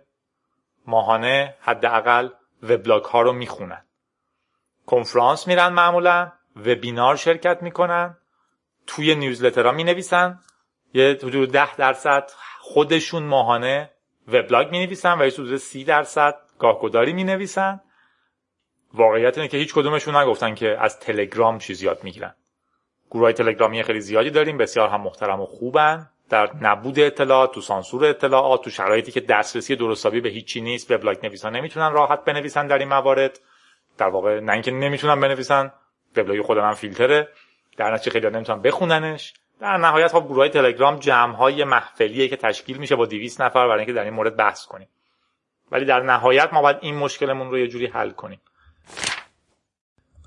ماهانه 0.88 1.56
حداقل 1.62 2.30
وبلاگ 2.64 3.04
ها 3.04 3.22
رو 3.22 3.34
می‌خونن. 3.34 3.86
کنفرانس 4.86 5.48
میرن 5.48 5.74
معمولا 5.74 6.32
وبینار 6.56 7.16
شرکت 7.16 7.64
می‌کنن. 7.64 8.18
توی 8.96 9.16
نیوزلترها 9.16 9.72
می 9.72 9.84
نویسن 9.84 10.40
یه 10.94 11.18
حدود 11.24 11.52
10 11.52 11.76
درصد 11.76 12.32
خودشون 12.60 13.24
ماهانه 13.24 13.92
وبلاگ 14.28 14.72
می 14.72 14.86
نویسن 14.86 15.22
و 15.22 15.26
یه 15.26 15.34
حدود 15.34 15.58
30 15.58 15.84
درصد 15.84 16.36
گاهگداری 16.60 17.14
می 17.14 17.24
نویسن 17.24 17.82
واقعیت 18.94 19.38
اینه 19.38 19.48
که 19.48 19.58
هیچ 19.58 19.74
کدومشون 19.74 20.16
نگفتن 20.16 20.56
که 20.56 20.78
از 20.80 21.00
تلگرام 21.00 21.58
چیز 21.60 21.84
یاد 21.84 22.04
می‌گیرن. 22.04 22.36
گروه 23.12 23.24
های 23.24 23.34
تلگرامی 23.34 23.84
خیلی 23.84 24.02
زیادی 24.02 24.30
داریم 24.30 24.58
بسیار 24.58 24.90
هم 24.90 25.02
محترم 25.02 25.42
و 25.42 25.46
خوبن. 25.46 26.10
در 26.30 26.56
نبود 26.62 27.00
اطلاعات 27.00 27.54
تو 27.54 27.62
سانسور 27.62 28.06
اطلاعات 28.06 28.64
تو 28.64 28.70
شرایطی 28.70 29.12
که 29.12 29.20
دسترسی 29.20 29.76
درستابی 29.76 30.22
به 30.22 30.30
هیچی 30.30 30.62
نیست 30.62 30.92
وبلاگ 30.92 31.26
نویسان 31.26 31.56
نمی‌تونن 31.56 31.92
راحت 31.92 32.26
بنویسن 32.26 32.68
در 32.68 32.78
این 32.78 32.88
موارد. 32.88 33.40
در 33.98 34.08
واقع 34.08 34.40
نه 34.40 34.54
اینکه 34.54 34.72
نمی‌تونن 34.72 35.20
بنویسن 35.20 35.74
وبلاگ 36.18 36.42
خود 36.42 36.58
من 36.58 36.74
فیلتره. 36.74 37.28
در 37.82 37.94
نتیجه 37.94 38.12
خیلی 38.12 38.30
نمی‌تونن 38.30 38.62
بخوننش. 38.62 39.34
در 39.60 39.78
نهایت 39.78 40.12
خب 40.12 40.26
گروه 40.26 40.38
های 40.38 40.50
تلگرام 40.50 41.00
جمع 41.00 41.36
های 41.36 41.64
محفلیه 41.64 42.28
که 42.28 42.38
تشکیل 42.38 42.78
میشه 42.78 42.96
با 42.96 43.06
200 43.06 43.42
نفر 43.42 43.68
برای 43.68 43.80
اینکه 43.80 43.94
در 43.94 44.04
این 44.04 44.14
مورد 44.14 44.36
بحث 44.36 44.66
کنیم. 44.66 44.88
ولی 45.72 45.86
در 45.86 46.00
نهایت 46.00 46.54
ما 46.54 46.62
باید 46.62 46.78
این 46.82 46.96
مشکلمون 46.96 47.52
رو 47.52 47.60
یه 47.60 47.68
جوری 47.68 47.86
حل 47.86 48.12
کنیم. 48.12 48.42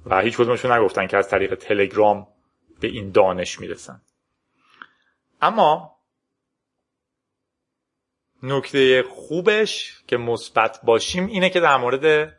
و 0.07 0.21
هیچ 0.21 0.37
کدومشون 0.37 0.73
نگفتن 0.73 1.07
که 1.07 1.17
از 1.17 1.29
طریق 1.29 1.55
تلگرام 1.55 2.27
به 2.81 2.89
این 2.89 3.11
دانش 3.11 3.61
می‌رسن. 3.61 4.01
اما 5.43 5.97
نکته 8.43 9.03
خوبش 9.03 10.03
که 10.07 10.17
مثبت 10.17 10.81
باشیم 10.83 11.27
اینه 11.27 11.51
که 11.51 11.61
در 11.61 11.77
مورد 11.77 12.37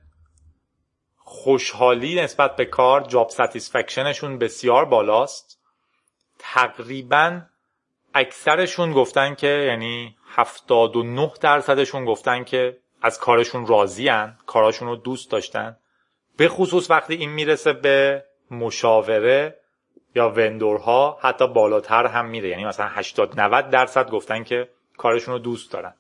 خوشحالی 1.28 2.22
نسبت 2.22 2.56
به 2.56 2.66
کار 2.66 3.02
جاب 3.02 3.30
ستیسفکشنشون 3.30 4.38
بسیار 4.38 4.86
بالاست. 4.86 5.60
تقریبا 6.40 7.42
اکثرشون 8.14 8.94
گفتن 8.94 9.36
که 9.36 9.48
یعنی 9.48 10.16
79 10.30 11.32
درصدشون 11.42 12.06
گفتن 12.06 12.44
که 12.44 12.78
از 13.02 13.20
کارشون 13.20 13.68
راضی 13.68 14.08
هن. 14.08 14.38
کاراشون 14.46 14.88
رو 14.88 14.96
دوست 14.96 15.32
داشتن. 15.32 15.78
به 16.38 16.48
خصوص 16.48 16.92
وقتی 16.92 17.16
این 17.16 17.30
می‌رسه 17.30 17.74
به 17.74 18.26
مشاوره 18.52 19.60
یا 20.16 20.30
وندورها 20.30 21.18
حتی 21.22 21.48
بالاتر 21.48 22.06
هم 22.06 22.26
میره. 22.26 22.50
یعنی 22.50 22.66
مثلا 22.66 22.88
80 22.88 23.40
90 23.40 23.70
درصد 23.70 24.10
گفتن 24.10 24.44
که 24.44 24.70
کارشون 24.98 25.34
رو 25.34 25.40
دوست 25.40 25.72
دارن. 25.72 25.94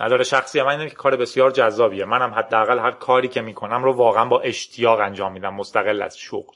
نداره 0.00 0.24
شخصی 0.24 0.62
من 0.62 0.68
اینه 0.68 0.90
که 0.90 0.96
کار 0.96 1.16
بسیار 1.16 1.50
جذابیه. 1.50 2.04
منم 2.04 2.34
حداقل 2.34 2.78
هر 2.78 2.90
کاری 2.90 3.28
که 3.28 3.40
می‌کنم 3.40 3.84
رو 3.84 3.92
واقعا 3.92 4.24
با 4.24 4.40
اشتیاق 4.40 5.00
انجام 5.00 5.32
میدم. 5.32 5.54
مستقل 5.54 6.02
از 6.02 6.18
شغل. 6.18 6.54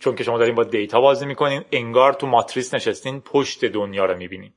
چون 0.00 0.14
که 0.14 0.24
شما 0.24 0.38
دارین 0.38 0.54
با 0.54 0.64
دیتا 0.64 1.00
بازی 1.00 1.26
می‌کنین 1.26 1.64
انگار 1.72 2.12
تو 2.12 2.26
ماتریس 2.26 2.74
نشستین 2.74 3.20
پشت 3.20 3.64
دنیا 3.64 4.04
رو 4.04 4.16
می‌بینین. 4.16 4.52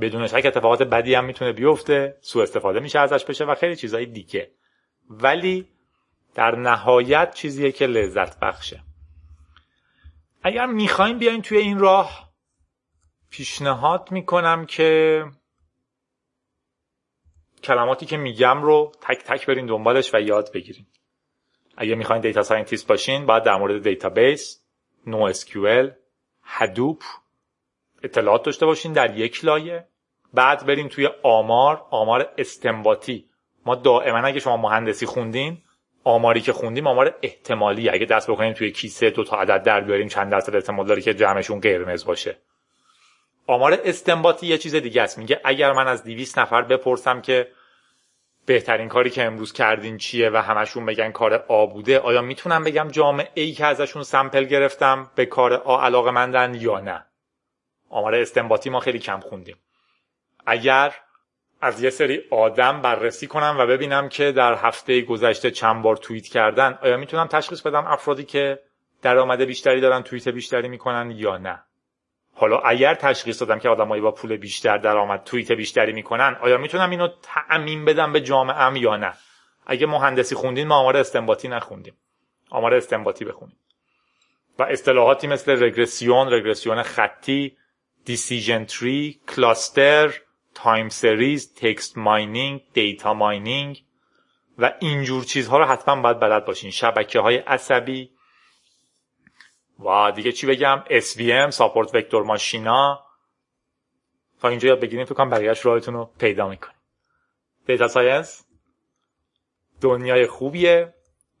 بدون 0.00 0.26
شک 0.26 0.42
اتفاقات 0.46 0.82
بدی 0.82 1.14
هم 1.14 1.24
می‌تونه 1.24 1.52
بیفته 1.52 2.16
سوء 2.20 2.42
استفاده 2.42 2.80
میشه 2.80 2.98
ازش 2.98 3.24
بشه 3.24 3.44
و 3.44 3.54
خیلی 3.54 3.76
چیزهای 3.76 4.06
دیگه. 4.06 4.50
ولی 5.10 5.68
در 6.34 6.56
نهایت 6.56 7.34
چیزیه 7.34 7.72
که 7.72 7.86
لذت 7.86 8.40
بخشه. 8.40 8.80
اگر 10.42 10.66
می‌خوایم 10.66 11.18
بیاین 11.18 11.42
توی 11.42 11.58
این 11.58 11.78
راه 11.78 12.28
پیشنهاد 13.30 14.08
می‌کنم 14.10 14.66
که 14.66 15.24
کلماتی 17.62 18.06
که 18.06 18.16
میگم 18.16 18.62
رو 18.62 18.92
تک 19.00 19.18
تک 19.18 19.46
برین 19.46 19.66
دنبالش 19.66 20.14
و 20.14 20.20
یاد 20.20 20.52
بگیرین. 20.52 20.86
اگه 21.76 21.94
می‌خواین 21.94 22.22
data 22.22 22.42
scientist 22.42 22.86
باشین 22.86 23.26
باید 23.26 23.42
در 23.42 23.56
مورد 23.56 23.82
database 23.82 24.62
NoSQL 25.06 25.90
Hadoop 26.42 27.02
اطلاعات 28.02 28.42
داشته 28.42 28.66
باشین 28.66 28.92
در 28.92 29.16
یک 29.16 29.44
لایه. 29.44 29.88
بعد 30.34 30.66
بریم 30.66 30.88
توی 30.88 31.08
آمار 31.22 31.86
آمار 31.90 32.32
استنباطی. 32.38 33.28
ما 33.66 33.74
دائما 33.74 34.18
اگه 34.18 34.40
شما 34.40 34.56
مهندسی 34.56 35.06
خوندین 35.06 35.58
آماری 36.04 36.40
که 36.40 36.52
خوندیم 36.52 36.86
آمار 36.86 37.14
احتمالی. 37.22 37.88
اگه 37.88 38.06
دست 38.06 38.30
بکنیم 38.30 38.52
توی 38.52 38.70
کیسه 38.72 39.10
دو 39.10 39.24
تا 39.24 39.36
عدد 39.36 39.62
در 39.62 39.80
بیاریم 39.80 40.08
چند 40.08 40.30
درصد 40.32 40.54
احتمال 40.54 40.86
داره 40.86 41.02
که 41.02 41.14
جمعشون 41.14 41.60
قرمز 41.60 42.04
باشه. 42.04 42.36
آمار 43.50 43.80
استنباطی 43.84 44.46
یه 44.46 44.58
چیز 44.58 44.74
دیگه 44.74 45.02
است. 45.02 45.18
میگه 45.18 45.40
اگر 45.44 45.72
من 45.72 45.88
از 45.88 46.04
200 46.04 46.38
نفر 46.38 46.62
بپرسم 46.62 47.20
که 47.20 47.48
بهترین 48.46 48.88
کاری 48.88 49.10
که 49.10 49.24
امروز 49.24 49.52
کردین 49.52 49.98
چیه 49.98 50.30
و 50.30 50.36
همشون 50.36 50.86
بگن 50.86 51.10
کار 51.10 51.34
آ 51.34 51.66
بوده 51.66 51.98
آیا 51.98 52.22
می‌تونم 52.22 52.64
بگم 52.64 52.88
جامعه 52.88 53.28
ای 53.34 53.52
که 53.52 53.66
ازشون 53.66 54.02
سمپل 54.02 54.44
گرفتم 54.44 55.10
به 55.14 55.26
کار 55.26 55.52
آ 55.54 55.80
علاقه 55.80 56.10
مندن 56.10 56.54
یا 56.54 56.80
نه؟ 56.80 57.04
آمار 57.90 58.14
استنباطی 58.14 58.70
ما 58.70 58.80
خیلی 58.80 58.98
کم 58.98 59.20
خوندیم. 59.20 59.56
اگر 60.46 60.94
از 61.60 61.82
یه 61.82 61.90
سری 61.90 62.20
آدم 62.30 62.82
بررسی 62.82 63.26
کنم 63.26 63.56
و 63.58 63.66
ببینم 63.66 64.08
که 64.08 64.32
در 64.32 64.54
هفته 64.54 65.00
گذشته 65.00 65.50
چند 65.50 65.82
بار 65.82 65.96
توییت 65.96 66.26
کردن 66.26 66.78
آیا 66.82 66.96
می‌تونم 66.96 67.26
تشخیص 67.26 67.60
بدم 67.62 67.86
افرادی 67.86 68.24
که 68.24 68.58
درآمد 69.02 69.40
بیشتری 69.40 69.80
دارن 69.80 70.02
توییت 70.02 70.28
بیشتری 70.28 70.68
می‌کنن 70.68 71.10
یا 71.10 71.36
نه؟ 71.36 71.62
حالا 72.38 72.58
اگر 72.58 72.94
تشخیص 72.94 73.42
دادم 73.42 73.58
که 73.58 73.68
آدمایی 73.68 74.02
با 74.02 74.10
پول 74.10 74.36
بیشتر 74.36 74.78
درآمد 74.78 75.24
توییت 75.24 75.52
بیشتری 75.52 75.92
می‌کنن 75.92 76.36
آیا 76.40 76.58
می‌تونم 76.58 76.90
اینو 76.90 77.08
تعمین 77.22 77.84
بدم 77.84 78.12
به 78.12 78.20
جامعه 78.20 78.56
ام 78.56 78.76
یا 78.76 78.96
نه؟ 78.96 79.12
اگه 79.66 79.86
مهندسی 79.86 80.34
خوندین 80.34 80.68
ما 80.68 80.74
آمار 80.74 80.96
استنباطی 80.96 81.48
نخوندیم. 81.48 81.94
آمار 82.50 82.74
استنباطی 82.74 83.24
بخونیم. 83.24 83.56
و 84.58 84.62
اصطلاحاتی 84.62 85.26
مثل 85.26 85.62
رگرسیون 85.62 86.32
رگرسیون 86.32 86.82
خطی 86.82 87.56
decision 88.04 88.64
tree 88.64 89.20
cluster 89.28 90.14
time 90.54 90.88
series 90.88 91.54
text 91.54 91.98
mining 91.98 92.60
data 92.72 93.14
mining 93.14 93.82
و 94.58 94.72
اینجور 94.80 95.24
چیزها 95.24 95.58
رو 95.58 95.64
حتما 95.64 96.02
باید 96.02 96.20
بلد 96.20 96.44
باشین. 96.44 96.70
شبکه 96.70 97.20
های 97.20 97.36
عصبی 97.36 98.10
و 99.84 100.12
دیگه 100.14 100.32
چی 100.32 100.46
بگم؟ 100.46 100.84
SVM 100.88 101.50
support 101.50 101.94
vector 101.94 102.22
machine 102.22 102.94
ا 102.94 103.04
تا 104.40 104.48
اینجا 104.48 104.68
یاد 104.68 104.80
بگیریم 104.80 105.04
فکر 105.04 105.14
کنم 105.14 105.30
بقیه‌اش 105.30 105.60
رو 105.60 106.10
پیدا 106.18 106.48
می‌کنیم. 106.48 106.76
data 107.66 107.88
science 107.88 108.44
دنیای 109.80 110.26
خوبیه. 110.26 110.94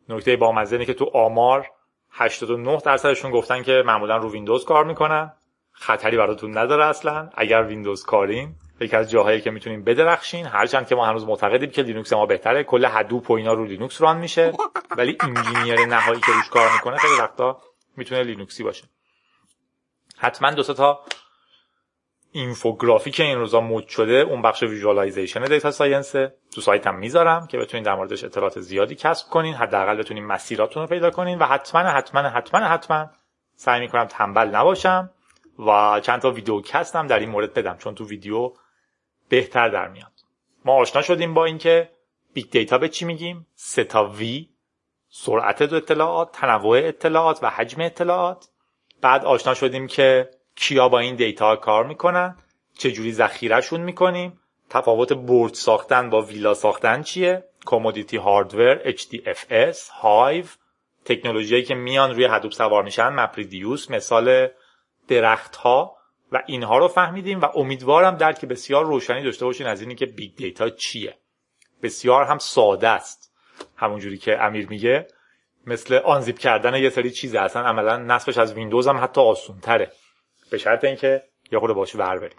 نکته 0.08 0.36
با 0.36 0.60
اینه 0.60 0.84
که 0.84 0.94
تو 0.94 1.10
آمار 1.14 1.66
89 2.10 2.76
درصدشون 2.76 3.30
گفتن 3.30 3.62
که 3.62 3.82
معمولا 3.86 4.16
رو 4.16 4.32
ویندوز 4.32 4.64
کار 4.64 4.84
می‌کنن. 4.84 5.32
خطری 5.72 6.16
براتون 6.16 6.58
نداره 6.58 6.84
اصلا. 6.84 7.30
اگر 7.34 7.62
ویندوز 7.62 8.04
کارین 8.04 8.54
یکی 8.80 8.96
از 8.96 9.10
جاهایی 9.10 9.40
که 9.40 9.50
می‌تونیم 9.50 9.84
بدرخشین. 9.84 10.46
هرچند 10.46 10.86
که 10.86 10.94
ما 10.94 11.06
هنوز 11.06 11.24
معتقدیم 11.24 11.70
که 11.70 11.82
لینوکس 11.82 12.12
ما 12.12 12.26
بهتره. 12.26 12.64
کل 12.64 12.84
Hadoop 12.84 13.30
و 13.30 13.34
اینا 13.34 13.52
رو 13.52 13.64
لینوکس 13.64 14.02
run 14.02 14.16
میشه. 14.16 14.52
ولی 14.96 15.16
engineer 15.20 15.86
نهایی 15.86 16.20
که 16.20 16.32
روش 16.32 16.48
کار 16.48 16.72
می‌کنه 16.72 16.96
خیلی 16.96 17.20
وقتا 17.20 17.60
می‌تونه 17.98 18.22
لینوکسی 18.22 18.62
باشه. 18.62 18.84
حتما 20.16 20.50
دو 20.50 20.62
تا 20.62 21.04
اینفوگرافی 22.32 23.10
که 23.10 23.22
این 23.22 23.38
روزا 23.38 23.60
مد 23.60 23.88
شده 23.88 24.12
اون 24.12 24.42
بخش 24.42 24.62
visualization 24.62 25.44
data 25.44 25.70
science 25.70 26.12
تو 26.54 26.60
سایتم 26.60 26.94
می‌ذارم 26.94 27.46
که 27.46 27.58
بتونید 27.58 27.86
در 27.86 27.94
موردش 27.94 28.24
اطلاعات 28.24 28.60
زیادی 28.60 28.94
کسب 28.94 29.28
کنین 29.28 29.54
حداقل 29.54 29.96
بتونین 29.96 30.26
مسیراتون 30.26 30.82
رو 30.82 30.88
پیدا 30.88 31.10
کنین 31.10 31.38
و 31.38 31.46
حتما 31.46 31.80
حتما 31.80 32.20
حتما 32.20 32.60
حتما 32.60 33.10
سعی 33.56 33.80
می‌کنم 33.80 34.04
تنبل 34.04 34.48
نباشم 34.48 35.10
و 35.58 36.00
چند 36.00 36.20
تا 36.20 36.30
video 36.30 36.60
cast 36.60 36.91
هم 36.91 37.06
در 37.06 37.18
این 37.18 37.28
مورد 37.28 37.54
بدم 37.54 37.76
چون 37.76 37.94
تو 37.94 38.04
ویدیو 38.04 38.52
بهتر 39.28 39.68
در 39.68 39.88
میاد. 39.88 40.12
ما 40.64 40.72
آشنا 40.74 41.02
شدیم 41.02 41.34
با 41.34 41.44
اینکه 41.44 41.90
big 42.32 42.50
data 42.50 42.78
به 42.78 42.88
چی 42.88 43.04
میگیم؟ 43.04 43.46
سه 43.54 43.84
تا 43.84 44.04
V 44.04 44.48
سرعت 45.08 45.72
اطلاعات 45.72 46.32
تنوع 46.32 46.78
اطلاعات 46.78 47.38
و 47.42 47.50
حجم 47.50 47.80
اطلاعات. 47.80 48.48
بعد 49.00 49.24
آشنا 49.24 49.54
شدیم 49.54 49.86
که 49.86 50.30
کیا 50.56 50.88
با 50.88 50.98
این 50.98 51.16
data 51.16 51.56
کار 51.56 51.86
می‌کنن 51.86 52.36
چجوری 52.78 53.12
ذخیرهشون 53.12 53.80
می‌کنیم. 53.80 54.40
تفاوت 54.70 55.12
برج 55.12 55.54
ساختن 55.54 56.10
با 56.10 56.22
ویلا 56.22 56.54
ساختن 56.54 57.02
چیه؟ 57.02 57.44
commodity 57.66 58.16
hardware 58.16 58.92
HDFS 58.92 59.90
هایو 59.90 60.44
تکنولوژیایی 61.04 61.64
که 61.64 61.74
میان 61.74 62.14
روی 62.14 62.24
Hadoop 62.24 62.52
سوار 62.52 62.82
میشن 62.82 63.08
MapReduce 63.08 63.90
مثال 63.90 64.48
درخت 65.08 65.56
ها 65.56 65.96
و 66.32 66.42
اینها 66.46 66.78
رو 66.78 66.88
فهمیدیم 66.88 67.40
و 67.40 67.46
امیدوارم 67.54 68.16
درک 68.16 68.44
بسیار 68.44 68.84
روشنی 68.84 69.22
داشته 69.22 69.44
باشین 69.44 69.66
از 69.66 69.80
اینی 69.80 69.94
که 69.94 70.06
big 70.06 70.34
data 70.36 70.70
چیه. 70.70 71.18
بسیار 71.82 72.24
هم 72.24 72.38
ساده 72.38 72.88
است. 72.88 73.17
همونجوری 73.76 74.18
که 74.18 74.44
امیر 74.44 74.68
میگه 74.68 75.06
مثل 75.66 75.94
آنزیپ 75.94 76.38
کردن 76.38 76.74
یه 76.74 76.90
سری 76.90 77.10
چیزه 77.10 77.38
اصلا 77.38 77.62
عملا 77.62 77.96
نصبش 77.96 78.38
از 78.38 78.54
ویندوز 78.54 78.88
هم 78.88 78.98
حتی 79.04 79.20
آسون 79.20 79.60
تره 79.60 79.92
به 80.50 80.58
شرط 80.58 80.84
اینکه 80.84 81.22
یه 81.52 81.58
خورده 81.58 81.74
باش 81.74 81.94
ور 81.94 82.18
بریم. 82.18 82.38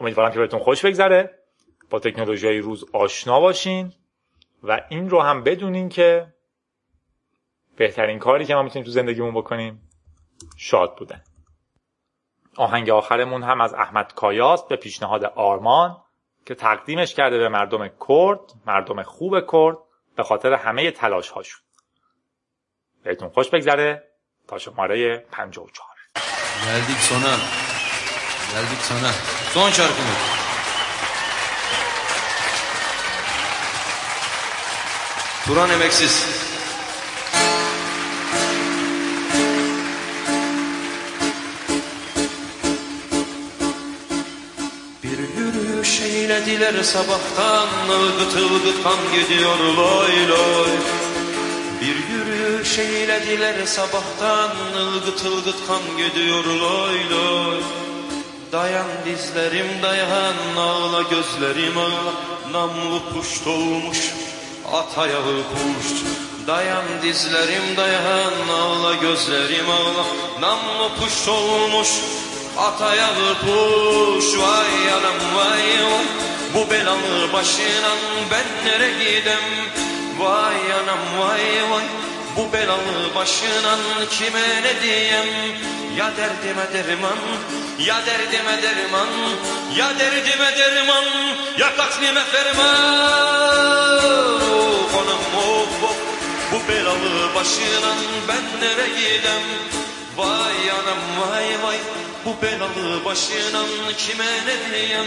امیدوارم 0.00 0.32
که 0.32 0.38
بهتون 0.38 0.60
خوش 0.60 0.84
بگذره. 0.84 1.38
با 1.90 1.98
تکنولوژی 1.98 2.46
های 2.46 2.58
روز 2.58 2.84
آشنا 2.92 3.40
باشین 3.40 3.92
و 4.62 4.80
این 4.88 5.10
رو 5.10 5.20
هم 5.20 5.42
بدونین 5.42 5.88
که 5.88 6.26
بهترین 7.76 8.18
کاری 8.18 8.44
که 8.44 8.54
ما 8.54 8.62
می‌تونیم 8.62 8.86
تو 8.86 8.90
زندگیمون 8.90 9.34
بکنیم 9.34 9.90
شاد 10.56 10.96
بودن. 10.98 11.22
آهنگ 12.56 12.90
آخرمون 12.90 13.42
هم 13.42 13.60
از 13.60 13.74
احمد 13.74 14.14
کایاست 14.14 14.68
به 14.68 14.76
پیشنهاد 14.76 15.24
آرمان 15.24 15.96
که 16.46 16.54
تقدیمش 16.54 17.14
کرده 17.14 17.38
به 17.38 17.48
مردم 17.48 17.88
کرد 18.08 18.40
مردم 18.66 19.02
خوب 19.02 19.34
کرد. 19.52 19.76
به 20.20 20.24
خاطر 20.24 20.52
همه 20.52 20.90
تلاش 20.90 21.28
هاشون 21.28 21.60
بهتون 23.04 23.28
خوش 23.28 23.48
بگذره 23.48 24.02
تا 24.48 24.58
شماره 24.58 25.18
54 25.18 25.70
نزدیک 26.68 26.98
سونا. 26.98 27.36
نزدیک 28.56 28.78
سونا. 28.78 29.12
سون 29.52 29.70
چار 29.72 29.88
کنید 29.88 30.16
توران 35.46 35.70
eylediler 46.40 46.82
sabahtan 46.82 47.68
Ilgıt 47.88 48.36
ılgıt 48.36 48.82
kan 48.82 48.98
gidiyor 49.14 49.58
loy 49.58 50.28
loy. 50.28 50.70
Bir 51.80 51.96
yürüyüş 52.14 52.78
eylediler 52.78 53.66
sabahtan 53.66 54.50
ılgıt 54.76 55.24
ılgıt 55.24 55.66
kan 55.66 55.82
gidiyor 55.96 56.44
loy 56.44 57.10
loy. 57.10 57.60
Dayan 58.52 58.86
dizlerim 59.04 59.82
dayan 59.82 60.34
ağla 60.58 61.02
gözlerim 61.02 61.78
ağla 61.78 62.12
Namlu 62.52 63.02
puşt 63.14 63.46
olmuş 63.46 63.98
at 64.72 64.98
ayağı 64.98 65.42
puşt 65.52 66.04
Dayan 66.46 66.84
dizlerim 67.02 67.76
dayan 67.76 68.48
ağla 68.52 68.94
gözlerim 68.94 69.70
ağla 69.70 70.06
Namlu 70.40 70.90
puşt 71.00 71.28
olmuş 71.28 71.88
at 72.58 72.82
ayağı 72.82 73.34
puş 73.40 74.38
Vay 74.38 74.92
anam 74.92 75.36
vay 75.36 75.84
vay 75.84 76.29
bu 76.54 76.70
belalı 76.70 77.32
başına 77.32 77.92
ben 78.30 78.46
nere 78.66 78.90
gidem. 78.90 79.44
Vay 80.18 80.72
anam 80.72 81.18
vay 81.18 81.70
vay. 81.70 81.84
Bu 82.36 82.52
belalı 82.52 83.14
başına 83.14 83.78
kime 84.10 84.62
ne 84.62 84.82
diyem? 84.82 85.26
Ya 85.96 86.12
derdime 86.16 86.66
derman 86.72 87.18
ya 87.78 88.06
derdime 88.06 88.62
derman 88.62 89.08
Ya 89.76 89.98
derdime 89.98 90.58
derman 90.58 91.04
ya 91.58 91.76
katlime 91.76 92.20
ferman. 92.24 92.76
Of 94.36 94.94
anam 94.94 95.34
of 95.36 95.84
of. 95.84 95.96
Bu 96.52 96.68
belalı 96.68 97.34
başına 97.34 97.92
ben 98.28 98.60
nere 98.60 98.88
gidem. 98.88 99.42
Vay 100.16 100.70
anam 100.70 100.98
vay 101.20 101.62
vay 101.62 101.78
bu 102.24 102.42
belalı 102.42 103.04
başına 103.04 103.62
kime 103.98 104.24
ne 104.24 104.72
diyem 104.72 105.06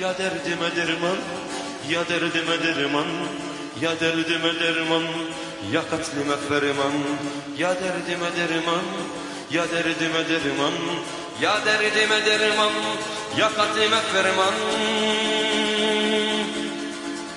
Ya 0.00 0.18
derdime 0.18 0.76
derman 0.76 1.16
ya 1.88 2.08
derdime 2.08 2.62
derman 2.62 3.06
ya 3.80 4.00
derdime 4.00 4.60
derman 4.60 5.02
ya 5.72 5.82
katlime 5.90 6.36
ferman. 6.48 6.92
Ya 7.58 7.74
derdime 7.74 8.30
derman 8.36 8.82
ya 9.50 9.70
derdime 9.70 10.28
derman 10.28 10.72
Ya 11.40 11.64
derdime 11.66 12.26
derman 12.26 12.72
ya 13.38 13.54
katlime 13.54 14.00
ferman. 14.12 14.54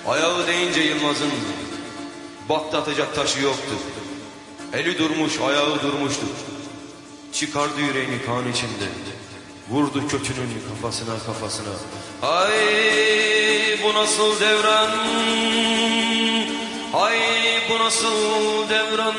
Ayağı 0.07 0.47
deyince 0.47 0.81
Yılmaz'ın 0.81 1.31
Baktı 2.49 2.77
atacak 2.77 3.15
taşı 3.15 3.41
yoktu. 3.41 3.75
Eli 4.73 4.97
durmuş 4.97 5.39
ayağı 5.39 5.81
durmuştu 5.83 6.25
Çıkardı 7.33 7.81
yüreğini 7.81 8.25
kan 8.25 8.51
içinde. 8.51 8.87
Vurdu 9.69 10.07
kötünün 10.07 10.63
kafasına 10.69 11.13
kafasına. 11.25 11.73
Ay 12.21 12.51
bu 13.83 13.93
nasıl 13.93 14.39
devran? 14.39 14.89
Ay 16.93 17.19
bu 17.69 17.83
nasıl 17.83 18.69
devran? 18.69 19.15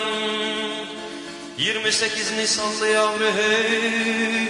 28 1.58 2.32
Nisanlı 2.32 2.88
yavru 2.88 3.24
hey. 3.24 4.48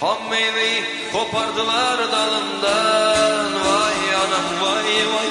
Ham 0.00 0.30
meyveyi 0.30 0.84
kopardılar 1.12 1.98
dalından. 2.12 3.54
Vay 3.54 4.14
anam 4.14 4.60
vay 4.62 4.84
vay. 4.84 5.28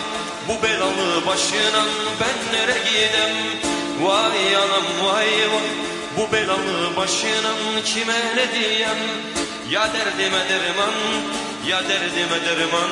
Bu 0.47 0.63
belalı 0.63 1.25
başına 1.27 1.86
ben 2.19 2.53
nere 2.53 2.77
gidem 2.89 3.36
Vay 4.01 4.55
anam 4.55 4.86
vay 5.03 5.27
vay 5.27 5.90
Bu 6.18 6.32
belalı 6.32 6.95
başına 6.97 7.51
kime 7.86 8.20
ne 8.36 8.59
diyem? 8.59 8.97
Ya 9.70 9.93
derdime 9.93 10.49
derman 10.49 10.93
Ya 11.68 11.82
derdime 11.89 12.45
derman 12.45 12.91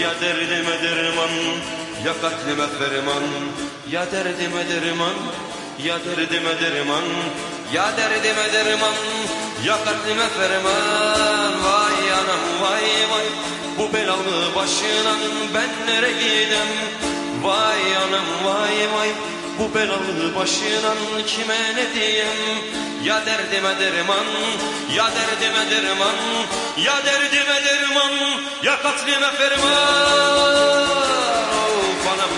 Ya 0.00 0.10
derdime 0.20 0.82
derman 0.82 1.30
Ya 2.04 2.12
katlime 2.22 2.66
ferman. 2.78 3.22
Ya 3.90 4.06
derdime 4.12 4.68
derman 4.68 5.14
Ya 5.84 5.98
derdime 6.04 6.60
derman 6.60 7.04
Ya 7.72 7.96
derdime 7.96 8.52
derman 8.52 8.94
Ya 9.64 9.76
katlime 9.84 10.28
ferman. 10.28 11.52
Vay 11.64 12.12
anam 12.12 12.44
vay 12.62 12.82
vay. 13.10 13.26
Bu 13.78 13.92
belalı 13.92 14.54
başına 14.56 15.14
ben 15.54 15.86
nere 15.86 16.10
gidem? 16.10 16.68
Vay 17.42 17.96
anam 17.96 18.26
vay 18.44 18.76
vay 18.94 19.10
Bu 19.58 19.74
belalı 19.74 20.34
başına 20.36 20.94
kime 21.26 21.76
ne 21.76 21.94
diyem 21.94 22.36
Ya 23.04 23.26
derdime 23.26 23.78
derman 23.80 24.26
Ya 24.96 25.10
derdime 25.14 25.70
derman 25.70 26.16
Ya 26.84 27.04
derdime 27.04 27.64
derman 27.64 28.12
Ya 28.62 28.82
katlime 28.82 29.30
ferman. 29.32 29.72
Of 31.78 32.08
anam 32.12 32.30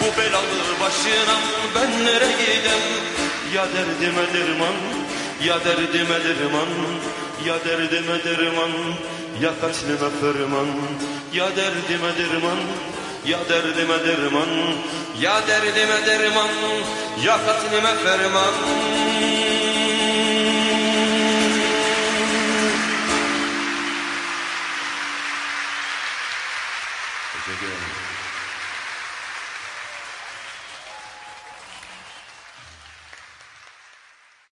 Bu 0.00 0.20
belalı 0.20 0.80
başına 0.80 1.36
ben 1.74 2.04
nere 2.04 2.32
gidem 2.32 2.82
Ya 3.54 3.66
derdime 3.74 4.26
derman 4.34 4.74
Ya 5.44 5.64
derdime 5.64 6.24
derman 6.24 6.68
Ya 7.44 7.64
derdime 7.64 8.24
derman 8.24 8.70
Ya 9.40 9.52
katlime 9.60 10.10
ferman. 10.20 10.66
Ya 11.32 11.56
derdime 11.56 12.12
derman 12.18 12.58
Ya 13.24 13.38
derdime 13.48 13.98
derman 14.04 14.50
Ya 15.20 15.46
derdime 15.46 16.06
derman 16.06 16.50
Ya 17.24 17.38
katlime 17.46 17.94
ferman 18.02 18.54